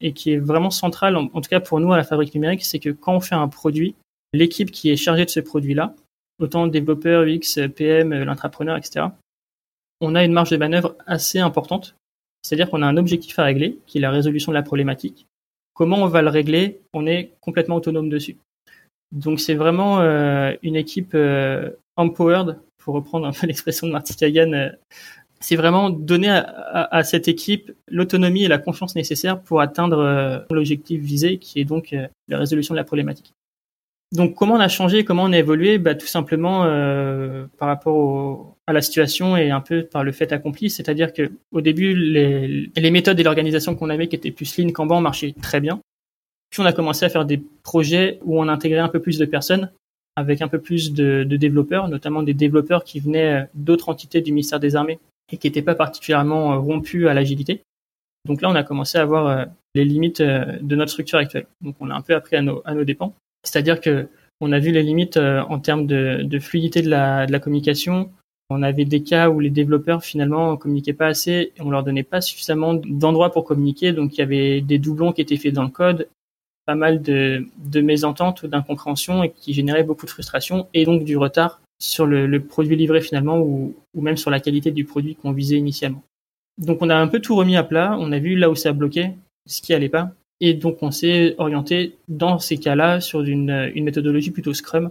et 0.01 0.11
qui 0.11 0.33
est 0.33 0.37
vraiment 0.37 0.69
central, 0.69 1.15
en, 1.15 1.27
tout 1.27 1.49
cas 1.49 1.61
pour 1.61 1.79
nous 1.79 1.93
à 1.93 1.97
la 1.97 2.03
fabrique 2.03 2.35
numérique, 2.35 2.65
c'est 2.65 2.79
que 2.79 2.89
quand 2.89 3.15
on 3.15 3.19
fait 3.21 3.35
un 3.35 3.47
produit, 3.47 3.95
l'équipe 4.33 4.71
qui 4.71 4.89
est 4.89 4.97
chargée 4.97 5.23
de 5.23 5.29
ce 5.29 5.39
produit-là, 5.39 5.95
autant 6.39 6.67
développeur, 6.67 7.23
UX, 7.23 7.69
PM, 7.73 8.11
l'intrapreneur, 8.23 8.75
etc., 8.75 9.05
on 10.01 10.15
a 10.15 10.25
une 10.25 10.33
marge 10.33 10.49
de 10.49 10.57
manœuvre 10.57 10.97
assez 11.05 11.39
importante. 11.39 11.95
C'est-à-dire 12.41 12.69
qu'on 12.69 12.81
a 12.81 12.87
un 12.87 12.97
objectif 12.97 13.37
à 13.39 13.43
régler, 13.43 13.77
qui 13.85 13.99
est 13.99 14.01
la 14.01 14.11
résolution 14.11 14.51
de 14.51 14.57
la 14.57 14.63
problématique. 14.63 15.27
Comment 15.73 15.97
on 15.97 16.07
va 16.07 16.21
le 16.21 16.29
régler 16.29 16.81
On 16.93 17.07
est 17.07 17.31
complètement 17.41 17.75
autonome 17.75 18.09
dessus. 18.09 18.37
Donc 19.11 19.39
c'est 19.39 19.55
vraiment 19.55 19.99
euh, 19.99 20.53
une 20.63 20.75
équipe 20.75 21.13
euh, 21.15 21.71
empowered, 21.95 22.59
pour 22.77 22.95
reprendre 22.95 23.27
un 23.27 23.31
peu 23.31 23.47
l'expression 23.47 23.87
de 23.87 23.91
Marty 23.91 24.15
Kagan. 24.15 24.53
Euh, 24.53 24.69
c'est 25.39 25.55
vraiment 25.55 25.89
donner 25.89 26.29
à, 26.29 26.87
à, 26.91 27.03
cette 27.03 27.27
équipe 27.27 27.71
l'autonomie 27.87 28.43
et 28.43 28.47
la 28.47 28.59
confiance 28.59 28.95
nécessaires 28.95 29.41
pour 29.41 29.59
atteindre 29.59 30.45
l'objectif 30.51 31.01
visé, 31.01 31.39
qui 31.39 31.59
est 31.59 31.65
donc 31.65 31.95
la 32.27 32.37
résolution 32.37 32.75
de 32.75 32.77
la 32.77 32.83
problématique. 32.83 33.33
Donc 34.11 34.35
comment 34.35 34.55
on 34.55 34.59
a 34.59 34.67
changé, 34.67 35.05
comment 35.05 35.23
on 35.23 35.31
a 35.31 35.37
évolué? 35.37 35.77
Bah, 35.77 35.95
Tout 35.95 36.07
simplement 36.07 36.65
euh, 36.65 37.45
par 37.57 37.69
rapport 37.69 38.57
à 38.67 38.73
la 38.73 38.81
situation 38.81 39.37
et 39.37 39.51
un 39.51 39.61
peu 39.61 39.83
par 39.83 40.03
le 40.03 40.11
fait 40.11 40.33
accompli. 40.33 40.69
C'est-à-dire 40.69 41.13
que 41.13 41.31
au 41.51 41.61
début, 41.61 41.95
les, 41.95 42.91
méthodes 42.91 43.19
et 43.19 43.23
l'organisation 43.23 43.75
qu'on 43.75 43.89
avait 43.89 44.07
qui 44.07 44.17
étaient 44.17 44.31
plus 44.31 44.57
lean 44.57 44.71
Kanban 44.71 44.99
marchaient 44.99 45.33
très 45.41 45.61
bien. 45.61 45.79
Puis 46.49 46.59
on 46.61 46.65
a 46.65 46.73
commencé 46.73 47.05
à 47.05 47.09
faire 47.09 47.23
des 47.23 47.41
projets 47.63 48.19
où 48.23 48.41
on 48.41 48.49
intégrait 48.49 48.79
un 48.79 48.89
peu 48.89 48.99
plus 48.99 49.17
de 49.17 49.25
personnes 49.25 49.71
avec 50.17 50.41
un 50.41 50.49
peu 50.49 50.59
plus 50.59 50.91
de, 50.91 51.23
développeurs, 51.23 51.87
notamment 51.87 52.21
des 52.21 52.33
développeurs 52.33 52.83
qui 52.83 52.99
venaient 52.99 53.47
d'autres 53.53 53.87
entités 53.87 54.19
du 54.19 54.33
ministère 54.33 54.59
des 54.59 54.75
Armées 54.75 54.99
et 55.31 55.37
qui 55.37 55.47
n'étaient 55.47 55.61
pas 55.61 55.75
particulièrement 55.75 56.61
rompus 56.61 57.07
à 57.07 57.13
l'agilité. 57.13 57.61
Donc 58.27 58.41
là, 58.41 58.49
on 58.49 58.55
a 58.55 58.63
commencé 58.63 58.97
à 58.97 59.05
voir 59.05 59.27
euh, 59.27 59.45
les 59.73 59.85
limites 59.85 60.19
euh, 60.19 60.57
de 60.61 60.75
notre 60.75 60.91
structure 60.91 61.17
actuelle. 61.17 61.47
Donc 61.61 61.75
on 61.79 61.89
a 61.89 61.95
un 61.95 62.01
peu 62.01 62.13
appris 62.13 62.35
à 62.35 62.41
nos 62.41 62.83
dépens. 62.83 63.15
C'est-à-dire 63.43 63.81
que 63.81 64.07
on 64.41 64.51
a 64.51 64.59
vu 64.59 64.71
les 64.71 64.83
limites 64.83 65.17
euh, 65.17 65.41
en 65.41 65.59
termes 65.59 65.85
de, 65.85 66.39
fluidité 66.39 66.81
de 66.81 66.89
la, 66.89 67.39
communication. 67.39 68.11
On 68.49 68.63
avait 68.63 68.85
des 68.85 69.03
cas 69.03 69.29
où 69.29 69.39
les 69.39 69.51
développeurs 69.51 70.03
finalement 70.03 70.57
communiquaient 70.57 70.93
pas 70.93 71.07
assez 71.07 71.53
et 71.55 71.61
on 71.61 71.69
leur 71.69 71.83
donnait 71.83 72.03
pas 72.03 72.19
suffisamment 72.19 72.73
d'endroits 72.73 73.31
pour 73.31 73.45
communiquer. 73.45 73.93
Donc 73.93 74.15
il 74.15 74.19
y 74.19 74.23
avait 74.23 74.61
des 74.61 74.79
doublons 74.79 75.13
qui 75.13 75.21
étaient 75.21 75.37
faits 75.37 75.53
dans 75.53 75.63
le 75.63 75.69
code, 75.69 76.09
pas 76.65 76.75
mal 76.75 77.01
de, 77.01 77.45
de 77.57 77.81
mésententes 77.81 78.43
ou 78.43 78.47
d'incompréhensions 78.47 79.23
et 79.23 79.31
qui 79.31 79.53
généraient 79.53 79.83
beaucoup 79.83 80.05
de 80.05 80.11
frustration 80.11 80.67
et 80.73 80.85
donc 80.85 81.05
du 81.05 81.15
retard 81.17 81.61
sur 81.79 82.05
le, 82.05 82.27
le 82.27 82.43
produit 82.43 82.75
livré 82.75 82.99
finalement 82.99 83.39
ou, 83.39 83.75
ou 83.95 84.01
même 84.01 84.17
sur 84.17 84.31
la 84.31 84.39
qualité 84.39 84.71
du 84.71 84.85
produit 84.85 85.15
qu'on 85.15 85.31
visait 85.31 85.57
initialement. 85.57 86.03
Donc 86.57 86.79
on 86.81 86.89
a 86.89 86.95
un 86.95 87.07
peu 87.07 87.19
tout 87.21 87.35
remis 87.35 87.55
à 87.55 87.63
plat, 87.63 87.95
on 87.99 88.11
a 88.11 88.19
vu 88.19 88.35
là 88.35 88.49
où 88.49 88.55
ça 88.55 88.73
bloquait, 88.73 89.15
ce 89.47 89.61
qui 89.61 89.73
allait 89.73 89.89
pas, 89.89 90.11
et 90.43 90.55
donc, 90.55 90.79
on 90.81 90.89
s'est 90.89 91.35
orienté 91.37 91.97
dans 92.07 92.39
ces 92.39 92.57
cas-là 92.57 92.99
sur 92.99 93.21
une, 93.21 93.71
méthodologie 93.75 94.31
plutôt 94.31 94.55
Scrum, 94.55 94.89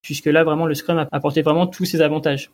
puisque 0.00 0.24
là, 0.24 0.42
vraiment, 0.42 0.64
le 0.64 0.74
Scrum 0.74 0.98
a 0.98 1.06
apporté 1.12 1.42
vraiment 1.42 1.66
tous 1.66 1.84
ses 1.84 2.00
avantages. 2.00 2.50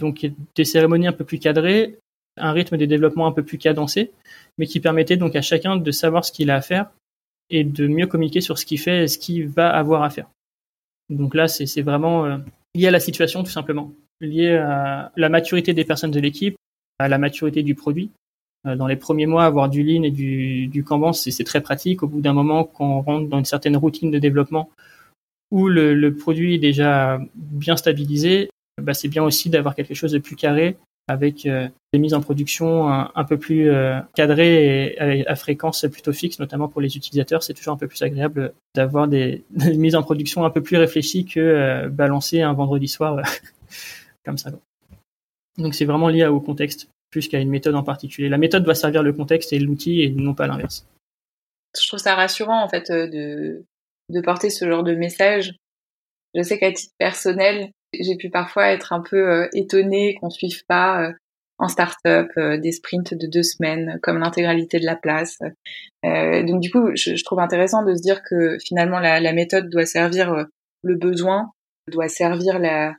Donc, 0.00 0.28
des 0.56 0.64
cérémonies 0.64 1.06
un 1.06 1.12
peu 1.12 1.24
plus 1.24 1.38
cadrées, 1.38 1.98
un 2.36 2.50
rythme 2.50 2.76
de 2.76 2.84
développement 2.84 3.28
un 3.28 3.32
peu 3.32 3.44
plus 3.44 3.58
cadencé, 3.58 4.10
mais 4.58 4.66
qui 4.66 4.80
permettait 4.80 5.16
donc 5.16 5.36
à 5.36 5.42
chacun 5.42 5.76
de 5.76 5.90
savoir 5.92 6.24
ce 6.24 6.32
qu'il 6.32 6.50
a 6.50 6.56
à 6.56 6.60
faire 6.60 6.90
et 7.48 7.62
de 7.62 7.86
mieux 7.86 8.08
communiquer 8.08 8.40
sur 8.40 8.58
ce 8.58 8.66
qu'il 8.66 8.80
fait 8.80 9.04
et 9.04 9.08
ce 9.08 9.16
qu'il 9.16 9.46
va 9.46 9.70
avoir 9.70 10.02
à 10.02 10.10
faire. 10.10 10.28
Donc 11.10 11.34
là, 11.34 11.46
c'est 11.46 11.82
vraiment 11.82 12.26
euh, 12.26 12.38
lié 12.74 12.88
à 12.88 12.90
la 12.90 13.00
situation, 13.00 13.44
tout 13.44 13.50
simplement, 13.50 13.92
lié 14.20 14.56
à 14.56 15.12
la 15.16 15.28
maturité 15.28 15.74
des 15.74 15.84
personnes 15.84 16.10
de 16.10 16.20
l'équipe, 16.20 16.56
à 16.98 17.08
la 17.08 17.18
maturité 17.18 17.62
du 17.62 17.76
produit, 17.76 18.10
dans 18.64 18.86
les 18.86 18.96
premiers 18.96 19.26
mois, 19.26 19.44
avoir 19.44 19.68
du 19.68 19.82
lean 19.82 20.02
et 20.02 20.10
du, 20.10 20.66
du 20.66 20.84
Kanban, 20.84 21.12
c'est 21.12 21.44
très 21.44 21.60
pratique. 21.60 22.02
Au 22.02 22.08
bout 22.08 22.20
d'un 22.20 22.32
moment, 22.32 22.64
quand 22.64 22.98
on 22.98 23.00
rentre 23.02 23.28
dans 23.28 23.38
une 23.38 23.44
certaine 23.44 23.76
routine 23.76 24.10
de 24.10 24.18
développement 24.18 24.70
où 25.50 25.68
le, 25.68 25.94
le 25.94 26.14
produit 26.14 26.54
est 26.54 26.58
déjà 26.58 27.20
bien 27.34 27.76
stabilisé, 27.76 28.50
bah, 28.82 28.94
c'est 28.94 29.08
bien 29.08 29.22
aussi 29.22 29.48
d'avoir 29.50 29.74
quelque 29.74 29.94
chose 29.94 30.12
de 30.12 30.18
plus 30.18 30.36
carré 30.36 30.76
avec 31.08 31.46
euh, 31.46 31.68
des 31.92 31.98
mises 31.98 32.12
en 32.12 32.20
production 32.20 32.90
un, 32.90 33.24
peu 33.24 33.38
plus 33.38 33.70
euh, 33.70 33.98
cadrées 34.14 34.94
et 34.94 35.26
à, 35.26 35.34
fréquence 35.36 35.86
plutôt 35.90 36.12
fixe, 36.12 36.38
notamment 36.38 36.68
pour 36.68 36.82
les 36.82 36.96
utilisateurs. 36.96 37.42
C'est 37.42 37.54
toujours 37.54 37.72
un 37.72 37.78
peu 37.78 37.88
plus 37.88 38.02
agréable 38.02 38.52
d'avoir 38.74 39.08
des, 39.08 39.42
mises 39.74 39.96
en 39.96 40.02
production 40.02 40.44
un 40.44 40.50
peu 40.50 40.62
plus 40.62 40.76
réfléchies 40.76 41.24
que 41.24 41.40
euh, 41.40 41.88
balancer 41.88 42.42
un 42.42 42.52
vendredi 42.52 42.88
soir 42.88 43.22
comme 44.24 44.36
ça. 44.36 44.50
Donc 45.56 45.74
c'est 45.74 45.86
vraiment 45.86 46.08
lié 46.08 46.26
au 46.26 46.40
contexte 46.40 46.88
plus 47.10 47.28
qu'à 47.28 47.38
une 47.38 47.50
méthode 47.50 47.74
en 47.74 47.82
particulier. 47.82 48.28
La 48.28 48.38
méthode 48.38 48.64
doit 48.64 48.74
servir 48.74 49.02
le 49.02 49.12
contexte 49.12 49.52
et 49.52 49.58
l'outil 49.58 50.02
et 50.02 50.10
non 50.10 50.34
pas 50.34 50.46
l'inverse. 50.46 50.86
Je 51.80 51.86
trouve 51.86 52.00
ça 52.00 52.14
rassurant 52.14 52.62
en 52.62 52.68
fait 52.68 52.90
euh, 52.90 53.06
de, 53.06 53.64
de 54.10 54.20
porter 54.20 54.50
ce 54.50 54.66
genre 54.68 54.82
de 54.82 54.94
message. 54.94 55.54
Je 56.34 56.42
sais 56.42 56.58
qu'à 56.58 56.72
titre 56.72 56.94
personnel, 56.98 57.70
j'ai 57.98 58.16
pu 58.16 58.30
parfois 58.30 58.68
être 58.68 58.92
un 58.92 59.00
peu 59.00 59.28
euh, 59.28 59.48
étonnée 59.54 60.14
qu'on 60.14 60.30
suive 60.30 60.64
pas 60.66 61.02
euh, 61.02 61.12
en 61.58 61.68
start-up, 61.68 62.28
des 62.36 62.70
sprints 62.70 63.14
de 63.14 63.26
deux 63.26 63.42
semaines, 63.42 63.98
comme 64.00 64.18
l'intégralité 64.18 64.78
de 64.78 64.86
la 64.86 64.94
place. 64.94 65.38
donc 66.04 66.60
du 66.60 66.70
coup, 66.70 66.94
je, 66.94 67.20
trouve 67.24 67.40
intéressant 67.40 67.82
de 67.82 67.96
se 67.96 68.00
dire 68.00 68.22
que 68.22 68.58
finalement 68.64 69.00
la, 69.00 69.18
la 69.18 69.32
méthode 69.32 69.68
doit 69.68 69.84
servir 69.84 70.46
le 70.84 70.94
besoin, 70.94 71.50
doit 71.90 72.06
servir 72.06 72.60
la, 72.60 72.94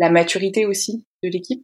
la 0.00 0.10
maturité 0.10 0.66
aussi 0.66 1.04
de 1.22 1.28
l'équipe, 1.28 1.62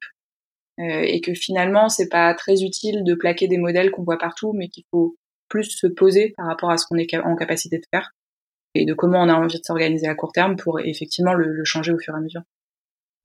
et 0.78 1.20
que 1.22 1.32
finalement 1.32 1.88
c'est 1.88 2.08
pas 2.08 2.34
très 2.34 2.62
utile 2.62 3.02
de 3.02 3.14
plaquer 3.14 3.48
des 3.48 3.58
modèles 3.58 3.90
qu'on 3.90 4.02
voit 4.02 4.18
partout, 4.18 4.52
mais 4.52 4.68
qu'il 4.68 4.84
faut 4.90 5.16
plus 5.48 5.64
se 5.64 5.86
poser 5.86 6.34
par 6.36 6.46
rapport 6.46 6.70
à 6.70 6.76
ce 6.76 6.86
qu'on 6.86 6.96
est 6.96 7.16
en 7.16 7.36
capacité 7.36 7.78
de 7.78 7.84
faire 7.90 8.10
et 8.74 8.84
de 8.84 8.94
comment 8.94 9.22
on 9.22 9.28
a 9.28 9.34
envie 9.34 9.58
de 9.58 9.64
s'organiser 9.64 10.06
à 10.06 10.14
court 10.14 10.32
terme 10.32 10.56
pour 10.56 10.80
effectivement 10.80 11.34
le, 11.34 11.64
changer 11.64 11.92
au 11.92 11.98
fur 11.98 12.14
et 12.14 12.18
à 12.18 12.20
mesure. 12.20 12.42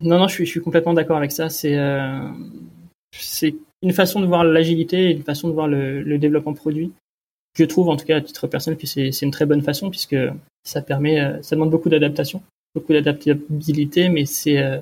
Non, 0.01 0.17
non, 0.17 0.27
je 0.27 0.43
suis, 0.43 0.61
complètement 0.61 0.93
d'accord 0.93 1.17
avec 1.17 1.31
ça. 1.31 1.49
C'est 1.49 1.77
euh, 1.77 2.27
c'est 3.11 3.55
une 3.81 3.93
façon 3.93 4.19
de 4.19 4.25
voir 4.25 4.43
l'agilité 4.43 5.09
et 5.09 5.11
une 5.11 5.23
façon 5.23 5.47
de 5.47 5.53
voir 5.53 5.67
le, 5.67 6.17
développement 6.17 6.53
produit. 6.53 6.91
Je 7.57 7.65
trouve, 7.65 7.89
en 7.89 7.97
tout 7.97 8.05
cas 8.05 8.17
à 8.17 8.21
titre 8.21 8.47
personnel, 8.47 8.79
que 8.79 8.87
c'est 8.87 9.21
une 9.21 9.31
très 9.31 9.45
bonne 9.45 9.61
façon 9.61 9.89
puisque 9.89 10.15
ça 10.63 10.81
permet, 10.81 11.19
euh, 11.19 11.41
ça 11.41 11.55
demande 11.55 11.69
beaucoup 11.69 11.89
d'adaptation, 11.89 12.41
beaucoup 12.73 12.93
d'adaptabilité, 12.93 14.09
mais 14.09 14.25
c'est 14.25 14.57
euh, 14.57 14.79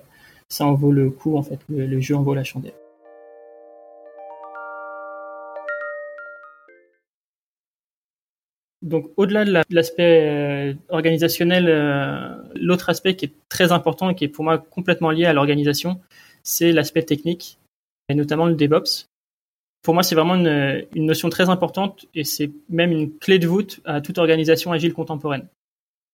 ça 0.50 0.66
en 0.66 0.74
vaut 0.74 0.92
le 0.92 1.10
coup 1.10 1.38
en 1.38 1.44
fait. 1.44 1.60
le 1.70 2.00
jeu 2.00 2.16
en 2.16 2.24
vaut 2.24 2.34
la 2.34 2.44
chandelle. 2.44 2.74
Donc 8.82 9.12
au-delà 9.18 9.44
de 9.46 9.52
l'aspect 9.70 10.22
euh, 10.30 10.74
organisationnel, 10.88 11.66
euh, 11.68 12.36
l'autre 12.56 12.90
aspect 12.90 13.16
qui 13.16 13.26
est 13.26 13.34
très 13.50 13.72
important 13.72 14.10
et 14.10 14.16
qui 14.16 14.24
est 14.24 14.30
pour 14.30 14.46
moi 14.46 14.58
complètement 14.58 15.12
lié 15.12 15.26
à 15.26 15.34
l'organisation, 15.34 16.00
c'est 16.44 16.72
l'aspect 16.72 17.04
technique, 17.04 17.60
et 18.08 18.16
notamment 18.16 18.46
le 18.46 18.56
DevOps. 18.56 19.08
Pour 19.82 19.94
moi, 19.94 20.04
c'est 20.04 20.16
vraiment 20.16 20.36
une, 20.36 20.86
notion 20.96 21.30
très 21.30 21.50
importante 21.50 22.06
et 22.16 22.24
c'est 22.24 22.52
même 22.70 22.92
une 22.92 23.18
clé 23.18 23.38
de 23.38 23.48
voûte 23.48 23.82
à 23.86 24.02
toute 24.02 24.18
organisation 24.18 24.72
agile 24.72 24.94
contemporaine. 24.94 25.48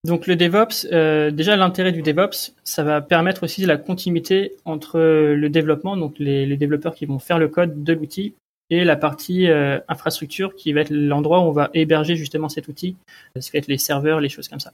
Donc 0.05 0.27
le 0.27 0.35
DevOps, 0.35 0.87
euh, 0.91 1.31
déjà 1.31 1.55
l'intérêt 1.55 1.91
du 1.91 2.03
DevOps, 2.03 2.53
ça 2.63 2.83
va 2.83 3.01
permettre 3.01 3.43
aussi 3.43 3.65
la 3.65 3.77
continuité 3.77 4.51
entre 4.63 4.99
le 4.99 5.49
développement, 5.49 5.97
donc 5.97 6.19
les, 6.19 6.57
développeurs 6.57 6.93
qui 6.93 7.07
vont 7.07 7.17
faire 7.17 7.39
le 7.39 7.47
code 7.47 7.83
de 7.83 7.93
l'outil, 7.93 8.35
et 8.69 8.83
la 8.83 8.95
partie 8.95 9.49
euh, 9.49 9.79
infrastructure 9.87 10.55
qui 10.55 10.73
va 10.73 10.81
être 10.81 10.91
l'endroit 10.91 11.39
où 11.39 11.43
on 11.43 11.51
va 11.51 11.71
héberger 11.73 12.15
justement 12.15 12.49
cet 12.49 12.67
outil, 12.67 12.95
ce 13.39 13.49
qui 13.49 13.57
va 13.57 13.59
être 13.59 13.67
les 13.67 13.79
serveurs, 13.79 14.19
les 14.19 14.29
choses 14.29 14.47
comme 14.47 14.59
ça. 14.59 14.73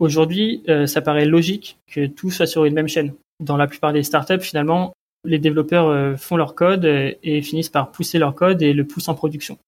Aujourd'hui, 0.00 0.62
euh, 0.68 0.86
ça 0.86 1.00
paraît 1.00 1.26
logique 1.26 1.78
que 1.86 2.06
tout 2.06 2.32
soit 2.32 2.46
sur 2.46 2.64
une 2.64 2.74
même 2.74 2.88
chaîne. 2.88 3.12
Dans 3.38 3.56
la 3.56 3.68
plupart 3.68 3.92
des 3.92 4.02
startups, 4.02 4.40
finalement, 4.40 4.94
les 5.24 5.38
développeurs 5.38 5.86
euh, 5.86 6.16
font 6.16 6.36
leur 6.36 6.56
code 6.56 6.84
et 6.84 7.42
finissent 7.42 7.68
par 7.68 7.92
pousser 7.92 8.18
leur 8.18 8.34
code 8.34 8.62
et 8.62 8.72
le 8.72 8.84
poussent 8.84 9.08
en 9.08 9.14
production. 9.14 9.58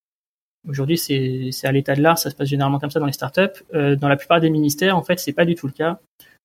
Aujourd'hui, 0.68 0.96
c'est 0.96 1.50
à 1.64 1.72
l'état 1.72 1.96
de 1.96 2.02
l'art, 2.02 2.18
ça 2.18 2.30
se 2.30 2.36
passe 2.36 2.48
généralement 2.48 2.78
comme 2.78 2.90
ça 2.90 3.00
dans 3.00 3.06
les 3.06 3.12
startups. 3.12 3.64
dans 3.72 4.08
la 4.08 4.16
plupart 4.16 4.40
des 4.40 4.50
ministères, 4.50 4.96
en 4.96 5.02
fait, 5.02 5.18
c'est 5.18 5.32
pas 5.32 5.44
du 5.44 5.54
tout 5.54 5.66
le 5.66 5.72
cas. 5.72 5.98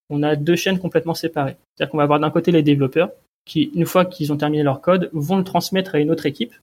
On 0.10 0.23
a 0.23 0.36
deux 0.36 0.56
chaînes 0.56 0.80
complètement 0.80 1.13
séparées. 1.13 1.56
C'est-à-dire 1.75 1.91
qu'on 1.91 1.97
va 1.97 2.03
avoir 2.03 2.19
d'un 2.19 2.32
côté 2.32 2.51
les 2.51 2.63
développeurs 2.63 3.12
qui, 3.45 3.71
une 3.75 3.86
fois 3.86 4.06
qu'ils 4.06 4.34
ont 4.34 4.38
terminé 4.38 4.63
leur 4.63 4.82
code, 4.82 5.10
vont 5.13 5.38
le 5.38 5.43
transmettre 5.43 5.95
à 5.95 5.99
une 5.99 6.10
autre 6.10 6.25
équipe 6.25 6.53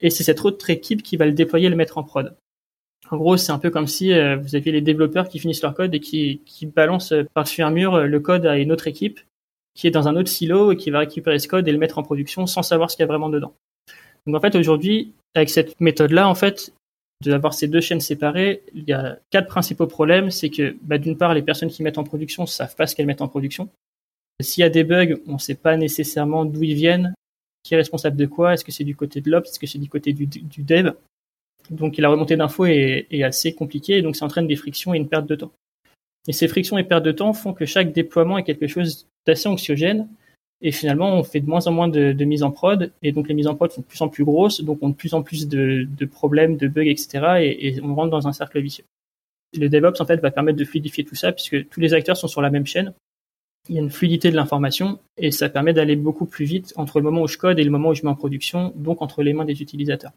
et 0.00 0.10
c'est 0.10 0.24
cette 0.24 0.44
autre 0.44 0.70
équipe 0.70 1.02
qui 1.02 1.16
va 1.16 1.26
le 1.26 1.32
déployer 1.32 1.66
et 1.66 1.70
le 1.70 1.76
mettre 1.76 1.98
en 1.98 2.04
prod. 2.04 2.34
En 3.10 3.16
gros, 3.16 3.36
c'est 3.36 3.52
un 3.52 3.58
peu 3.58 3.70
comme 3.70 3.86
si 3.86 4.12
euh, 4.12 4.36
vous 4.36 4.54
aviez 4.54 4.72
les 4.72 4.80
développeurs 4.80 5.28
qui 5.28 5.38
finissent 5.38 5.62
leur 5.62 5.74
code 5.74 5.94
et 5.94 6.00
qui, 6.00 6.42
qui 6.44 6.66
balancent 6.66 7.14
par-dessus 7.34 7.62
un 7.62 7.70
mur 7.70 7.94
euh, 7.94 8.06
le 8.06 8.20
code 8.20 8.46
à 8.46 8.58
une 8.58 8.70
autre 8.70 8.86
équipe 8.86 9.20
qui 9.74 9.86
est 9.86 9.90
dans 9.90 10.08
un 10.08 10.16
autre 10.16 10.28
silo 10.28 10.72
et 10.72 10.76
qui 10.76 10.90
va 10.90 11.00
récupérer 11.00 11.38
ce 11.38 11.48
code 11.48 11.66
et 11.68 11.72
le 11.72 11.78
mettre 11.78 11.98
en 11.98 12.02
production 12.02 12.46
sans 12.46 12.62
savoir 12.62 12.90
ce 12.90 12.96
qu'il 12.96 13.04
y 13.04 13.04
a 13.04 13.06
vraiment 13.06 13.28
dedans. 13.28 13.54
Donc 14.26 14.36
en 14.36 14.40
fait, 14.40 14.56
aujourd'hui, 14.56 15.12
avec 15.34 15.50
cette 15.50 15.80
méthode-là, 15.80 16.28
en 16.28 16.34
fait, 16.34 16.72
d'avoir 17.24 17.54
ces 17.54 17.68
deux 17.68 17.80
chaînes 17.80 18.00
séparées, 18.00 18.62
il 18.74 18.84
y 18.84 18.92
a 18.92 19.18
quatre 19.30 19.48
principaux 19.48 19.86
problèmes. 19.86 20.30
C'est 20.30 20.50
que, 20.50 20.76
bah, 20.82 20.98
d'une 20.98 21.16
part, 21.16 21.34
les 21.34 21.42
personnes 21.42 21.68
qui 21.68 21.82
mettent 21.82 21.98
en 21.98 22.04
production 22.04 22.46
savent 22.46 22.76
pas 22.76 22.86
ce 22.86 22.94
qu'elles 22.94 23.06
mettent 23.06 23.22
en 23.22 23.28
production. 23.28 23.68
S'il 24.40 24.60
y 24.60 24.64
a 24.64 24.70
des 24.70 24.84
bugs, 24.84 25.16
on 25.26 25.34
ne 25.34 25.38
sait 25.38 25.56
pas 25.56 25.76
nécessairement 25.76 26.44
d'où 26.44 26.62
ils 26.62 26.74
viennent, 26.74 27.12
qui 27.64 27.74
est 27.74 27.76
responsable 27.76 28.16
de 28.16 28.26
quoi 28.26 28.54
Est-ce 28.54 28.64
que 28.64 28.70
c'est 28.70 28.84
du 28.84 28.94
côté 28.94 29.20
de 29.20 29.30
l'ops 29.30 29.50
Est-ce 29.50 29.58
que 29.58 29.66
c'est 29.66 29.78
du 29.78 29.88
côté 29.88 30.12
du, 30.12 30.26
dev 30.62 30.92
Donc 31.70 31.96
la 31.96 32.08
remontée 32.08 32.36
d'infos 32.36 32.66
est, 32.66 33.08
est, 33.10 33.24
assez 33.24 33.52
compliquée 33.52 33.98
et 33.98 34.02
donc 34.02 34.14
ça 34.14 34.24
entraîne 34.24 34.46
des 34.46 34.54
frictions 34.54 34.94
et 34.94 34.96
une 34.96 35.08
perte 35.08 35.26
de 35.26 35.34
temps. 35.34 35.52
Et 36.28 36.32
ces 36.32 36.46
frictions 36.46 36.78
et 36.78 36.84
pertes 36.84 37.04
de 37.04 37.10
temps 37.10 37.32
font 37.32 37.52
que 37.52 37.66
chaque 37.66 37.92
déploiement 37.92 38.38
est 38.38 38.44
quelque 38.44 38.68
chose 38.68 39.08
d'assez 39.26 39.48
anxiogène 39.48 40.08
et 40.60 40.72
finalement 40.72 41.14
on 41.14 41.22
fait 41.22 41.40
de 41.40 41.48
moins 41.48 41.66
en 41.66 41.72
moins 41.72 41.88
de, 41.88 42.12
de 42.12 42.24
mise 42.24 42.42
en 42.42 42.50
prod 42.50 42.92
et 43.02 43.12
donc 43.12 43.28
les 43.28 43.34
mises 43.34 43.46
en 43.46 43.54
prod 43.54 43.70
sont 43.70 43.80
de 43.80 43.86
plus 43.86 44.00
en 44.02 44.08
plus 44.08 44.24
grosses, 44.24 44.62
donc 44.62 44.78
on 44.82 44.88
a 44.88 44.90
de 44.90 44.96
plus 44.96 45.14
en 45.14 45.22
plus 45.22 45.48
de, 45.48 45.86
de 45.88 46.04
problèmes, 46.04 46.56
de 46.56 46.68
bugs, 46.68 46.88
etc. 46.88 47.38
Et, 47.40 47.68
et 47.68 47.80
on 47.82 47.94
rentre 47.94 48.10
dans 48.10 48.26
un 48.26 48.32
cercle 48.32 48.60
vicieux. 48.60 48.84
Le 49.56 49.68
DevOps 49.68 50.00
en 50.00 50.06
fait 50.06 50.20
va 50.20 50.30
permettre 50.30 50.58
de 50.58 50.64
fluidifier 50.64 51.04
tout 51.04 51.14
ça 51.14 51.32
puisque 51.32 51.68
tous 51.68 51.80
les 51.80 51.94
acteurs 51.94 52.16
sont 52.16 52.28
sur 52.28 52.42
la 52.42 52.50
même 52.50 52.66
chaîne 52.66 52.92
il 53.68 53.74
y 53.74 53.78
a 53.78 53.82
une 53.82 53.90
fluidité 53.90 54.30
de 54.30 54.36
l'information 54.36 54.98
et 55.16 55.30
ça 55.30 55.48
permet 55.48 55.72
d'aller 55.72 55.96
beaucoup 55.96 56.26
plus 56.26 56.44
vite 56.44 56.72
entre 56.76 56.98
le 56.98 57.04
moment 57.04 57.22
où 57.22 57.28
je 57.28 57.36
code 57.36 57.58
et 57.58 57.64
le 57.64 57.70
moment 57.70 57.90
où 57.90 57.94
je 57.94 58.02
mets 58.02 58.08
en 58.08 58.14
production, 58.14 58.72
donc 58.76 59.02
entre 59.02 59.22
les 59.22 59.32
mains 59.32 59.44
des 59.44 59.60
utilisateurs. 59.60 60.12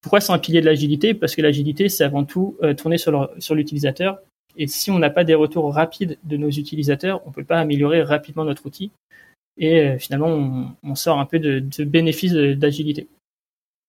Pourquoi 0.00 0.20
c'est 0.20 0.32
un 0.32 0.38
pilier 0.38 0.60
de 0.60 0.66
l'agilité? 0.66 1.14
Parce 1.14 1.36
que 1.36 1.42
l'agilité, 1.42 1.88
c'est 1.88 2.02
avant 2.02 2.24
tout 2.24 2.56
euh, 2.62 2.74
tourner 2.74 2.98
sur 2.98 3.54
l'utilisateur. 3.54 4.18
Et 4.56 4.66
si 4.66 4.90
on 4.90 4.98
n'a 4.98 5.10
pas 5.10 5.22
des 5.22 5.34
retours 5.34 5.72
rapides 5.72 6.18
de 6.24 6.36
nos 6.36 6.50
utilisateurs, 6.50 7.22
on 7.24 7.28
ne 7.28 7.34
peut 7.34 7.44
pas 7.44 7.60
améliorer 7.60 8.02
rapidement 8.02 8.44
notre 8.44 8.66
outil. 8.66 8.90
Et 9.58 9.80
euh, 9.80 9.98
finalement, 9.98 10.76
on, 10.82 10.94
sort 10.94 11.18
un 11.18 11.26
peu 11.26 11.38
de, 11.38 11.60
de 11.60 11.84
bénéfice 11.84 12.32
d'agilité. 12.32 13.08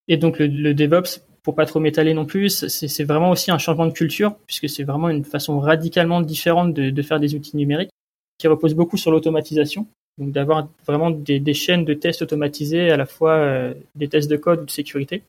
Et 0.07 0.17
donc 0.17 0.39
le, 0.39 0.73
DevOps, 0.73 1.21
pour 1.43 1.55
pas 1.55 1.65
trop 1.65 1.79
m'étaler 1.79 2.13
non 2.13 2.25
plus, 2.25 2.67
c'est 2.67 3.03
vraiment 3.03 3.31
aussi 3.31 3.51
un 3.51 3.57
changement 3.57 3.85
de 3.85 3.91
culture, 3.91 4.35
puisque 4.47 4.69
c'est 4.69 4.83
vraiment 4.83 5.09
une 5.09 5.23
façon 5.23 5.59
radicalement 5.59 6.21
différente 6.21 6.73
de, 6.73 7.01
faire 7.01 7.19
des 7.19 7.35
outils 7.35 7.57
numériques 7.57 7.91
qui 8.37 8.47
repose 8.47 8.73
beaucoup 8.73 8.97
sur 8.97 9.11
l'automatisation. 9.11 9.87
Donc 10.17 10.31
d'avoir 10.31 10.67
vraiment 10.85 11.09
des, 11.09 11.53
chaînes 11.53 11.85
de 11.85 11.93
tests 11.93 12.21
automatisés, 12.21 12.91
à 12.91 12.97
la 12.97 13.05
fois 13.05 13.33
euh, 13.33 13.73
des 13.95 14.07
tests 14.07 14.29
de 14.29 14.37
code 14.37 14.61
ou 14.61 14.65
de 14.65 14.71
sécurité, 14.71 15.23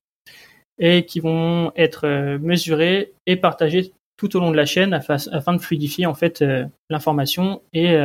et 0.79 1.05
qui 1.05 1.21
vont 1.21 1.73
être 1.77 2.07
euh, 2.07 2.39
mesurés 2.39 3.13
et 3.27 3.37
partagés 3.37 3.93
tout 4.17 4.37
au 4.37 4.41
long 4.41 4.51
de 4.51 4.57
la 4.57 4.67
chaîne 4.67 4.93
afin, 4.93 5.53
de 5.55 5.59
fluidifier 5.59 6.07
en 6.07 6.15
fait 6.15 6.43
euh, 6.43 6.65
l'information 6.91 7.63
et 7.73 7.97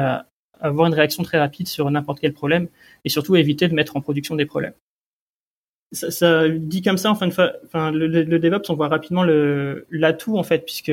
avoir 0.59 0.87
une 0.87 0.93
réaction 0.93 1.23
très 1.23 1.39
rapide 1.39 1.67
sur 1.67 1.89
n'importe 1.89 2.19
quel 2.19 2.33
problème 2.33 2.67
et 3.05 3.09
surtout 3.09 3.35
éviter 3.35 3.67
de 3.67 3.73
mettre 3.73 3.95
en 3.95 4.01
production 4.01 4.35
des 4.35 4.45
problèmes. 4.45 4.73
Ça, 5.91 6.47
dit 6.47 6.83
comme 6.83 6.97
ça, 6.97 7.09
enfin, 7.09 7.29
enfin 7.65 7.91
le, 7.91 8.07
le, 8.07 8.39
DevOps, 8.39 8.69
on 8.69 8.75
voit 8.75 8.89
rapidement 8.89 9.23
l'atout 9.89 10.37
en 10.37 10.43
fait, 10.43 10.59
puisque 10.59 10.91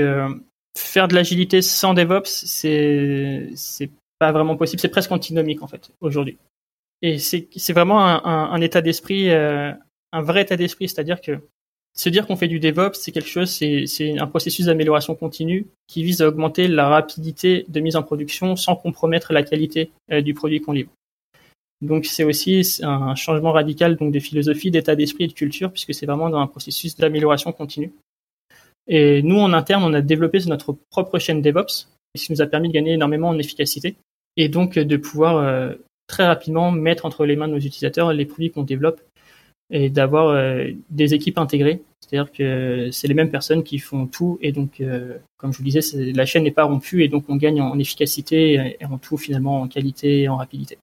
faire 0.75 1.09
de 1.09 1.15
l'agilité 1.15 1.61
sans 1.61 1.93
DevOps, 1.93 2.25
c'est 2.25 3.51
c'est 3.55 3.91
pas 4.19 4.33
vraiment 4.33 4.57
possible. 4.57 4.81
C'est 4.81 4.89
presque 4.89 5.13
antinomique 5.13 5.63
en 5.63 5.67
fait 5.67 5.91
aujourd'hui. 6.01 6.39
Et 7.03 7.19
c'est 7.19 7.73
vraiment 7.75 8.07
un, 8.07 8.23
un, 8.25 8.61
état 8.63 8.81
d'esprit, 8.81 9.31
euh, 9.31 9.71
un 10.13 10.23
vrai 10.23 10.43
état 10.43 10.57
d'esprit, 10.57 10.89
c'est-à-dire 10.89 11.21
que 11.21 11.39
se 11.97 12.11
dire 12.11 12.27
qu'on 12.27 12.37
fait 12.37 12.49
du 12.49 12.61
DevOps, 12.61 12.95
c'est 12.95 13.11
quelque 13.11 13.29
chose, 13.29 13.51
c'est 13.51 14.19
un 14.19 14.27
processus 14.27 14.67
d'amélioration 14.67 15.15
continue 15.15 15.67
qui 15.87 16.03
vise 16.03 16.21
à 16.21 16.29
augmenter 16.29 16.69
la 16.69 16.89
rapidité 16.89 17.65
de 17.69 17.81
mise 17.81 17.97
en 17.97 18.03
production 18.03 18.55
sans 18.55 18.77
compromettre 18.77 19.33
la 19.33 19.43
qualité 19.43 19.91
euh, 20.13 20.21
du 20.21 20.35
produit 20.35 20.61
qu'on 20.61 20.73
livre. 20.73 20.91
Donc 21.81 22.07
c'est 22.07 22.25
aussi 22.25 22.81
un 22.83 23.15
changement 23.15 23.53
radical 23.53 23.97
donc 23.97 24.13
de 24.13 24.19
philosophie, 24.19 24.71
d'état 24.71 24.95
d'esprit 24.95 25.25
et 25.25 25.29
de 25.29 25.33
culture 25.33 25.71
puisque 25.71 25.93
c'est 25.93 26.07
vraiment 26.07 26.31
dans 26.31 26.39
un 26.39 26.47
processus 26.47 26.97
d'amélioration 26.97 27.53
continue. 27.53 27.93
Et 28.89 29.23
nous, 29.23 29.39
en 29.39 29.53
interne, 29.53 29.83
on 29.83 29.93
a 29.93 30.01
développé 30.01 30.39
notre 30.47 30.77
propre 30.91 31.19
chaîne 31.19 31.43
DevOps, 31.43 31.89
ce 32.15 32.27
qui 32.27 32.33
nous 32.33 32.41
a 32.41 32.47
permis 32.47 32.69
de 32.69 32.73
gagner 32.73 32.93
énormément 32.93 33.29
en 33.29 33.39
efficacité 33.39 33.97
et 34.37 34.49
donc 34.49 34.79
de 34.79 34.97
pouvoir 34.97 35.37
euh, 35.37 35.75
très 36.07 36.27
rapidement 36.27 36.71
mettre 36.71 37.05
entre 37.05 37.27
les 37.27 37.37
mains 37.37 37.49
de 37.49 37.55
nos 37.55 37.59
utilisateurs 37.59 38.13
les 38.13 38.27
produits 38.27 38.51
qu'on 38.51 38.63
développe 38.63 39.01
et 39.71 39.91
d'avoir 39.91 40.29
euh, 40.29 40.71
des 40.91 41.15
équipes 41.15 41.39
intégrées. 41.39 41.83
C'est-à-dire 42.01 42.31
que 42.31 42.91
c'est 42.93 43.09
les 43.09 43.15
mêmes 43.15 43.31
personnes 43.31 43.65
qui 43.65 43.79
font 43.79 44.07
tout 44.07 44.39
et 44.41 44.53
donc, 44.53 44.81
euh, 44.81 45.19
comme 45.39 45.53
je 45.53 45.59
vous 45.59 45.65
disais, 45.65 45.81
la 46.13 46.25
chaîne 46.25 46.45
n'est 46.45 46.53
pas 46.53 46.65
rompue 46.65 47.03
et 47.03 47.09
donc 47.09 47.25
on 47.29 47.37
gagne 47.37 47.61
en, 47.61 47.79
efficacité 47.79 48.77
et 48.81 48.85
en 48.85 48.99
tout 48.99 49.17
finalement 49.17 49.63
en 49.63 49.69
qualité 49.69 50.23
et 50.23 50.29
en 50.29 50.37
rapidité. 50.37 50.79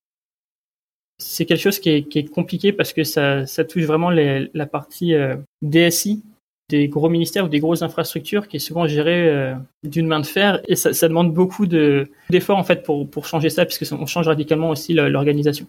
C'est 1.19 1.45
quelque 1.45 1.61
chose 1.61 1.79
qui 1.79 1.89
est, 1.89 2.29
compliqué 2.29 2.73
parce 2.73 2.91
que 2.91 3.03
ça, 3.03 3.45
touche 3.69 3.83
vraiment 3.83 4.09
la 4.09 4.65
partie 4.65 5.13
DSI 5.61 6.23
des 6.69 6.87
gros 6.87 7.09
ministères 7.09 7.45
ou 7.45 7.49
des 7.49 7.59
grosses 7.59 7.81
infrastructures 7.81 8.47
qui 8.47 8.57
est 8.57 8.59
souvent 8.59 8.87
géré 8.87 9.29
euh, 9.29 9.53
d'une 9.83 10.07
main 10.07 10.19
de 10.19 10.25
fer 10.25 10.61
et 10.67 10.75
ça, 10.75 11.07
demande 11.07 11.33
beaucoup 11.33 11.65
de 11.65 12.09
d'efforts 12.29 12.57
en 12.57 12.63
fait 12.63 12.83
pour 12.83 13.09
pour 13.09 13.25
changer 13.25 13.49
ça 13.49 13.65
puisque 13.65 13.91
on 13.93 14.05
change 14.05 14.27
radicalement 14.27 14.69
aussi 14.69 14.93
l'organisation. 14.93 15.67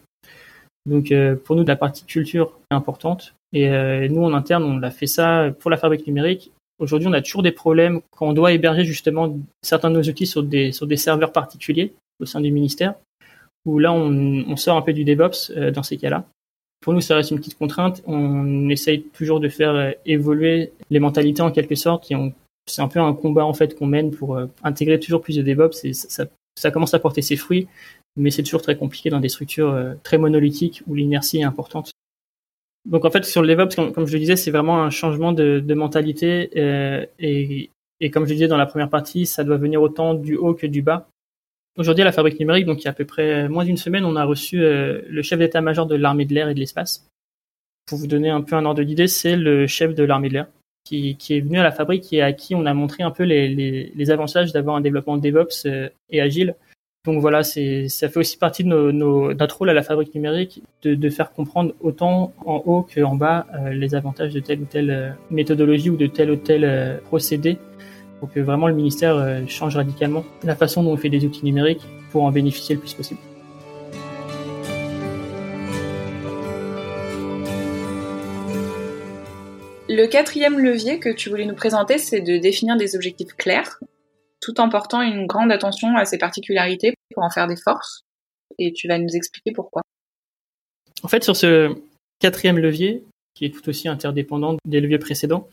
Donc 0.86 1.12
euh, 1.12 1.36
pour 1.36 1.56
nous 1.56 1.64
la 1.64 1.76
partie 1.76 2.04
culture 2.04 2.58
est 2.70 2.74
importante 2.74 3.34
et 3.52 3.68
euh, 3.68 4.08
nous 4.08 4.22
en 4.22 4.34
interne 4.34 4.64
on 4.64 4.82
a 4.82 4.90
fait 4.90 5.06
ça 5.06 5.50
pour 5.58 5.70
la 5.70 5.76
fabrique 5.76 6.06
numérique. 6.06 6.52
Aujourd'hui 6.78 7.08
on 7.08 7.12
a 7.12 7.22
toujours 7.22 7.42
des 7.42 7.52
problèmes 7.52 8.00
quand 8.10 8.28
on 8.28 8.32
doit 8.32 8.52
héberger 8.52 8.84
justement 8.84 9.36
certains 9.62 9.90
de 9.90 9.96
nos 9.96 10.02
outils 10.02 10.26
sur 10.26 10.42
des 10.42 10.96
serveurs 10.96 11.32
particuliers 11.32 11.94
au 12.20 12.26
sein 12.26 12.40
du 12.40 12.50
ministère 12.50 12.94
où 13.64 13.78
là 13.78 13.92
on, 13.92 14.56
sort 14.56 14.76
un 14.76 14.82
peu 14.82 14.92
du 14.92 15.04
DevOps 15.04 15.50
dans 15.72 15.82
ces 15.82 15.96
cas-là 15.96 16.26
Pour 16.82 16.92
nous, 16.92 17.00
ça 17.00 17.16
reste 17.16 17.30
une 17.30 17.38
petite 17.38 17.56
contrainte. 17.56 18.02
On 18.06 18.68
essaye 18.68 19.04
toujours 19.04 19.40
de 19.40 19.48
faire 19.48 19.94
évoluer 20.04 20.72
les 20.90 21.00
mentalités 21.00 21.40
en 21.40 21.50
quelque 21.50 21.74
sorte. 21.74 22.12
c'est 22.66 22.82
un 22.82 22.88
peu 22.88 23.00
un 23.00 23.14
combat 23.14 23.46
en 23.46 23.54
fait 23.54 23.74
qu'on 23.74 23.86
mène 23.86 24.10
pour 24.10 24.38
intégrer 24.62 25.00
toujours 25.00 25.22
plus 25.22 25.36
de 25.36 25.42
DevOps. 25.42 25.82
Et 25.84 25.94
ça, 25.94 26.26
ça 26.56 26.70
commence 26.70 26.92
à 26.92 26.98
porter 26.98 27.22
ses 27.22 27.36
fruits, 27.36 27.68
mais 28.16 28.30
c'est 28.30 28.42
toujours 28.42 28.62
très 28.62 28.76
compliqué 28.76 29.10
dans 29.10 29.20
des 29.20 29.28
structures 29.28 29.94
très 30.02 30.18
monolithiques 30.18 30.82
où 30.86 30.94
l'inertie 30.94 31.38
est 31.38 31.44
importante. 31.44 31.92
Donc 32.84 33.04
en 33.04 33.10
fait, 33.10 33.24
sur 33.24 33.42
le 33.42 33.48
DevOps, 33.48 33.92
comme, 33.92 34.06
je 34.06 34.12
le 34.12 34.18
disais, 34.18 34.36
c'est 34.36 34.50
vraiment 34.50 34.82
un 34.82 34.90
changement 34.90 35.32
de, 35.32 35.74
mentalité 35.74 36.50
euh, 36.56 37.06
et, 37.18 37.70
comme 38.10 38.24
je 38.24 38.30
le 38.30 38.34
disais 38.34 38.48
dans 38.48 38.58
la 38.58 38.66
première 38.66 38.90
partie, 38.90 39.24
ça 39.24 39.44
doit 39.44 39.56
venir 39.56 39.80
autant 39.80 40.14
du 40.14 40.36
haut 40.36 40.54
que 40.54 40.66
du 40.66 40.82
bas. 40.82 41.08
Aujourd'hui, 41.76 42.02
à 42.02 42.04
la 42.04 42.12
Fabrique 42.12 42.38
numérique, 42.38 42.66
donc 42.66 42.82
il 42.82 42.84
y 42.84 42.88
a 42.88 42.90
à 42.90 42.94
peu 42.94 43.06
près 43.06 43.48
moins 43.48 43.64
d'une 43.64 43.78
semaine, 43.78 44.04
on 44.04 44.16
a 44.16 44.24
reçu 44.24 44.62
euh, 44.62 45.00
le 45.08 45.22
chef 45.22 45.38
d'état-major 45.38 45.86
de 45.86 45.96
l'armée 45.96 46.26
de 46.26 46.34
l'air 46.34 46.48
et 46.48 46.54
de 46.54 46.60
l'espace. 46.60 47.08
Pour 47.86 47.98
vous 47.98 48.06
donner 48.06 48.30
un 48.30 48.42
peu 48.42 48.54
un 48.54 48.64
ordre 48.64 48.82
d'idée, 48.82 49.08
c'est 49.08 49.36
le 49.36 49.66
chef 49.66 49.94
de 49.94 50.04
l'armée 50.04 50.28
de 50.28 50.34
l'air 50.34 50.46
qui, 50.84 51.16
est 51.30 51.40
venu 51.40 51.58
à 51.58 51.62
la 51.62 51.72
fabrique 51.72 52.12
et 52.12 52.20
à 52.20 52.34
qui 52.34 52.54
on 52.54 52.66
a 52.66 52.74
montré 52.74 53.02
un 53.02 53.10
peu 53.10 53.22
les, 53.24 54.10
avantages 54.10 54.52
d'avoir 54.52 54.76
un 54.76 54.82
développement 54.82 55.16
DevOps 55.16 55.64
euh, 55.64 55.88
et 56.10 56.20
agile 56.20 56.54
donc 57.04 57.20
voilà, 57.20 57.42
c'est 57.42 57.88
ça 57.88 58.08
fait 58.08 58.18
aussi 58.18 58.38
partie 58.38 58.64
de 58.64 58.68
nos, 58.68 59.34
notre 59.34 59.58
rôle 59.58 59.68
à 59.68 59.74
la 59.74 59.82
fabrique 59.82 60.14
numérique 60.14 60.62
de, 60.82 60.94
de 60.94 61.10
faire 61.10 61.32
comprendre 61.32 61.74
autant 61.80 62.32
en 62.46 62.62
haut 62.64 62.82
qu'en 62.82 63.14
bas 63.14 63.46
euh, 63.54 63.74
les 63.74 63.94
avantages 63.94 64.32
de 64.32 64.40
telle 64.40 64.62
ou 64.62 64.64
telle 64.64 64.90
euh, 64.90 65.10
méthodologie 65.30 65.90
ou 65.90 65.96
de 65.96 66.06
tel 66.06 66.30
ou 66.30 66.36
tel 66.36 66.64
euh, 66.64 66.96
procédé 67.04 67.58
pour 68.20 68.32
que 68.32 68.40
vraiment 68.40 68.68
le 68.68 68.74
ministère 68.74 69.42
change 69.48 69.76
radicalement 69.76 70.24
la 70.44 70.56
façon 70.56 70.82
dont 70.82 70.92
on 70.92 70.96
fait 70.96 71.10
des 71.10 71.26
outils 71.26 71.44
numériques 71.44 71.82
pour 72.10 72.22
en 72.22 72.30
bénéficier 72.30 72.74
le 72.74 72.80
plus 72.80 72.94
possible. 72.94 73.20
Le 79.90 80.06
quatrième 80.06 80.58
levier 80.58 81.00
que 81.00 81.10
tu 81.10 81.28
voulais 81.28 81.44
nous 81.44 81.54
présenter, 81.54 81.98
c'est 81.98 82.22
de 82.22 82.38
définir 82.38 82.78
des 82.78 82.96
objectifs 82.96 83.34
clairs 83.36 83.78
tout 84.44 84.60
en 84.60 84.68
portant 84.68 85.00
une 85.00 85.26
grande 85.26 85.50
attention 85.50 85.96
à 85.96 86.04
ses 86.04 86.18
particularités 86.18 86.94
pour 87.14 87.24
en 87.24 87.30
faire 87.30 87.46
des 87.46 87.56
forces. 87.56 88.02
Et 88.58 88.72
tu 88.72 88.88
vas 88.88 88.98
nous 88.98 89.16
expliquer 89.16 89.52
pourquoi. 89.52 89.80
En 91.02 91.08
fait, 91.08 91.24
sur 91.24 91.34
ce 91.34 91.74
quatrième 92.18 92.58
levier, 92.58 93.04
qui 93.34 93.46
est 93.46 93.50
tout 93.50 93.66
aussi 93.68 93.88
interdépendant 93.88 94.56
des 94.66 94.80
leviers 94.80 94.98
précédents, 94.98 95.48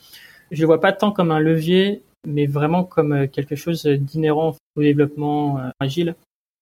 je 0.52 0.58
ne 0.58 0.62
le 0.62 0.66
vois 0.68 0.82
pas 0.82 0.92
tant 0.92 1.12
comme 1.12 1.32
un 1.32 1.40
levier, 1.40 2.04
mais 2.28 2.46
vraiment 2.46 2.84
comme 2.84 3.14
euh, 3.14 3.28
quelque 3.28 3.56
chose 3.56 3.84
d'inhérent 3.86 4.58
au 4.76 4.82
développement 4.82 5.60
euh, 5.60 5.70
agile. 5.80 6.16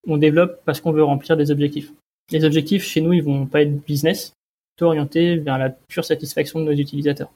On 0.08 0.18
développe 0.18 0.62
parce 0.66 0.80
qu'on 0.80 0.92
veut 0.92 1.04
remplir 1.04 1.36
des 1.36 1.50
objectifs. 1.50 1.92
Les 2.32 2.46
objectifs, 2.46 2.84
chez 2.84 3.02
nous, 3.02 3.14
ils 3.14 3.24
vont 3.24 3.48
pas 3.48 3.64
être 3.64 3.84
business, 3.84 4.34
plutôt 4.76 4.88
orientés 4.88 5.38
vers 5.38 5.58
la 5.58 5.72
pure 5.72 6.06
satisfaction 6.06 6.60
de 6.60 6.66
nos 6.66 6.78
utilisateurs. 6.78 7.32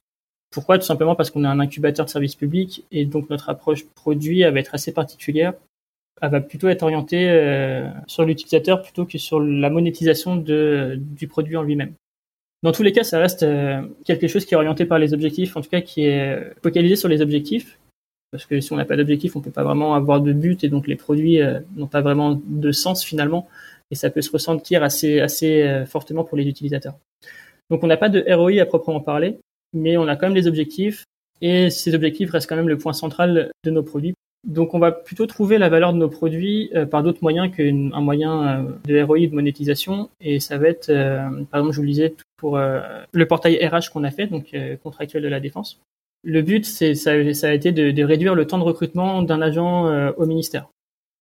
Pourquoi? 0.54 0.78
Tout 0.78 0.86
simplement 0.86 1.16
parce 1.16 1.32
qu'on 1.32 1.44
est 1.44 1.48
un 1.48 1.60
incubateur 1.60 2.06
de 2.06 2.12
services 2.12 2.36
publics 2.36 2.86
et 2.92 3.06
donc 3.06 3.30
notre 3.32 3.50
approche 3.50 3.86
produit 3.96 4.44
va 4.44 4.60
être 4.60 4.76
assez 4.76 4.94
particulière. 4.94 5.54
Elle 6.22 6.30
va 6.30 6.42
plutôt 6.42 6.70
être 6.70 6.84
orientée 6.84 7.28
euh, 7.28 7.90
sur 8.06 8.24
l'utilisateur 8.24 8.84
plutôt 8.84 9.06
que 9.06 9.18
sur 9.18 9.40
la 9.40 9.72
monétisation 9.72 10.36
du 10.36 11.28
produit 11.28 11.58
en 11.58 11.64
lui-même. 11.64 11.94
Dans 12.62 12.72
tous 12.72 12.84
les 12.84 12.92
cas, 12.94 13.04
ça 13.04 13.18
reste 13.18 13.42
euh, 13.42 13.82
quelque 14.06 14.28
chose 14.28 14.46
qui 14.46 14.54
est 14.54 14.58
orienté 14.58 14.86
par 14.86 15.00
les 15.00 15.14
objectifs, 15.14 15.58
en 15.58 15.62
tout 15.62 15.70
cas 15.70 15.82
qui 15.82 16.06
est 16.06 16.54
focalisé 16.62 16.96
sur 16.96 17.10
les 17.10 17.22
objectifs, 17.22 17.80
parce 18.32 18.46
que 18.46 18.62
si 18.62 18.72
on 18.72 18.78
n'a 18.78 18.86
pas 18.86 18.96
d'objectif, 18.96 19.36
on 19.36 19.42
peut 19.42 19.52
pas 19.52 19.64
vraiment 19.64 19.96
avoir 19.96 20.22
de 20.22 20.34
but 20.34 20.64
et 20.64 20.70
donc 20.70 20.88
les 20.88 20.96
produits 20.96 21.42
euh, 21.42 21.60
n'ont 21.76 21.88
pas 21.88 22.02
vraiment 22.02 22.40
de 22.46 22.72
sens 22.72 23.04
finalement, 23.04 23.50
et 23.90 23.96
ça 23.96 24.12
peut 24.12 24.22
se 24.22 24.32
ressentir 24.32 24.84
assez 24.84 25.20
assez 25.20 25.84
fortement 25.88 26.24
pour 26.24 26.38
les 26.38 26.48
utilisateurs. 26.48 26.96
Donc 27.72 27.84
on 27.84 27.88
n'a 27.88 27.98
pas 27.98 28.10
de 28.10 28.24
ROI 28.34 28.62
à 28.62 28.66
proprement 28.66 29.02
parler, 29.02 29.40
mais 29.74 29.98
on 29.98 30.08
a 30.08 30.16
quand 30.16 30.28
même 30.28 30.36
des 30.36 30.48
objectifs 30.48 31.04
et 31.42 31.70
ces 31.70 31.94
objectifs 31.94 32.32
restent 32.32 32.48
quand 32.48 32.56
même 32.56 32.70
le 32.70 32.78
point 32.78 32.94
central 32.94 33.52
de 33.64 33.72
nos 33.72 33.84
produits. 33.84 34.14
Donc 34.48 34.74
on 34.74 34.80
va 34.80 34.92
plutôt 34.92 35.26
trouver 35.26 35.58
la 35.58 35.70
valeur 35.70 35.94
de 35.94 35.98
nos 35.98 36.10
produits 36.10 36.70
euh, 36.76 36.86
par 36.86 37.02
d'autres 37.02 37.20
moyens 37.22 37.54
qu'un 37.56 38.02
moyen 38.02 38.44
euh, 38.44 38.64
de 38.86 39.02
ROI 39.02 39.28
de 39.28 39.36
monétisation 39.36 40.10
et 40.20 40.42
ça 40.42 40.58
va 40.58 40.68
être, 40.68 40.90
euh, 40.90 41.30
par 41.50 41.62
exemple 41.62 41.72
je 41.72 41.78
vous 41.78 41.84
le 41.84 41.90
disais, 41.90 42.16
pour 42.38 42.58
le 42.58 43.26
portail 43.26 43.66
RH 43.66 43.90
qu'on 43.94 44.04
a 44.04 44.12
fait, 44.12 44.28
donc 44.28 44.54
contractuel 44.84 45.24
de 45.24 45.30
la 45.30 45.40
défense. 45.40 45.80
Le 46.26 46.42
but, 46.42 46.66
c'est 46.66 46.94
ça, 46.94 47.12
a 47.12 47.54
été 47.54 47.72
de, 47.72 48.04
réduire 48.04 48.36
le 48.36 48.46
temps 48.46 48.58
de 48.58 48.66
recrutement 48.66 49.22
d'un 49.22 49.42
agent 49.42 50.12
au 50.18 50.26
ministère. 50.26 50.68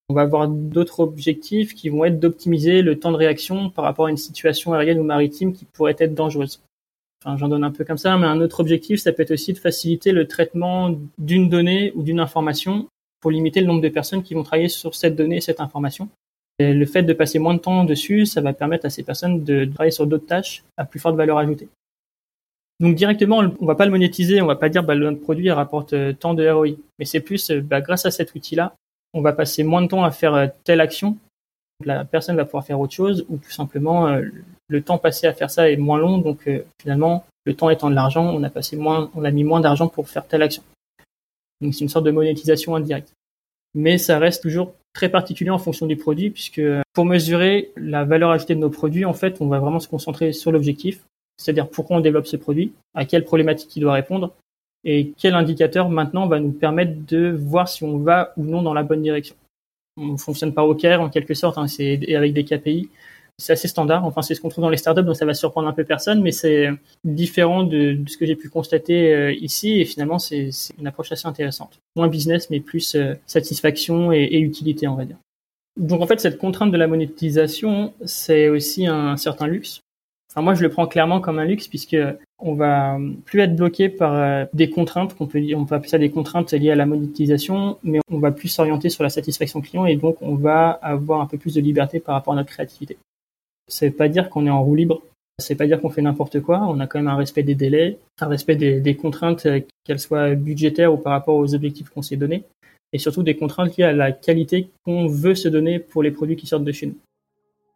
On 0.09 0.15
va 0.15 0.23
avoir 0.23 0.49
d'autres 0.49 0.99
objectifs 0.99 1.75
qui 1.77 1.91
vont 1.91 2.05
être 2.05 2.19
d'optimiser 2.19 2.83
le 2.83 2.99
temps 2.99 3.13
de 3.13 3.17
réaction 3.17 3.71
par 3.71 3.85
rapport 3.85 4.07
à 4.07 4.11
une 4.11 4.17
situation 4.17 4.73
aérienne 4.73 4.99
ou 4.99 5.05
maritime 5.05 5.53
qui 5.53 5.65
pourrait 5.65 5.95
être 6.01 6.15
dangereuse. 6.15 6.61
Enfin, 7.25 7.37
j'en 7.37 7.47
donne 7.47 7.63
un 7.63 7.71
peu 7.71 7.85
comme 7.85 7.99
ça, 7.99 8.19
mais 8.19 8.27
un 8.27 8.41
autre 8.41 8.59
objectif, 8.59 9.01
ça 9.01 9.13
peut 9.13 9.23
être 9.23 9.31
aussi 9.31 9.53
de 9.53 9.59
faciliter 9.59 10.11
le 10.11 10.27
traitement 10.27 10.97
d'une 11.19 11.49
donnée 11.49 11.93
ou 11.95 12.03
d'une 12.03 12.19
information 12.19 12.89
pour 13.21 13.31
limiter 13.31 13.61
le 13.61 13.69
nombre 13.69 13.81
de 13.81 13.89
personnes 13.89 14.25
qui 14.25 14.35
vont 14.35 14.43
travailler 14.43 14.69
sur 14.69 14.97
cette 14.97 15.15
donnée 15.15 15.37
et 15.37 15.41
cette 15.41 15.61
information. 15.61 16.09
Le 16.59 16.85
fait 16.85 17.05
de 17.05 17.13
passer 17.13 17.39
moins 17.39 17.55
de 17.55 17.61
temps 17.61 17.85
dessus, 17.85 18.27
ça 18.27 18.41
va 18.41 18.53
permettre 18.53 18.87
à 18.87 18.91
ces 18.91 19.05
personnes 19.05 19.45
de 19.45 19.65
travailler 19.65 19.93
sur 19.93 20.07
d'autres 20.07 20.27
tâches 20.27 20.65
à 20.77 20.85
plus 20.85 20.99
forte 20.99 21.15
valeur 21.15 21.39
ajoutée. 21.39 21.69
Donc 22.81 22.97
directement, 22.97 23.43
on 23.61 23.67
va 23.67 23.77
pas 23.77 23.85
le 23.85 23.93
monétiser, 23.93 24.43
on 24.43 24.47
va 24.47 24.57
pas 24.57 24.69
dire 24.69 24.83
bah, 24.83 24.97
notre 24.97 25.21
produit 25.21 25.51
rapporte 25.53 25.93
euh, 25.93 26.13
tant 26.13 26.35
de 26.35 26.49
ROI, 26.49 26.71
mais 26.99 27.05
c'est 27.05 27.21
plus 27.21 27.51
euh, 27.51 27.61
bah, 27.61 27.81
grâce 27.81 28.07
à 28.07 28.11
cet 28.11 28.35
outil-là, 28.35 28.75
on 29.15 29.21
va 29.21 29.33
passer 29.33 29.63
moins 29.63 29.83
de 29.83 29.87
temps 29.87 30.03
à 30.03 30.11
faire 30.11 30.35
euh, 30.35 30.49
telle 30.65 30.81
action, 30.81 31.17
la 31.85 32.05
personne 32.05 32.35
va 32.35 32.45
pouvoir 32.45 32.67
faire 32.67 32.81
autre 32.81 32.93
chose 32.93 33.25
ou 33.29 33.37
tout 33.37 33.51
simplement 33.53 34.21
le 34.73 34.83
temps 34.83 34.99
passé 34.99 35.27
à 35.27 35.35
faire 35.35 35.51
ça 35.51 35.71
est 35.71 35.77
moins 35.77 35.99
long, 35.99 36.19
donc 36.19 36.49
euh, 36.49 36.65
finalement, 36.81 37.27
le 37.45 37.55
temps 37.55 37.69
étant 37.69 37.91
de 37.91 37.95
l'argent, 37.95 38.25
on 38.25 38.43
a 38.43 38.51
passé 38.51 38.77
moins, 38.77 39.11
on 39.15 39.25
a 39.25 39.31
mis 39.31 39.45
moins 39.45 39.61
d'argent 39.61 39.87
pour 39.87 40.09
faire 40.09 40.27
telle 40.27 40.43
action. 40.43 40.63
Donc 41.61 41.75
c'est 41.75 41.81
une 41.81 41.91
sorte 41.91 42.07
de 42.07 42.11
monétisation 42.11 42.75
indirecte. 42.75 43.13
Mais 43.75 43.99
ça 43.99 44.19
reste 44.19 44.43
toujours 44.43 44.73
très 44.95 45.11
particulier 45.11 45.51
en 45.51 45.59
fonction 45.59 45.87
du 45.87 45.97
produit, 45.97 46.31
puisque 46.31 46.63
pour 46.95 47.05
mesurer 47.05 47.71
la 47.77 48.05
valeur 48.05 48.31
ajoutée 48.31 48.55
de 48.55 48.61
nos 48.61 48.71
produits, 48.71 49.05
en 49.05 49.13
fait, 49.13 49.41
on 49.41 49.47
va 49.47 49.59
vraiment 49.59 49.81
se 49.81 49.89
concentrer 49.89 50.33
sur 50.33 50.53
l'objectif, 50.53 51.01
c'est-à-dire 51.37 51.69
pourquoi 51.69 51.99
on 51.99 52.01
développe 52.01 52.27
ce 52.27 52.37
produit, 52.37 52.73
à 52.95 53.05
quelle 53.05 53.25
problématique 53.25 53.77
il 53.77 53.81
doit 53.81 53.93
répondre, 53.93 54.33
et 54.85 55.13
quel 55.19 55.35
indicateur 55.35 55.91
maintenant 55.91 56.27
va 56.27 56.41
nous 56.41 56.53
permettre 56.53 56.95
de 57.07 57.31
voir 57.31 57.69
si 57.69 57.85
on 57.85 57.99
va 57.99 58.33
ou 58.39 58.45
non 58.45 58.63
dans 58.63 58.75
la 58.75 58.83
bonne 58.83 59.03
direction. 59.03 59.37
On 59.99 60.17
fonctionne 60.17 60.55
par 60.55 60.67
OKR 60.67 61.01
en 61.01 61.11
quelque 61.11 61.35
sorte, 61.35 61.59
hein, 61.59 61.69
c'est 61.69 62.15
avec 62.15 62.33
des 62.33 62.45
KPI 62.45 62.89
c'est 63.43 63.53
assez 63.53 63.69
standard. 63.69 64.05
Enfin, 64.05 64.23
c'est 64.23 64.35
ce 64.35 64.41
qu'on 64.41 64.49
trouve 64.49 64.63
dans 64.63 64.71
les 64.71 64.77
startups, 64.77 65.03
donc 65.03 65.17
ça 65.17 65.27
va 65.27 65.35
surprendre 65.35 65.69
un 65.69 65.73
peu 65.73 65.85
personne, 65.85 66.23
mais 66.23 66.31
c'est 66.31 66.69
différent 67.05 67.65
de, 67.65 67.99
ce 68.07 68.17
que 68.17 68.25
j'ai 68.25 68.37
pu 68.37 68.49
constater 68.49 69.13
euh, 69.13 69.33
ici. 69.33 69.81
Et 69.81 69.85
finalement, 69.85 70.19
c'est 70.19 70.51
une 70.79 70.87
approche 70.87 71.11
assez 71.11 71.27
intéressante. 71.27 71.81
Moins 71.97 72.09
business, 72.09 72.51
mais 72.51 72.61
plus 72.61 72.95
euh, 72.95 73.15
satisfaction 73.27 74.13
et, 74.13 74.39
utilité, 74.39 74.87
on 74.87 74.95
va 74.95 75.05
dire. 75.05 75.17
Donc 75.77 76.03
en 76.03 76.07
fait, 76.07 76.21
cette 76.21 76.39
contrainte 76.39 76.71
de 76.71 76.77
la 76.77 76.87
monétisation, 76.87 77.95
c'est 78.05 78.49
aussi 78.49 78.87
un 78.87 79.17
certain 79.17 79.47
luxe. 79.47 79.81
Moi, 80.37 80.55
je 80.55 80.63
le 80.63 80.71
prends 80.71 80.87
clairement 80.87 81.21
comme 81.21 81.39
un 81.39 81.45
luxe 81.45 81.69
puisque 81.69 81.97
on 82.39 82.55
va 82.55 82.99
plus 83.25 83.41
être 83.41 83.55
bloqué 83.55 83.89
par 83.89 84.15
euh, 84.15 84.45
des 84.55 84.71
contraintes 84.71 85.15
on 85.21 85.27
peut 85.27 85.75
appeler 85.75 85.89
ça 85.89 85.99
des 85.99 86.11
contraintes 86.11 86.53
liées 86.53 86.71
à 86.71 86.75
la 86.75 86.87
monétisation, 86.87 87.79
mais 87.83 88.01
on 88.11 88.19
va 88.19 88.33
plus 88.33 88.49
s'orienter 88.49 88.89
sur 88.89 89.03
la 89.03 89.11
satisfaction 89.11 89.61
client 89.61 89.85
et 89.85 89.97
donc 89.97 90.17
on 90.23 90.35
va 90.35 90.71
avoir 90.71 91.21
un 91.21 91.27
peu 91.27 91.37
plus 91.37 91.55
de 91.55 91.61
liberté 91.61 92.01
par 92.01 92.15
rapport 92.15 92.33
à 92.33 92.37
notre 92.37 92.51
créativité. 92.51 92.97
Veut 93.81 93.91
pas 93.91 94.09
dire 94.09 94.29
qu'on 94.31 94.47
est 94.47 94.51
en 94.51 94.63
roue 94.63 94.75
libre. 94.75 95.03
C'est 95.39 95.55
pas 95.55 95.67
dire 95.67 95.81
qu'on 95.81 95.91
fait 95.91 96.03
n'importe 96.03 96.41
quoi. 96.41 96.61
On 96.69 96.79
a 96.81 96.87
quand 96.87 96.99
même 96.99 97.09
un 97.09 97.17
respect 97.17 97.43
des 97.43 97.55
délais, 97.55 97.99
un 98.21 98.29
respect 98.29 98.57
des, 98.57 98.97
contraintes, 98.97 99.47
euh, 99.47 99.61
qu'elles 99.85 99.99
soient 99.99 100.35
budgétaires 100.35 100.93
ou 100.93 100.99
par 100.99 101.13
rapport 101.13 101.37
aux 101.37 101.55
objectifs 101.55 101.89
qu'on 101.89 102.03
s'est 102.03 102.17
donnés, 102.17 102.45
et 102.93 102.99
surtout 102.99 103.23
des 103.23 103.35
contraintes 103.35 103.77
liées 103.77 103.85
à 103.85 103.93
la 103.93 104.13
qualité 104.13 104.69
qu'on 104.85 105.07
veut 105.07 105.35
se 105.35 105.49
donner 105.49 105.79
pour 105.79 106.03
les 106.03 106.11
produits 106.11 106.37
qui 106.37 106.47
sortent 106.47 106.65
de 106.65 106.73
chez 106.73 106.87
nous. 106.87 106.97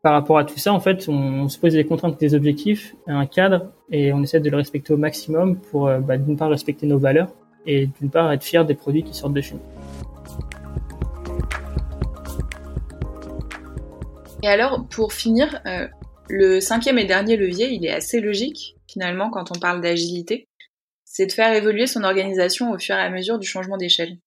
Par 0.02 0.12
rapport 0.12 0.38
à 0.38 0.44
tout 0.44 0.58
ça, 0.58 0.72
en 0.72 0.80
fait, 0.80 1.08
on, 1.08 1.48
se 1.48 1.58
pose 1.58 1.72
des 1.72 1.84
contraintes, 1.84 2.20
des 2.20 2.34
objectifs, 2.34 2.94
un 3.06 3.26
cadre, 3.26 3.72
et 3.90 4.12
on 4.12 4.22
essaie 4.22 4.40
de 4.40 4.50
le 4.50 4.56
respecter 4.56 4.92
au 4.92 4.98
maximum 4.98 5.56
pour, 5.56 5.88
euh, 5.88 5.98
bah, 5.98 6.18
d'une 6.18 6.36
part, 6.36 6.50
respecter 6.50 6.86
nos 6.86 6.98
valeurs, 6.98 7.32
et 7.66 7.88
d'une 7.98 8.10
part, 8.10 8.30
être 8.30 8.44
fier 8.44 8.64
des 8.64 8.74
produits 8.74 9.02
qui 9.02 9.14
sortent 9.14 9.34
de 9.34 9.40
chez 9.40 9.54
nous. 9.54 10.55
Et 14.42 14.48
alors, 14.48 14.86
pour 14.88 15.12
finir, 15.12 15.60
euh, 15.66 15.86
le 16.28 16.60
cinquième 16.60 16.98
et 16.98 17.04
dernier 17.04 17.36
levier, 17.36 17.70
il 17.70 17.84
est 17.86 17.92
assez 17.92 18.20
logique, 18.20 18.76
finalement, 18.88 19.30
quand 19.30 19.50
on 19.56 19.58
parle 19.58 19.80
d'agilité. 19.80 20.46
C'est 21.04 21.26
de 21.26 21.32
faire 21.32 21.54
évoluer 21.54 21.86
son 21.86 22.04
organisation 22.04 22.72
au 22.72 22.78
fur 22.78 22.94
et 22.94 23.00
à 23.00 23.10
mesure 23.10 23.38
du 23.38 23.46
changement 23.46 23.76
d'échelle. 23.76 24.18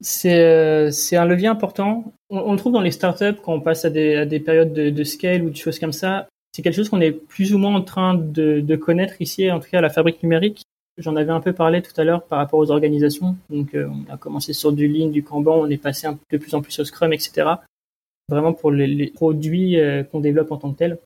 C'est 0.00 0.40
euh, 0.40 0.90
un 1.12 1.24
levier 1.24 1.48
important. 1.48 2.12
On, 2.30 2.52
le 2.52 2.58
trouve 2.58 2.72
dans 2.72 2.80
les 2.80 2.90
startups 2.90 3.36
quand 3.44 3.52
on 3.52 3.60
passe 3.60 3.84
à 3.84 3.90
des, 3.90 4.16
à 4.16 4.24
des 4.24 4.40
périodes 4.40 4.72
de, 4.72 4.90
de, 4.90 5.04
scale 5.04 5.42
ou 5.42 5.50
de 5.50 5.56
choses 5.56 5.78
comme 5.78 5.92
ça. 5.92 6.26
C'est 6.52 6.62
quelque 6.62 6.74
chose 6.74 6.88
qu'on 6.88 7.00
est 7.00 7.12
plus 7.12 7.54
ou 7.54 7.58
moins 7.58 7.74
en 7.74 7.82
train 7.82 8.14
de, 8.14 8.60
de, 8.60 8.76
connaître 8.76 9.20
ici, 9.20 9.50
en 9.50 9.60
tout 9.60 9.68
cas 9.70 9.78
à 9.78 9.82
la 9.82 9.90
fabrique 9.90 10.22
numérique. 10.22 10.62
J'en 10.98 11.16
avais 11.16 11.30
un 11.30 11.40
peu 11.40 11.52
parlé 11.52 11.82
tout 11.82 11.98
à 11.98 12.04
l'heure 12.04 12.24
par 12.24 12.38
rapport 12.38 12.58
aux 12.58 12.70
organisations. 12.70 13.36
Donc, 13.48 13.74
euh, 13.74 13.88
on 13.88 14.12
a 14.12 14.16
commencé 14.16 14.52
sur 14.52 14.72
du 14.72 14.88
Lean, 14.88 15.08
du 15.08 15.22
Kanban, 15.22 15.56
on 15.60 15.70
est 15.70 15.78
passé 15.78 16.08
de 16.30 16.36
plus 16.36 16.54
en 16.54 16.62
plus 16.62 16.78
au 16.80 16.84
Scrum, 16.84 17.12
etc 17.12 17.54
vraiment 18.28 18.52
pour 18.52 18.70
les, 18.70 19.10
produits 19.10 19.78
euh, 19.78 20.02
qu'on 20.02 20.20
développe 20.20 20.52
en 20.52 20.56
tant 20.56 20.72
que 20.72 20.78
tel. 20.78 20.98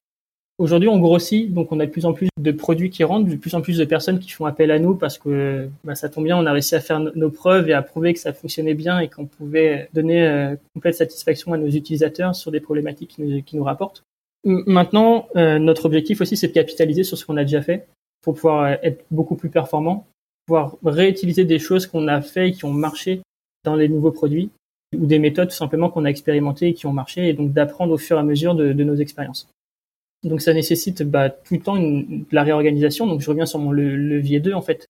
Aujourd'hui, 0.59 0.88
on 0.88 0.98
grossit, 0.98 1.52
donc 1.52 1.70
on 1.70 1.81
a 1.81 1.87
de 1.87 1.90
plus 1.90 2.07
en 2.07 2.14
plus 2.14 2.29
de 2.38 2.50
produits 2.50 2.88
qui 2.88 3.05
rentrent, 3.05 3.29
de 3.29 3.37
plus 3.37 3.55
en 3.55 3.61
plus 3.61 3.76
de 3.76 3.85
personnes 3.85 4.18
qui 4.18 4.31
font 4.31 4.46
appel 4.46 4.70
à 4.70 4.79
nous 4.79 4.94
parce 4.94 5.18
que 5.18 5.68
bah, 5.85 5.94
ça 5.94 6.09
tombe 6.09 6.24
bien, 6.24 6.38
on 6.38 6.46
a 6.46 6.52
réussi 6.52 6.74
à 6.74 6.81
faire 6.81 6.98
nos 6.98 7.31
preuves 7.31 7.68
et 7.68 7.74
à 7.74 7.83
prouver 7.83 8.14
que 8.14 8.20
ça 8.20 8.33
fonctionnait 8.33 8.72
bien 8.72 8.98
et 9.00 9.09
qu'on 9.09 9.26
pouvait 9.26 9.90
donner 9.92 10.26
euh, 10.26 10.57
complète 10.72 10.94
satisfaction 10.94 11.52
à 11.52 11.59
nos 11.59 11.68
utilisateurs 11.68 12.35
sur 12.35 12.50
des 12.50 12.61
problématiques 12.61 13.18
qui 13.44 13.57
nous, 13.57 13.64
rapportent. 13.64 14.02
Maintenant, 14.44 15.29
euh, 15.37 15.59
notre 15.59 15.85
objectif 15.85 16.22
aussi, 16.22 16.38
c'est 16.38 16.48
de 16.48 16.52
capitaliser 16.52 17.05
sur 17.05 17.18
ce 17.18 17.26
qu'on 17.26 17.37
a 17.37 17.44
déjà 17.44 17.61
fait 17.61 17.87
pour 18.22 18.35
pouvoir 18.35 18.79
être 18.83 19.05
beaucoup 19.11 19.37
plus 19.37 19.50
performant, 19.50 20.07
pouvoir 20.46 20.79
réutiliser 20.83 21.44
des 21.44 21.59
choses 21.59 21.87
qu'on 21.87 22.09
a 22.09 22.22
fait 22.22 22.48
et 22.48 22.52
qui 22.52 22.64
ont 22.64 22.72
marché 22.72 23.20
dans 23.64 23.76
les 23.76 23.88
nouveaux 23.88 24.12
produits 24.12 24.48
ou 24.94 25.07
des 25.07 25.18
méthodes 25.18 25.49
tout 25.49 25.57
simplement 25.57 25.90
qu'on 25.90 26.05
a 26.05 26.09
expérimentées 26.09 26.68
et 26.68 26.75
qui 26.75 26.87
ont 26.87 26.92
marché 26.92 27.29
et 27.29 27.33
donc 27.33 27.53
d'apprendre 27.53 27.92
au 27.92 27.99
fur 27.99 28.16
et 28.16 28.20
à 28.20 28.22
mesure 28.22 28.55
de 28.55 28.72
nos 28.72 28.96
expériences. 28.96 29.49
Donc 30.27 30.40
ça 30.40 30.53
nécessite 30.53 31.03
bah, 31.03 31.31
tout 31.31 31.55
le 31.55 31.61
temps 31.61 31.77
de 31.77 32.25
la 32.33 32.42
réorganisation. 32.42 33.07
Donc 33.07 33.20
je 33.20 33.31
reviens 33.31 33.46
sur 33.46 33.59
mon 33.59 33.70
levier 33.72 34.40
2 34.40 34.53
en 34.53 34.62
fait. 34.62 34.87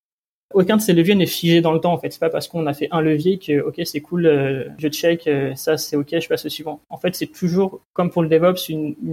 Aucun 0.55 0.77
de 0.77 0.83
ces 0.83 0.93
leviers 0.93 1.17
n'est 1.17 1.27
figé 1.27 1.61
dans 1.61 1.73
le 1.73 1.81
temps 1.81 1.93
en 1.93 1.99
fait. 1.99 2.11
C'est 2.11 2.21
pas 2.21 2.31
parce 2.31 2.49
qu'on 2.49 2.67
a 2.67 2.73
fait 2.73 2.89
un 2.93 3.01
levier 3.01 3.39
que 3.39 3.61
ok 3.61 3.81
c'est 3.85 4.01
cool, 4.01 4.27
euh, 4.27 4.65
je 4.79 4.89
check, 4.89 5.27
euh, 5.27 5.55
ça 5.55 5.77
c'est 5.77 5.97
ok, 5.97 6.19
je 6.21 6.29
passe 6.29 6.47
au 6.47 6.49
suivant. 6.49 6.81
En 6.89 6.97
fait 6.97 7.15
c'est 7.15 7.27
toujours 7.27 7.81
comme 7.93 8.11
pour 8.11 8.23
le 8.23 8.29
DevOps 8.29 8.73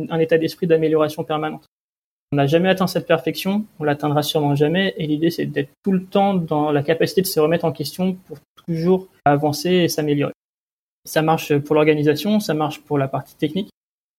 un 0.09 0.19
état 0.19 0.37
d'esprit 0.37 0.67
d'amélioration 0.67 1.23
permanente. 1.23 1.65
On 2.31 2.37
n'a 2.37 2.47
jamais 2.47 2.69
atteint 2.69 2.87
cette 2.87 3.07
perfection, 3.07 3.65
on 3.79 3.83
l'atteindra 3.83 4.23
sûrement 4.23 4.55
jamais. 4.55 4.93
Et 4.97 5.07
l'idée 5.07 5.31
c'est 5.31 5.45
d'être 5.45 5.71
tout 5.83 5.91
le 5.91 6.05
temps 6.05 6.35
dans 6.35 6.71
la 6.71 6.83
capacité 6.83 7.21
de 7.21 7.27
se 7.27 7.39
remettre 7.39 7.65
en 7.65 7.71
question 7.71 8.13
pour 8.13 8.37
toujours 8.65 9.07
avancer 9.25 9.69
et 9.69 9.87
s'améliorer. 9.89 10.33
Ça 11.05 11.21
marche 11.21 11.57
pour 11.57 11.75
l'organisation, 11.75 12.39
ça 12.39 12.53
marche 12.53 12.79
pour 12.81 12.97
la 12.97 13.07
partie 13.07 13.35
technique, 13.35 13.69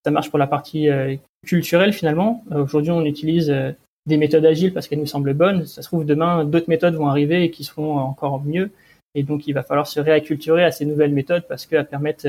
ça 0.05 0.11
marche 0.11 0.29
pour 0.29 0.37
la 0.37 0.45
partie 0.45 0.89
euh, 0.89 1.15
culturelle 1.45 1.93
finalement. 1.93 2.43
Euh, 2.51 2.63
aujourd'hui, 2.63 2.91
on 2.91 3.03
utilise 3.05 3.49
euh, 3.49 3.71
des 4.05 4.17
méthodes 4.17 4.45
agiles 4.45 4.71
parce 4.71 4.87
qu'elles 4.87 4.99
nous 4.99 5.07
semblent 5.07 5.33
bonnes. 5.33 5.65
Ça 5.65 5.81
se 5.81 5.87
trouve 5.87 6.05
demain, 6.05 6.45
d'autres 6.45 6.69
méthodes 6.69 6.93
vont 6.93 7.07
arriver 7.07 7.43
et 7.43 7.49
qui 7.49 7.63
seront 7.63 7.97
encore 7.97 8.43
mieux. 8.43 8.69
Et 9.15 9.23
donc, 9.23 9.47
il 9.47 9.53
va 9.53 9.63
falloir 9.63 9.87
se 9.87 9.99
réacculturer 9.99 10.63
à 10.63 10.71
ces 10.71 10.85
nouvelles 10.85 11.13
méthodes 11.13 11.47
parce 11.47 11.65
qu'elles 11.65 11.87
permettent 11.87 12.27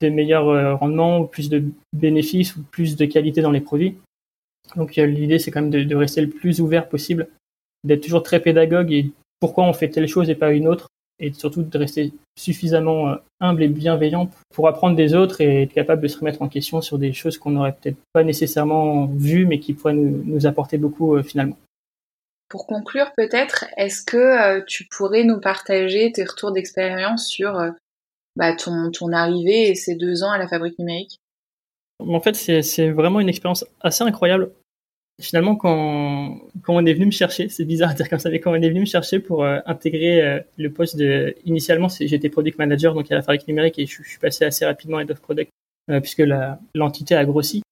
de 0.00 0.08
meilleurs 0.08 0.78
rendements, 0.78 1.24
plus 1.24 1.50
de 1.50 1.64
bénéfices 1.92 2.56
ou 2.56 2.62
plus 2.62 2.96
de 2.96 3.04
qualité 3.04 3.42
dans 3.42 3.50
les 3.50 3.60
produits. 3.60 3.98
Donc, 4.76 4.94
l'idée, 4.96 5.38
c'est 5.38 5.50
quand 5.50 5.62
même 5.62 5.70
de, 5.70 5.82
de, 5.82 5.96
rester 5.96 6.20
le 6.20 6.30
plus 6.30 6.60
ouvert 6.60 6.88
possible, 6.88 7.26
d'être 7.82 8.04
toujours 8.04 8.22
très 8.22 8.40
pédagogue 8.40 8.92
et 8.92 9.10
pourquoi 9.40 9.64
on 9.64 9.72
fait 9.72 9.88
telle 9.88 10.06
chose 10.06 10.30
et 10.30 10.36
pas 10.36 10.52
une 10.52 10.68
autre, 10.68 10.88
et 11.20 11.32
surtout 11.32 11.62
de 11.62 11.78
rester 11.78 12.12
suffisamment 12.36 13.10
euh, 13.10 13.16
humble 13.40 13.62
et 13.62 13.68
bienveillant 13.68 14.30
pour 14.52 14.68
apprendre 14.68 14.96
des 14.96 15.14
autres 15.14 15.40
et 15.40 15.62
être 15.62 15.72
capable 15.72 16.02
de 16.02 16.08
se 16.08 16.18
remettre 16.18 16.42
en 16.42 16.48
question 16.48 16.80
sur 16.80 16.98
des 16.98 17.12
choses 17.12 17.38
qu'on 17.38 17.50
n'aurait 17.50 17.76
peut-être 17.80 17.98
pas 18.12 18.24
nécessairement 18.24 19.06
vues 19.06 19.46
mais 19.46 19.58
qui 19.58 19.74
pourraient 19.74 19.94
nous, 19.94 20.46
apporter 20.46 20.78
beaucoup 20.78 21.16
euh, 21.16 21.22
finalement. 21.22 21.56
Pour 22.48 22.66
conclure 22.66 23.12
peut-être, 23.16 23.66
est-ce 23.76 24.02
que 24.02 24.16
euh, 24.16 24.62
tu 24.66 24.86
pourrais 24.86 25.24
nous 25.24 25.40
partager 25.40 26.12
tes 26.12 26.24
retours 26.24 26.52
d'expérience 26.52 27.28
sur 27.28 27.60
bah, 28.36 28.54
ton, 28.54 28.90
ton 28.90 29.12
arrivée 29.12 29.68
et 29.68 29.74
ces 29.74 29.96
deux 29.96 30.22
ans 30.22 30.30
à 30.30 30.38
la 30.38 30.48
fabrique 30.48 30.78
numérique? 30.78 31.18
En 31.98 32.20
fait, 32.20 32.34
c'est 32.34 32.90
vraiment 32.90 33.20
une 33.20 33.28
expérience 33.28 33.66
assez 33.80 34.04
incroyable 34.04 34.52
finalement, 35.20 35.56
quand, 35.56 36.38
quand 36.62 36.74
on 36.74 36.84
est 36.86 36.94
venu 36.94 37.06
me 37.06 37.10
chercher, 37.10 37.48
c'est 37.48 37.64
bizarre 37.64 37.92
de 37.92 37.96
dire 37.96 38.08
comme 38.08 38.18
ça, 38.18 38.30
mais 38.30 38.40
quand 38.40 38.52
on 38.52 38.54
est 38.54 38.68
venu 38.68 38.80
me 38.80 38.86
chercher 38.86 39.18
pour 39.18 39.44
euh, 39.44 39.58
intégrer 39.66 40.22
euh, 40.22 40.40
le 40.56 40.72
poste 40.72 40.96
de, 40.96 41.34
initialement, 41.44 41.88
j'étais 41.88 42.28
product 42.28 42.58
manager, 42.58 42.94
donc 42.94 43.10
à 43.10 43.14
la 43.14 43.22
fabrique 43.22 43.48
numérique, 43.48 43.78
et 43.78 43.86
je, 43.86 44.02
suis 44.02 44.18
passé 44.20 44.44
assez 44.44 44.64
rapidement 44.64 45.00
head 45.00 45.10
of 45.10 45.20
product, 45.20 45.50
euh, 45.90 46.00
puisque 46.00 46.22
l'entité 46.74 47.14
a 47.14 47.24
grossi. 47.24 47.62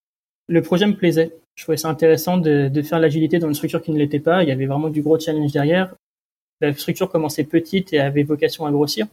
Le 0.49 0.63
projet 0.63 0.87
me 0.87 0.95
plaisait. 0.95 1.33
Je 1.57 1.63
trouvais 1.63 1.79
ça 1.79 1.89
intéressant 1.89 2.37
de, 2.37 2.69
de 2.69 2.83
faire 2.83 2.99
l'agilité 2.99 3.39
dans 3.39 3.49
une 3.49 3.55
structure 3.55 3.83
qui 3.83 3.91
ne 3.91 3.99
l'était 3.99 4.21
pas. 4.21 4.43
Il 4.43 4.49
y 4.49 4.53
avait 4.53 4.67
vraiment 4.67 4.91
du 4.91 5.03
gros 5.03 5.19
challenge 5.19 5.53
derrière. 5.53 5.95
La 6.61 6.73
structure 6.75 7.11
commençait 7.11 7.45
petite 7.45 7.93
et 7.93 7.99
avait 7.99 8.23
vocation 8.23 8.67
à 8.67 8.71
grossir. 8.71 9.07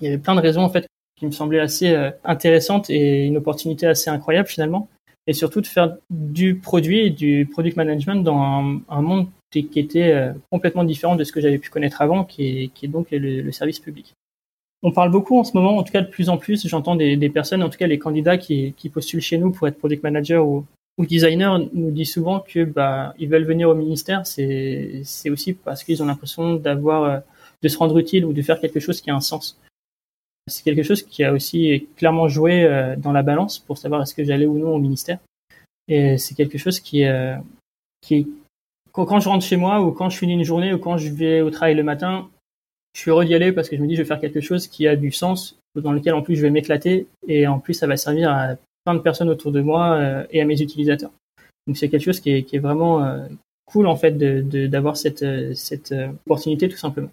Il 0.00 0.06
y 0.06 0.08
avait 0.08 0.18
plein 0.18 0.34
de 0.34 0.40
raisons, 0.40 0.62
en 0.62 0.70
fait, 0.70 0.86
qui 1.16 1.26
me 1.26 1.30
semblaient 1.30 1.60
assez 1.60 1.94
intéressantes 2.24 2.90
et 2.90 3.26
une 3.26 3.36
opportunité 3.36 3.86
assez 3.86 4.10
incroyable, 4.10 4.48
finalement 4.48 4.88
et 5.26 5.32
surtout 5.32 5.60
de 5.60 5.66
faire 5.66 5.96
du 6.10 6.56
produit 6.56 7.00
et 7.00 7.10
du 7.10 7.48
product 7.50 7.76
management 7.76 8.22
dans 8.22 8.80
un, 8.88 9.02
monde 9.02 9.28
qui 9.50 9.68
était 9.76 10.12
euh, 10.12 10.32
complètement 10.50 10.84
différent 10.84 11.16
de 11.16 11.24
ce 11.24 11.32
que 11.32 11.40
j'avais 11.40 11.58
pu 11.58 11.70
connaître 11.70 12.02
avant, 12.02 12.24
qui 12.24 12.70
est, 12.82 12.88
donc 12.88 13.08
le, 13.10 13.50
service 13.52 13.78
public. 13.78 14.14
On 14.82 14.92
parle 14.92 15.10
beaucoup 15.10 15.38
en 15.38 15.44
ce 15.44 15.52
moment, 15.54 15.78
en 15.78 15.82
tout 15.82 15.92
cas 15.92 16.02
de 16.02 16.08
plus 16.08 16.28
en 16.28 16.36
plus, 16.36 16.66
j'entends 16.66 16.96
des, 16.96 17.30
personnes, 17.30 17.62
en 17.62 17.70
tout 17.70 17.78
cas 17.78 17.86
les 17.86 17.98
candidats 17.98 18.36
qui, 18.36 18.74
postulent 18.92 19.22
chez 19.22 19.38
nous 19.38 19.50
pour 19.50 19.66
être 19.66 19.78
product 19.78 20.02
manager 20.02 20.46
ou, 20.46 20.66
ou 20.98 21.06
designer, 21.06 21.58
nous 21.72 21.90
disent 21.90 22.12
souvent 22.12 22.40
que 22.40 22.64
bah 22.64 23.14
ils 23.18 23.28
veulent 23.28 23.44
venir 23.44 23.68
au 23.70 23.74
ministère, 23.74 24.26
c'est 24.26 25.00
c'est 25.04 25.30
aussi 25.30 25.54
parce 25.54 25.84
qu'ils 25.84 26.02
ont 26.02 26.06
l'impression 26.06 26.54
d'avoir 26.54 27.04
euh, 27.04 27.18
de 27.62 27.68
se 27.68 27.78
rendre 27.78 27.96
utile 27.98 28.26
ou 28.26 28.34
de 28.34 28.42
faire 28.42 28.60
quelque 28.60 28.78
chose 28.78 29.00
qui 29.00 29.10
a 29.10 29.14
un 29.14 29.20
sens 29.20 29.58
c'est 30.46 30.62
quelque 30.62 30.82
chose 30.82 31.02
qui 31.02 31.24
a 31.24 31.32
aussi 31.32 31.86
clairement 31.96 32.28
joué 32.28 32.64
euh, 32.64 32.96
dans 32.96 33.12
la 33.12 33.22
balance 33.22 33.58
pour 33.58 33.78
savoir 33.78 34.02
est-ce 34.02 34.14
que 34.14 34.24
j'allais 34.24 34.46
ou 34.46 34.58
non 34.58 34.74
au 34.74 34.78
ministère. 34.78 35.18
Et 35.88 36.18
c'est 36.18 36.34
quelque 36.34 36.58
chose 36.58 36.80
qui, 36.80 37.04
euh, 37.04 37.36
qui 38.00 38.28
quand 38.92 39.20
je 39.20 39.28
rentre 39.28 39.44
chez 39.44 39.56
moi 39.56 39.80
ou 39.80 39.92
quand 39.92 40.10
je 40.10 40.18
finis 40.18 40.34
une 40.34 40.44
journée 40.44 40.72
ou 40.72 40.78
quand 40.78 40.98
je 40.98 41.10
vais 41.10 41.40
au 41.40 41.50
travail 41.50 41.74
le 41.74 41.82
matin, 41.82 42.28
je 42.94 43.00
suis 43.00 43.10
heureux 43.10 43.24
d'y 43.24 43.34
aller 43.34 43.52
parce 43.52 43.68
que 43.68 43.76
je 43.76 43.82
me 43.82 43.86
dis 43.86 43.96
je 43.96 44.02
vais 44.02 44.06
faire 44.08 44.20
quelque 44.20 44.40
chose 44.40 44.68
qui 44.68 44.86
a 44.86 44.96
du 44.96 45.10
sens, 45.10 45.58
dans 45.74 45.92
lequel 45.92 46.14
en 46.14 46.22
plus 46.22 46.36
je 46.36 46.42
vais 46.42 46.50
m'éclater 46.50 47.06
et 47.26 47.46
en 47.46 47.58
plus 47.58 47.74
ça 47.74 47.86
va 47.86 47.96
servir 47.96 48.30
à 48.30 48.56
plein 48.84 48.94
de 48.94 49.00
personnes 49.00 49.28
autour 49.28 49.50
de 49.50 49.60
moi 49.60 49.94
euh, 49.94 50.26
et 50.30 50.40
à 50.40 50.44
mes 50.44 50.60
utilisateurs. 50.60 51.10
Donc 51.66 51.76
c'est 51.76 51.88
quelque 51.88 52.04
chose 52.04 52.20
qui 52.20 52.30
est, 52.30 52.58
vraiment 52.58 53.26
cool 53.64 53.86
en 53.86 53.96
fait 53.96 54.12
d'avoir 54.68 54.98
cette, 54.98 55.24
cette 55.54 55.94
opportunité 56.26 56.68
tout 56.68 56.76
simplement. 56.76 57.10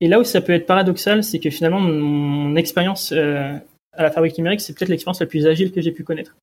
Et 0.00 0.08
là 0.08 0.20
où 0.20 0.24
ça 0.24 0.40
peut 0.40 0.52
être 0.52 0.66
paradoxal, 0.66 1.22
c'est 1.22 1.38
que 1.38 1.50
finalement, 1.50 1.80
mon 1.80 2.56
expérience 2.56 3.12
euh, 3.12 3.56
à 3.92 4.02
la 4.02 4.10
fabrique 4.10 4.36
numérique, 4.38 4.60
c'est 4.60 4.76
peut-être 4.76 4.88
l'expérience 4.88 5.20
la 5.20 5.26
plus 5.26 5.46
agile 5.46 5.72
que 5.72 5.80
j'ai 5.80 5.92
pu 5.92 6.04
connaître. 6.04 6.36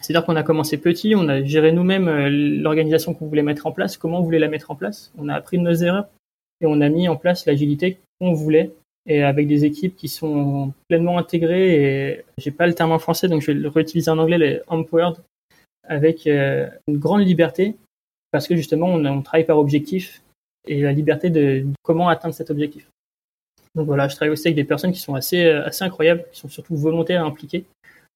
C'est-à-dire 0.00 0.24
qu'on 0.24 0.36
a 0.36 0.42
commencé 0.42 0.78
petit, 0.78 1.14
on 1.16 1.28
a 1.28 1.42
géré 1.42 1.72
nous-mêmes 1.72 2.08
euh, 2.08 2.28
l'organisation 2.30 3.14
qu'on 3.14 3.26
voulait 3.26 3.42
mettre 3.42 3.66
en 3.66 3.72
place, 3.72 3.96
comment 3.96 4.20
on 4.20 4.22
voulait 4.22 4.38
la 4.38 4.48
mettre 4.48 4.70
en 4.70 4.76
place. 4.76 5.12
On 5.18 5.28
a 5.28 5.34
appris 5.34 5.58
de 5.58 5.62
nos 5.62 5.74
erreurs 5.74 6.06
et 6.60 6.66
on 6.66 6.80
a 6.80 6.88
mis 6.88 7.08
en 7.08 7.16
place 7.16 7.46
l'agilité 7.46 7.98
qu'on 8.20 8.32
voulait 8.32 8.72
et 9.06 9.22
avec 9.22 9.46
des 9.46 9.64
équipes 9.64 9.96
qui 9.96 10.08
sont 10.08 10.72
pleinement 10.88 11.18
intégrées 11.18 12.10
et 12.10 12.24
j'ai 12.38 12.50
pas 12.50 12.66
le 12.66 12.74
terme 12.74 12.92
en 12.92 12.98
français 12.98 13.28
donc 13.28 13.42
je 13.42 13.48
vais 13.48 13.54
le 13.54 13.68
réutiliser 13.68 14.10
en 14.10 14.18
anglais 14.18 14.38
les 14.38 14.60
empowered 14.66 15.16
avec 15.86 16.26
euh, 16.26 16.68
une 16.88 16.98
grande 16.98 17.20
liberté 17.20 17.76
parce 18.32 18.48
que 18.48 18.56
justement 18.56 18.86
on, 18.86 19.04
on 19.04 19.22
travaille 19.22 19.46
par 19.46 19.58
objectif 19.58 20.22
et 20.66 20.80
la 20.80 20.92
liberté 20.92 21.30
de, 21.30 21.66
comment 21.82 22.08
atteindre 22.08 22.34
cet 22.34 22.50
objectif. 22.50 22.88
Donc 23.74 23.86
voilà, 23.86 24.08
je 24.08 24.16
travaille 24.16 24.32
aussi 24.32 24.48
avec 24.48 24.56
des 24.56 24.64
personnes 24.64 24.92
qui 24.92 25.00
sont 25.00 25.14
assez, 25.14 25.44
euh, 25.44 25.66
assez 25.66 25.84
incroyables, 25.84 26.24
qui 26.32 26.40
sont 26.40 26.48
surtout 26.48 26.76
volontaires 26.76 27.22
et 27.22 27.26
impliquées, 27.26 27.64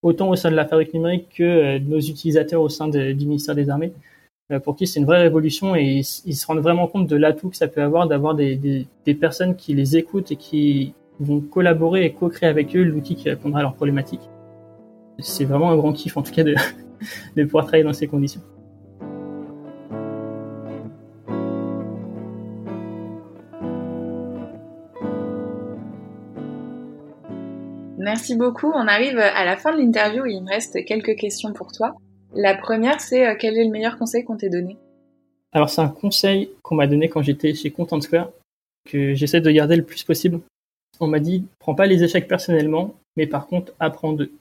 autant 0.01 0.29
au 0.29 0.35
sein 0.35 0.49
de 0.49 0.55
la 0.55 0.65
fabrique 0.65 0.93
numérique 0.93 1.27
que 1.37 1.43
euh, 1.43 1.79
nos 1.79 1.99
utilisateurs 1.99 2.61
au 2.61 2.69
sein 2.69 2.87
du 2.87 3.25
ministère 3.25 3.53
des 3.53 3.69
Armées, 3.69 3.93
euh, 4.51 4.59
pour 4.59 4.75
qui 4.75 4.87
c'est 4.87 4.99
une 4.99 5.05
vraie 5.05 5.21
révolution 5.21 5.75
et 5.75 6.01
ils, 6.25 6.35
se 6.35 6.45
rendent 6.47 6.59
vraiment 6.59 6.87
compte 6.87 7.07
de 7.07 7.15
l'atout 7.15 7.49
que 7.49 7.55
ça 7.55 7.67
peut 7.67 7.81
avoir 7.81 8.07
d'avoir 8.07 8.33
des, 8.33 8.55
des, 8.55 8.87
des, 9.05 9.13
personnes 9.13 9.55
qui 9.55 9.75
les 9.75 9.97
écoutent 9.97 10.31
et 10.31 10.35
qui 10.35 10.93
vont 11.19 11.39
collaborer 11.41 12.05
et 12.05 12.11
co-créer 12.11 12.49
avec 12.49 12.75
eux 12.75 12.83
l'outil 12.83 13.15
qui 13.15 13.29
répondra 13.29 13.59
à 13.59 13.61
leurs 13.61 13.75
problématiques. 13.75 14.27
C'est 15.19 15.45
vraiment 15.45 15.69
un 15.69 15.77
grand 15.77 15.93
kiff 15.93 16.17
en 16.17 16.23
tout 16.23 16.33
cas 16.33 16.43
de, 16.43 16.55
de 17.35 17.43
pouvoir 17.43 17.65
travailler 17.65 17.83
dans 17.83 17.93
ces 17.93 18.07
conditions. 18.07 18.41
Merci 28.21 28.35
beaucoup. 28.35 28.71
On 28.75 28.87
arrive 28.87 29.17
à 29.17 29.43
la 29.45 29.57
fin 29.57 29.73
de 29.73 29.81
l'interview 29.81 30.27
et 30.27 30.33
il 30.33 30.43
me 30.43 30.49
reste 30.49 30.85
quelques 30.85 31.15
questions 31.15 31.53
pour 31.53 31.71
toi. 31.71 31.95
La 32.35 32.53
première, 32.53 33.01
c'est 33.01 33.25
euh, 33.25 33.33
quel 33.33 33.57
est 33.57 33.63
le 33.63 33.71
meilleur 33.71 33.97
conseil 33.97 34.23
qu'on 34.23 34.37
t'ait 34.37 34.51
donné? 34.51 34.77
Alors, 35.53 35.71
c'est 35.71 35.81
un 35.81 35.87
conseil 35.87 36.51
qu'on 36.61 36.75
m'a 36.75 36.85
donné 36.85 37.09
quand 37.09 37.23
j'étais 37.23 37.55
chez 37.55 37.71
Content 37.71 37.99
Square, 37.99 38.29
que 38.87 39.15
j'essaie 39.15 39.41
de 39.41 39.49
garder 39.49 39.75
le 39.75 39.81
plus 39.81 40.03
possible. 40.03 40.39
On 40.99 41.07
m'a 41.07 41.19
dit, 41.19 41.45
prends 41.57 41.73
pas 41.73 41.87
les 41.87 42.03
échecs 42.03 42.27
personnellement, 42.27 42.93
mais 43.17 43.25
par 43.25 43.47
contre, 43.47 43.73
apprends 43.79 44.13
d'eux. 44.13 44.31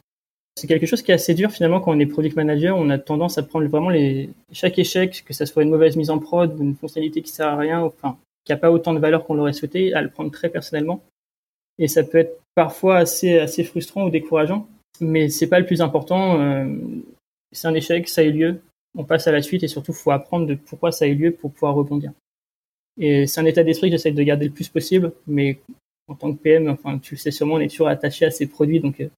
C'est 0.57 0.66
quelque 0.66 0.84
chose 0.84 1.00
qui 1.00 1.11
est 1.11 1.14
assez 1.14 1.32
dur 1.32 1.50
finalement 1.50 1.80
quand 1.80 1.96
on 1.96 2.00
est 2.00 2.05
product 2.05 2.36
manager. 2.36 2.76
On 2.76 2.90
a 2.90 2.98
tendance 2.98 3.38
à 3.38 3.42
prendre 3.42 3.66
vraiment 3.66 3.88
les... 3.88 4.28
chaque 4.52 4.78
échec, 4.78 5.24
que 5.26 5.32
ça 5.32 5.46
soit 5.46 5.62
une 5.62 5.70
mauvaise 5.70 5.96
mise 5.96 6.11
en 6.11 6.18
prod, 6.18 6.55
une 6.61 6.76
fonctionnalité 6.76 7.22
qui 7.22 7.32
sert 7.32 7.48
à 7.48 7.57
rien, 7.57 7.80
enfin, 7.80 8.18
qui 8.44 8.52
a 8.52 8.59
pas 8.59 8.70
autant 8.70 8.92
de 8.92 8.98
valeur 8.98 9.24
qu'on 9.24 9.36
l'aurait 9.36 9.55
souhaité, 9.55 9.94
à 9.94 10.02
le 10.02 10.11
prendre 10.11 10.30
très 10.30 10.50
personnellement 10.50 11.00
et 11.81 11.89
ça 11.89 12.05
peut 12.05 12.18
être 12.18 12.39
parfois 12.55 12.99
assez 12.99 13.39
assez 13.39 13.64
frustrant 13.64 14.05
ou 14.05 14.11
décourageant, 14.11 14.68
mais 15.01 15.28
c'est 15.31 15.49
pas 15.49 15.59
le 15.59 15.66
plus 15.66 15.81
important. 15.81 16.41
Euh, 16.41 16.66
c'est 17.51 17.66
un 17.66 17.74
échec, 17.74 18.09
ça 18.09 18.20
a 18.20 18.24
eu 18.24 18.33
lieu, 18.33 18.61
on 18.97 19.05
passe 19.05 19.26
à 19.26 19.33
la 19.33 19.43
suite 19.43 19.64
et 19.64 19.68
surtout 19.68 19.93
faut 19.93 20.12
apprendre 20.12 20.47
de 20.47 20.55
pourquoi 20.55 20.93
ça 20.93 21.07
a 21.07 21.09
eu 21.09 21.14
lieu 21.14 21.33
pour 21.33 21.53
pouvoir 21.53 21.74
rebondir. 21.74 22.12
Et 22.99 23.26
c'est 23.26 23.41
un 23.41 23.47
état 23.47 23.64
d'esprit 23.64 23.89
que 23.89 23.97
j'essaie 23.97 24.12
de 24.12 24.22
garder 24.22 24.47
le 24.47 24.53
plus 24.53 24.68
possible, 24.68 25.12
mais 25.26 25.59
en 26.07 26.14
tant 26.14 26.33
que 26.33 26.39
PM, 26.39 26.68
enfin 26.68 26.99
tu 26.99 27.14
le 27.14 27.18
sais 27.18 27.31
sûrement, 27.31 27.55
on 27.55 27.61
est 27.61 27.70
toujours 27.70 27.89
attaché 27.89 28.26
à 28.26 28.31
ces 28.31 28.47
produits, 28.47 28.81
donc 28.81 29.01
euh, 29.01 29.09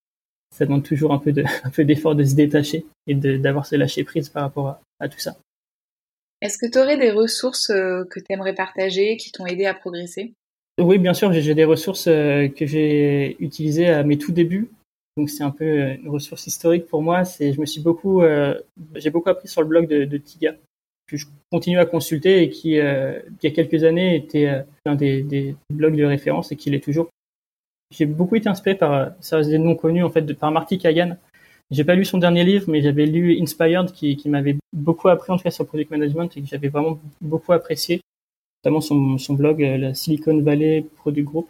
ça 0.55 0.65
demande 0.65 0.85
toujours 0.85 1.13
un 1.13 1.19
peu 1.19 1.33
de, 1.33 1.45
un 1.65 1.71
peu 1.71 1.85
d'effort 1.85 2.15
de 2.15 2.25
se 2.25 2.35
détacher 2.35 2.87
et 3.09 3.15
d'avoir 3.15 3.67
ce 3.67 3.75
lâcher 3.75 4.05
prise 4.05 4.29
par 4.29 4.45
rapport 4.45 4.81
à, 5.01 5.09
tout 5.09 5.19
ça. 5.19 5.37
Est-ce 6.41 6.59
que 6.59 6.71
tu 6.71 6.79
aurais 6.79 6.97
des 6.97 7.11
ressources 7.11 7.69
que 7.69 8.19
tu 8.21 8.27
aimerais 8.31 8.55
partager, 8.55 9.17
qui 9.17 9.33
t'ont 9.33 9.47
aidé 9.47 9.65
à 9.67 9.75
progresser? 9.75 10.35
Oui, 10.79 10.99
bien 10.99 11.15
sûr, 11.15 11.33
j'ai 11.33 11.55
des 11.55 11.65
ressources 11.65 12.07
que 12.07 12.67
j'ai 12.67 13.37
utilisées 13.41 13.89
à 13.89 14.03
mes 14.05 14.19
tout 14.19 14.33
débuts. 14.33 14.71
Donc 15.17 15.29
c'est 15.29 15.45
un 15.45 15.51
peu 15.51 15.65
une 15.65 16.09
ressource 16.09 16.47
historique 16.47 16.87
pour 16.87 17.03
moi. 17.03 17.25
C'est, 17.25 17.53
je 17.53 17.61
me 17.61 17.67
suis 17.67 17.83
beaucoup, 17.83 18.23
j'ai 18.95 19.11
beaucoup 19.11 19.29
appris 19.29 19.49
sur 19.49 19.61
le 19.61 19.69
blog 19.69 19.87
de, 19.87 20.17
Tiga, 20.17 20.55
que 21.13 21.17
je 21.17 21.27
continue 21.51 21.79
à 21.79 21.87
consulter 21.87 22.43
et 22.43 22.51
qui, 22.51 22.79
euh, 22.79 23.21
il 23.43 23.49
y 23.49 23.53
a 23.53 23.55
quelques 23.55 23.85
années, 23.85 24.17
était 24.17 24.49
euh, 24.49 24.63
un 24.87 24.95
des, 24.95 25.55
blogs 25.71 25.97
de 25.97 26.05
référence 26.05 26.53
et 26.53 26.57
qui 26.57 26.71
l'est 26.71 26.83
toujours. 26.83 27.09
J'ai 27.91 28.07
beaucoup 28.07 28.37
été 28.37 28.49
inspiré 28.49 28.77
par, 28.77 29.13
ça 29.21 29.43
des 29.43 29.59
noms 29.59 29.77
connus, 29.77 30.03
en 30.03 30.11
fait, 30.11 30.33
par 30.33 30.51
Marty 30.51 30.79
Kagan. 30.79 31.17
J'ai 31.71 31.85
pas 31.85 31.95
lu 31.95 32.05
son 32.05 32.19
dernier 32.19 32.45
livre, 32.45 32.65
mais 32.69 32.81
j'avais 32.81 33.07
lu 33.07 33.39
Inspired, 33.41 33.93
qui, 33.93 34.23
m'avait 34.27 34.57
beaucoup 34.73 35.09
appris, 35.09 35.33
en 35.33 35.37
tout 35.37 35.43
cas, 35.43 35.51
sur 35.51 35.65
le 35.65 35.69
product 35.69 35.91
management 35.91 36.35
et 36.37 36.43
que 36.43 36.49
j'avais 36.49 36.69
vraiment 36.69 36.99
beaucoup 37.21 37.53
apprécié, 37.53 38.01
notamment 38.65 38.81
son, 38.81 39.35
blog, 39.35 39.63
euh, 39.63 39.77
la 39.77 39.95
Silicon 39.95 40.41
Valley 40.41 40.87
Product 40.97 41.27
Group. 41.27 41.49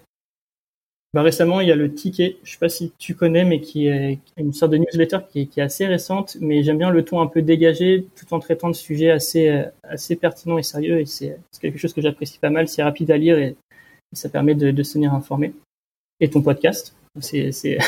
Bah, 1.14 1.20
récemment, 1.20 1.60
il 1.60 1.68
y 1.68 1.72
a 1.72 1.76
le 1.76 1.92
ticket. 1.92 2.38
Je 2.42 2.52
sais 2.52 2.58
pas 2.58 2.70
si 2.70 2.92
tu 2.98 3.14
connais, 3.14 3.44
mais 3.44 3.60
qui 3.60 3.86
est 3.86 4.18
une 4.38 4.54
sorte 4.54 4.72
de 4.72 4.78
newsletter 4.78 5.18
qui 5.30 5.40
est, 5.40 5.58
assez 5.58 5.86
récente. 5.86 6.38
Mais 6.40 6.62
j'aime 6.62 6.78
bien 6.78 6.90
le 6.90 7.04
ton 7.04 7.20
un 7.20 7.26
peu 7.26 7.42
dégagé, 7.42 8.06
tout 8.16 8.32
en 8.32 8.40
traitant 8.40 8.68
de 8.68 8.74
sujets 8.74 9.10
assez 9.10 9.64
assez 9.82 10.16
pertinents 10.16 10.56
et 10.56 10.62
sérieux. 10.62 11.00
Et 11.00 11.06
c'est 11.06 11.38
quelque 11.60 11.78
chose 11.78 11.92
que 11.92 12.00
j'apprécie 12.00 12.38
pas 12.38 12.48
mal. 12.48 12.66
C'est 12.66 12.82
rapide 12.82 13.10
à 13.10 13.18
lire 13.18 13.38
et, 13.38 13.56
ça 14.14 14.28
permet 14.30 14.54
de, 14.54 14.82
se 14.82 14.94
tenir 14.94 15.12
informé. 15.12 15.52
Et 16.20 16.30
ton 16.30 16.40
podcast, 16.40 16.94
c'est 17.20 17.78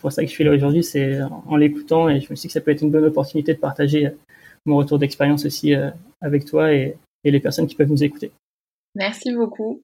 pour 0.00 0.10
ça 0.10 0.22
que 0.22 0.28
je 0.28 0.32
suis 0.32 0.42
là 0.42 0.50
aujourd'hui. 0.50 0.82
C'est 0.82 1.20
en 1.22 1.56
l'écoutant 1.56 2.08
et 2.08 2.20
je 2.20 2.30
me 2.30 2.34
suis 2.34 2.42
dit 2.42 2.48
que 2.48 2.52
ça 2.52 2.60
peut 2.60 2.72
être 2.72 2.82
une 2.82 2.90
bonne 2.90 3.04
opportunité 3.04 3.54
de 3.54 3.60
partager 3.60 4.10
mon 4.64 4.76
retour 4.76 4.98
d'expérience 4.98 5.46
aussi 5.46 5.72
euh, 5.74 5.90
avec 6.20 6.44
toi 6.44 6.72
et 6.72 6.96
les 7.24 7.40
personnes 7.40 7.68
qui 7.68 7.76
peuvent 7.76 7.90
nous 7.90 8.02
écouter. 8.02 8.32
Merci 8.96 9.32
beaucoup. 9.32 9.82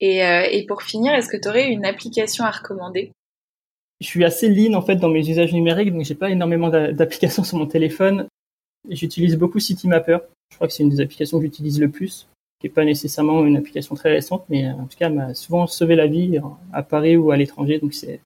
Et, 0.00 0.22
euh, 0.22 0.46
et 0.50 0.66
pour 0.66 0.82
finir, 0.82 1.14
est-ce 1.14 1.28
que 1.28 1.36
tu 1.36 1.48
aurais 1.48 1.70
une 1.70 1.86
application 1.86 2.44
à 2.44 2.50
recommander? 2.50 3.10
Je 4.00 4.06
suis 4.06 4.24
assez 4.24 4.50
lean 4.50 4.74
en 4.74 4.82
fait 4.82 4.96
dans 4.96 5.08
mes 5.08 5.26
usages 5.28 5.54
numériques, 5.54 5.92
donc 5.92 6.04
j'ai 6.04 6.14
pas 6.14 6.30
énormément 6.30 6.68
d'applications 6.68 7.42
sur 7.42 7.56
mon 7.56 7.66
téléphone. 7.66 8.28
J'utilise 8.90 9.36
beaucoup 9.36 9.60
Citymapper. 9.60 10.18
Je 10.50 10.56
crois 10.56 10.68
que 10.68 10.74
c'est 10.74 10.82
une 10.82 10.90
des 10.90 11.00
applications 11.00 11.38
que 11.38 11.44
j'utilise 11.44 11.80
le 11.80 11.90
plus, 11.90 12.28
qui 12.60 12.66
est 12.66 12.70
pas 12.70 12.84
nécessairement 12.84 13.46
une 13.46 13.56
application 13.56 13.94
très 13.94 14.12
récente, 14.12 14.44
mais 14.50 14.68
en 14.68 14.84
tout 14.84 14.98
cas 14.98 15.08
m'a 15.08 15.32
souvent 15.32 15.66
sauvé 15.66 15.96
la 15.96 16.06
vie 16.06 16.38
à 16.72 16.82
Paris 16.82 17.16
ou 17.16 17.30
à 17.30 17.36
l'étranger. 17.36 17.78
Donc 17.78 17.94
c'est 17.94 18.20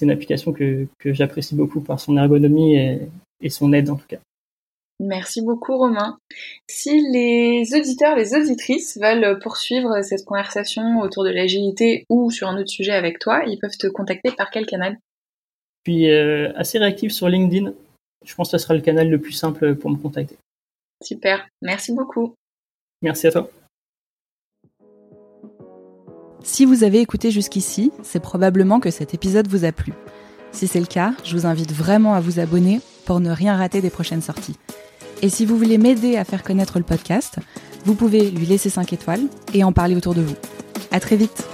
une 0.00 0.10
application 0.10 0.52
que, 0.52 0.88
que 0.98 1.12
j'apprécie 1.12 1.54
beaucoup 1.54 1.80
par 1.80 2.00
son 2.00 2.16
ergonomie 2.16 2.76
et 3.40 3.50
son 3.50 3.72
aide 3.72 3.88
en 3.88 3.96
tout 3.96 4.08
cas. 4.08 4.18
Merci 5.00 5.42
beaucoup 5.42 5.76
Romain. 5.76 6.18
Si 6.68 7.02
les 7.12 7.74
auditeurs, 7.74 8.14
les 8.14 8.34
auditrices 8.34 8.98
veulent 9.00 9.38
poursuivre 9.40 10.02
cette 10.02 10.24
conversation 10.24 11.00
autour 11.00 11.24
de 11.24 11.30
l'agilité 11.30 12.06
ou 12.08 12.30
sur 12.30 12.48
un 12.48 12.56
autre 12.56 12.70
sujet 12.70 12.92
avec 12.92 13.18
toi, 13.18 13.42
ils 13.46 13.58
peuvent 13.58 13.76
te 13.76 13.88
contacter 13.88 14.30
par 14.30 14.50
quel 14.50 14.66
canal? 14.66 14.98
Je 15.84 15.92
suis 15.92 16.10
euh, 16.10 16.52
assez 16.54 16.78
réactif 16.78 17.12
sur 17.12 17.28
LinkedIn. 17.28 17.72
Je 18.24 18.34
pense 18.34 18.52
que 18.52 18.58
ce 18.58 18.62
sera 18.62 18.74
le 18.74 18.80
canal 18.80 19.08
le 19.10 19.20
plus 19.20 19.32
simple 19.32 19.74
pour 19.74 19.90
me 19.90 19.96
contacter. 19.96 20.36
Super, 21.02 21.48
merci 21.60 21.92
beaucoup. 21.92 22.34
Merci 23.02 23.26
à 23.26 23.32
toi. 23.32 23.50
Si 26.44 26.64
vous 26.64 26.84
avez 26.84 27.00
écouté 27.00 27.30
jusqu'ici, 27.30 27.92
c'est 28.02 28.20
probablement 28.20 28.80
que 28.80 28.90
cet 28.90 29.14
épisode 29.14 29.48
vous 29.48 29.64
a 29.64 29.72
plu. 29.72 29.92
Si 30.52 30.66
c'est 30.66 30.80
le 30.80 30.86
cas, 30.86 31.14
je 31.24 31.36
vous 31.36 31.46
invite 31.46 31.72
vraiment 31.72 32.14
à 32.14 32.20
vous 32.20 32.38
abonner 32.38 32.80
pour 33.04 33.20
ne 33.20 33.30
rien 33.30 33.56
rater 33.56 33.80
des 33.80 33.90
prochaines 33.90 34.22
sorties. 34.22 34.56
Et 35.22 35.28
si 35.28 35.46
vous 35.46 35.56
voulez 35.56 35.78
m'aider 35.78 36.16
à 36.16 36.24
faire 36.24 36.42
connaître 36.42 36.78
le 36.78 36.84
podcast, 36.84 37.36
vous 37.84 37.94
pouvez 37.94 38.30
lui 38.30 38.46
laisser 38.46 38.70
5 38.70 38.92
étoiles 38.92 39.22
et 39.54 39.64
en 39.64 39.72
parler 39.72 39.96
autour 39.96 40.14
de 40.14 40.22
vous. 40.22 40.36
À 40.90 41.00
très 41.00 41.16
vite! 41.16 41.44